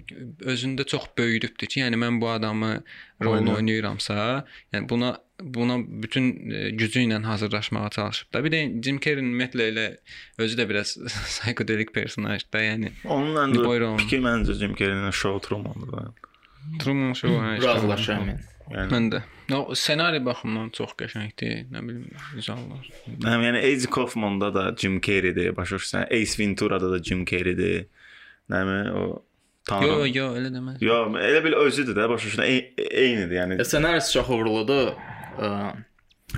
özündə 0.53 0.85
çox 0.87 1.09
böyüdübdür 1.17 1.67
ki, 1.67 1.83
yəni 1.83 1.99
mən 1.99 2.21
bu 2.21 2.29
adamı 2.31 2.77
rolunu 3.23 3.55
oynayıramsa, 3.59 4.45
yəni 4.73 4.89
buna 4.89 5.17
buna 5.43 5.75
bütün 6.03 6.51
e, 6.51 6.69
gücü 6.69 6.99
ilə 7.03 7.17
hazırlaşmağa 7.23 7.89
çalışıb 7.89 8.33
da. 8.33 8.43
Bir 8.45 8.51
də 8.53 8.59
Jim 8.85 8.99
Carrey 9.03 9.19
ümumiyyətlə 9.25 9.65
elə 9.71 9.85
özü 10.39 10.55
də 10.61 10.69
biraz 10.69 10.93
psixodelik 11.27 11.91
personajdır 11.93 12.51
da, 12.53 12.61
yəni 12.63 12.91
Onun 13.05 13.55
Buyurun. 13.57 13.97
məncə 13.97 14.05
fikir 14.05 14.23
məncə 14.23 14.55
Jim 14.61 14.75
Carrey-nin 14.79 15.11
show 15.11 15.41
Truman'dır 15.47 15.91
da. 15.91 16.05
Truman 16.79 17.13
Show 17.13 17.55
işte. 17.57 17.67
Razılaşıram 17.67 18.27
mən. 18.29 18.39
Yəni 18.71 18.89
Mən 18.93 19.09
də. 19.11 19.21
O 19.53 19.75
ssenari 19.75 20.21
baxımından 20.25 20.69
çox 20.73 20.93
qəşəngdir, 20.99 21.65
nə 21.73 21.81
bilim, 21.87 22.05
vizuallar. 22.35 22.85
Həm 23.25 23.43
yəni 23.43 23.59
Ace 23.67 23.89
Kaufman-da 23.91 24.53
da 24.55 24.63
Jim 24.79 24.99
Carrey-dir, 25.03 25.55
başa 25.55 25.75
düşürsən? 25.75 26.05
Ace 26.15 26.37
Ventura-da 26.43 26.91
da 26.91 27.03
Jim 27.03 27.25
Carrey-dir. 27.25 27.85
Nəmi 28.49 28.91
o 28.91 29.23
Tanrı. 29.67 29.87
Yo, 29.87 30.05
yo, 30.05 30.25
elə 30.39 30.49
deməz. 30.55 30.81
Yo, 30.83 30.95
elə 31.19 31.43
bil 31.45 31.53
özüdür 31.59 31.95
də, 31.95 32.09
başa 32.09 32.27
düşürsən? 32.27 32.45
Ey- 32.45 32.73
Eynidir, 32.91 33.35
yəni. 33.37 33.59
E, 33.61 33.63
Ssenarist 33.67 34.13
çox 34.13 34.29
uğurludur. 34.29 34.93
Ə, 35.39 35.49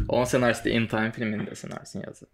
Onun 0.10 0.26
ssenaristi 0.28 0.70
In 0.76 0.88
Time 0.92 1.12
filmində 1.16 1.56
ssenarisini 1.56 2.04
yazıb. 2.06 2.28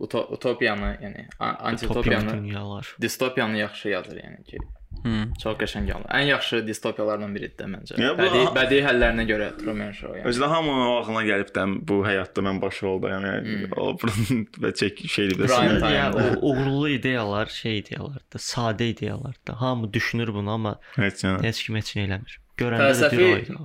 uto- 0.00 0.26
utopiyanı, 0.34 0.96
yəni 1.02 1.26
a- 1.38 1.52
Topik 1.52 1.66
antitopiyanı, 1.66 2.32
dünyalar. 2.34 2.96
distopiyanı 3.00 3.56
yaxşı 3.58 3.88
yazır, 3.88 4.16
yəni 4.16 4.44
ki. 4.44 4.58
Hı. 5.04 5.14
Çox 5.42 5.56
qəşəng 5.60 5.86
yazır. 5.88 6.06
Ən 6.18 6.26
yaxşı 6.30 6.60
distopiyalardan 6.66 7.34
biridir 7.34 7.56
də 7.64 7.68
məncə. 7.74 7.98
Ya 8.02 8.12
bu- 8.18 8.22
Bədii 8.22 8.46
bədii 8.56 8.82
həllərinə 8.86 9.26
görə 9.28 9.48
Truman 9.58 9.92
Show 9.92 10.18
yəni. 10.18 10.26
Özdə 10.30 10.48
hamının 10.50 10.86
ağlına 10.92 11.22
gəlib 11.30 11.50
də 11.56 11.66
bu 11.88 12.00
həyatda 12.06 12.44
mən 12.48 12.60
başroldayam. 12.62 13.26
Yəni 13.30 13.68
o 13.76 13.92
və 14.62 14.72
çək 14.80 15.04
şeydir 15.08 15.38
də. 15.44 15.92
Ya 15.94 16.10
o 16.14 16.50
uğurlu 16.50 16.88
ideyalar, 16.88 17.46
şey 17.46 17.78
ideyalardır, 17.78 18.38
sadə 18.38 18.88
ideyalardır. 18.94 19.54
Hamı 19.54 19.92
düşünür 19.92 20.34
bunu, 20.34 20.50
amma 20.50 20.78
Heç 20.96 21.24
heç 21.24 21.62
kim 21.66 21.76
heç 21.76 21.96
nə 21.96 22.06
eləmir. 22.08 22.38
Görəndə 22.56 22.86
də 22.86 22.88
bir 22.88 22.94
Fəlsəfi 22.96 23.26
oydu. 23.34 23.58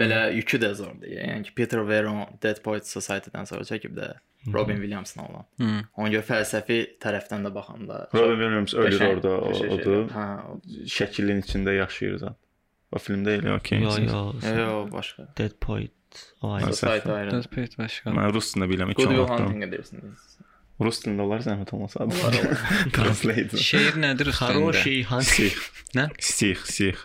belə 0.00 0.20
yükü 0.34 0.58
də 0.62 0.70
zordur. 0.74 1.08
Yəni 1.12 1.42
ki 1.44 1.54
Peter 1.54 1.82
Veron 1.88 2.24
Dead 2.42 2.62
Poets 2.64 2.94
Society-dən 2.96 3.46
sonra 3.50 3.62
çəkib 3.68 3.94
də 3.98 4.08
Robin 4.54 4.76
Williams'la 4.80 5.22
olan. 5.28 5.44
Hı. 5.60 5.84
Ona 6.00 6.08
görə 6.14 6.22
fəlsəfi 6.30 6.78
tərəfdən 7.02 7.44
də 7.44 7.52
baxanda 7.54 8.08
Robin 8.14 8.38
Williams 8.40 8.74
ölür 8.74 8.98
qəşəng- 8.98 9.12
orada, 9.12 9.34
o- 9.38 9.52
qəşəng 9.52 9.74
odur. 9.76 10.04
Hə, 10.14 10.26
Şəklin 10.96 11.42
içində 11.44 11.74
yaşayır 11.76 12.16
zət. 12.24 12.36
O 12.92 12.96
filmdə 13.04 13.34
elə 13.42 13.56
okey. 13.58 13.82
Yo 13.84 13.96
yo. 14.00 14.22
Yox, 14.40 14.92
başqa. 14.92 15.28
Dead. 15.36 15.52
Fəlsəfi. 15.60 16.72
Society. 16.72 17.08
Biraz 17.28 17.46
peyt 17.52 17.74
başqa. 17.78 18.10
Mən 18.16 18.32
rus 18.32 18.54
dilində 18.54 18.68
bilmirəm 18.70 18.94
Good 18.96 19.10
Will 19.12 19.24
iki 19.26 19.32
Hunting 19.42 19.62
edirsiniz. 19.66 20.37
Rus 20.83 20.97
dilində 21.03 21.21
olar 21.23 21.43
zəhmət 21.45 21.69
olmasa. 21.75 22.07
Translate. 22.95 23.59
Şeir 23.61 23.93
nədir 24.01 24.31
üstündə? 24.31 24.55
Хороший 24.57 25.03
Hansi. 25.07 25.51
Six, 26.19 26.63
six. 26.73 27.03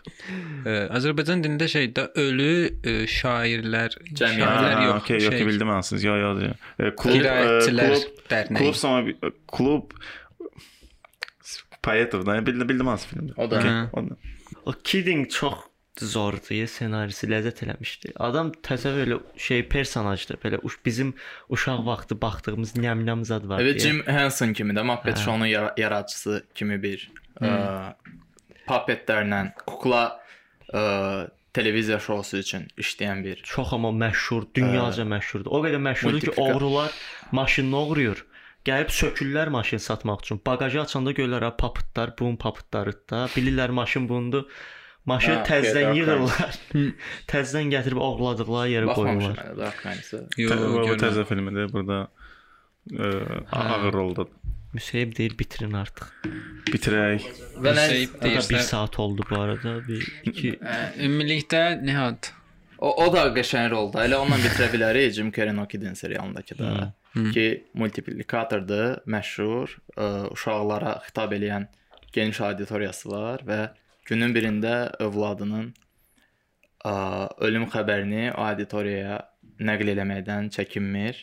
Ə, 0.64 0.88
Azərbaycan 0.96 1.42
dilində 1.44 1.68
şeydə 1.68 2.06
ölü 2.18 2.48
ə, 2.80 2.94
şairlər, 3.12 3.98
Cəmiyyət. 4.09 4.40
şairlər 4.40 4.72
Ha, 4.78 4.86
yox. 4.88 5.02
okey, 5.02 5.20
yox 5.26 5.36
ki 5.36 5.46
bildim 5.50 5.70
ansız. 5.76 6.06
Yo, 6.09 6.16
yo. 6.16 6.30
yo. 6.46 6.55
E, 6.80 6.90
Klub, 6.96 7.12
e, 7.12 7.18
Qiraətçilər 7.18 7.92
klub, 7.92 8.24
dərnəyi. 8.32 8.62
klub 8.64 8.78
sama 8.80 9.05
bir- 9.06 9.36
klub 9.52 9.92
Payetov 11.82 12.24
da 12.26 12.38
bildim 12.46 12.68
bildim 12.68 12.86
hansı 12.86 13.09
filmdir. 13.09 13.34
O 13.36 13.50
da. 13.50 13.59
Okey, 13.60 13.70
Hə. 13.70 13.88
o 13.92 14.02
da. 14.10 14.16
O 14.66 14.72
Kidding 14.84 15.28
çox 15.30 15.55
zordur, 15.99 16.55
ya, 16.55 16.65
ssenarisi 16.67 17.27
ləzzət 17.29 17.63
eləmişdi. 17.65 18.13
Adam 18.17 18.51
təsəvvür 18.65 19.05
elə 19.07 19.19
şey 19.37 19.67
personajdır. 19.69 20.39
Belə 20.41 20.59
uş 20.65 20.79
bizim 20.85 21.13
uşaq 21.49 21.85
vaxtı 21.85 22.21
baxdığımız 22.21 22.75
nyam-nyam 22.77 23.25
zad 23.25 23.47
var. 23.49 23.59
Evet. 23.61 23.81
Jim 23.81 24.01
Henson 24.07 24.53
kimi 24.53 24.73
də 24.73 24.83
Muppet 24.83 25.17
Hə. 25.17 25.23
Show-nun 25.25 25.45
yara- 25.45 25.73
yaradıcısı 25.77 26.43
kimi 26.55 26.81
bir 26.83 27.11
ə, 27.41 27.93
puppetlərlə 28.67 29.53
kukla 29.67 30.03
ə, 30.73 31.29
televiziya 31.53 31.99
şousu 32.01 32.37
üçün 32.41 32.67
işləyən 32.81 33.23
bir 33.23 33.41
çox 33.45 33.73
amma 33.77 33.91
məşhur, 33.93 34.47
dünyaca 34.55 35.05
məşhurdur. 35.05 35.51
O 35.53 35.61
qədər 35.65 35.81
məşhurdur 35.91 36.29
ki, 36.31 36.37
oğrular 36.41 36.91
maşınını 37.31 37.77
oğruyur. 37.77 38.25
Gəlib 38.65 38.89
sökürlər 38.95 39.49
maşın 39.51 39.77
satmaq 39.83 40.21
üçün. 40.23 40.39
Baqajı 40.45 40.81
açanda 40.81 41.11
görürlər 41.11 41.43
ha 41.43 41.57
papıtlar, 41.57 42.13
bunun 42.19 42.37
papıtları 42.39 42.93
da. 43.09 43.25
Bilirlər 43.35 43.71
maşın 43.71 44.09
bundur. 44.09 44.45
Maşını 45.05 45.35
Ha, 45.35 45.43
təzədən 45.49 45.97
yığırlar. 45.97 46.59
təzədən 47.31 47.71
gətirib 47.73 47.99
oğladıqları 47.99 48.71
yerə 48.71 48.93
qoyurlar. 48.95 49.41
Knight-ı. 49.81 50.21
Yox, 50.39 50.61
o 50.93 50.95
təzə 51.01 51.25
filmidir 51.27 51.73
burada. 51.73 52.05
E, 52.91 53.09
ağır 53.51 53.93
rolda. 53.93 54.25
Müseyib 54.73 55.11
deyir 55.17 55.35
bitirin 55.39 55.75
artıq. 55.77 56.07
Bitirək. 56.71 57.27
Və 57.59 57.73
O 57.73 57.75
da 57.77 57.84
1 57.91 58.15
deyirsə, 58.23 58.61
saat 58.71 58.97
oldu 58.99 59.27
bu 59.30 59.41
arada. 59.41 59.75
Bir 59.88 60.07
2 60.31 60.55
ə, 60.55 60.80
ümumilikdə 61.05 61.61
Nihat 61.84 62.31
o, 62.80 62.89
o 62.89 63.05
da 63.13 63.27
qəşəng 63.35 63.69
rolda. 63.75 64.07
Elə 64.07 64.17
onunla 64.23 64.39
bitirə 64.41 64.71
bilərik 64.73 65.13
Jim 65.19 65.30
Carrey 65.35 65.53
No 65.55 65.67
Kidding 65.67 65.99
serialındakı 65.99 66.57
da. 66.59 66.93
Ki 67.35 67.45
multiplikatordur, 67.77 69.03
məşhur, 69.05 69.77
ə, 69.93 70.09
uşaqlara 70.34 70.95
xitab 71.05 71.35
edən 71.38 71.67
geniş 72.15 72.41
auditoriyası 72.47 73.11
var 73.11 73.43
və 73.45 73.61
günün 74.05 74.34
birində 74.35 74.73
övladının 75.03 75.71
ə, 76.84 76.93
ölüm 77.45 77.67
xəbərini 77.71 78.31
auditoriyaya 78.31 79.21
nəql 79.63 79.93
eləməkdən 79.93 80.49
çəkinmir. 80.55 81.19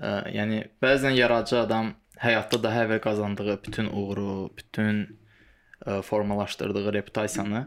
Ə, 0.00 0.12
yəni 0.36 0.62
bəzən 0.82 1.16
yaradıcı 1.18 1.58
adam 1.62 1.92
həyatda 2.22 2.62
daha 2.64 2.86
əvvəl 2.86 3.02
qazandığı 3.04 3.58
bütün 3.66 3.90
uğuru, 3.92 4.52
bütün 4.56 5.02
ə, 5.84 6.00
formalaşdırdığı 6.02 6.92
reputasiyanı 6.98 7.66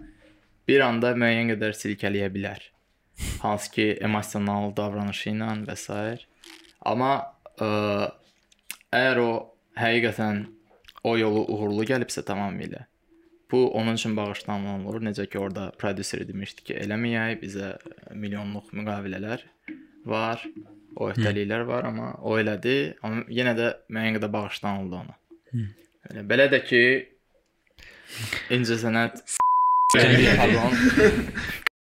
bir 0.67 0.81
anda 0.81 1.13
müəyyən 1.13 1.53
qədər 1.53 1.77
silkələyə 1.77 2.31
bilər. 2.33 2.63
Hansı 3.39 3.71
ki, 3.71 3.85
emosional 4.03 4.73
davranışı 4.75 5.29
ilə 5.31 5.51
və 5.69 5.77
s. 5.77 5.93
Amma 6.85 7.11
ə, 7.61 7.69
əgər 8.91 9.21
o 9.21 9.29
həqiqətən 9.77 10.43
o 11.05 11.13
yolu 11.19 11.45
uğurlu 11.53 11.85
gəlibsə 11.85 12.25
tamamilə 12.25 12.87
bu 13.51 13.71
onun 13.71 13.95
üçün 13.95 14.17
bağışlanmalı 14.17 14.89
olur. 14.89 15.01
Necə 15.01 15.27
ki, 15.29 15.39
orada 15.39 15.69
prodüser 15.79 16.27
demişdi 16.27 16.63
ki, 16.69 16.77
eləməyək, 16.85 17.39
bizə 17.41 17.73
milyonluq 18.13 18.71
müqavilələr 18.73 19.45
var, 20.05 20.43
o 20.95 21.09
öhdəliklər 21.11 21.65
var, 21.67 21.89
amma 21.89 22.13
o 22.21 22.37
elədi, 22.39 22.95
amma 23.03 23.25
yenə 23.29 23.55
də 23.57 23.71
müəyyən 23.89 24.19
qədər 24.19 24.33
bağışlanıldı 24.33 25.01
ona. 25.01 25.17
Belə, 26.05 26.25
belə 26.31 26.49
də 26.53 26.61
ki, 26.65 26.83
incəsənət 28.55 29.23
Pardon. 30.37 30.73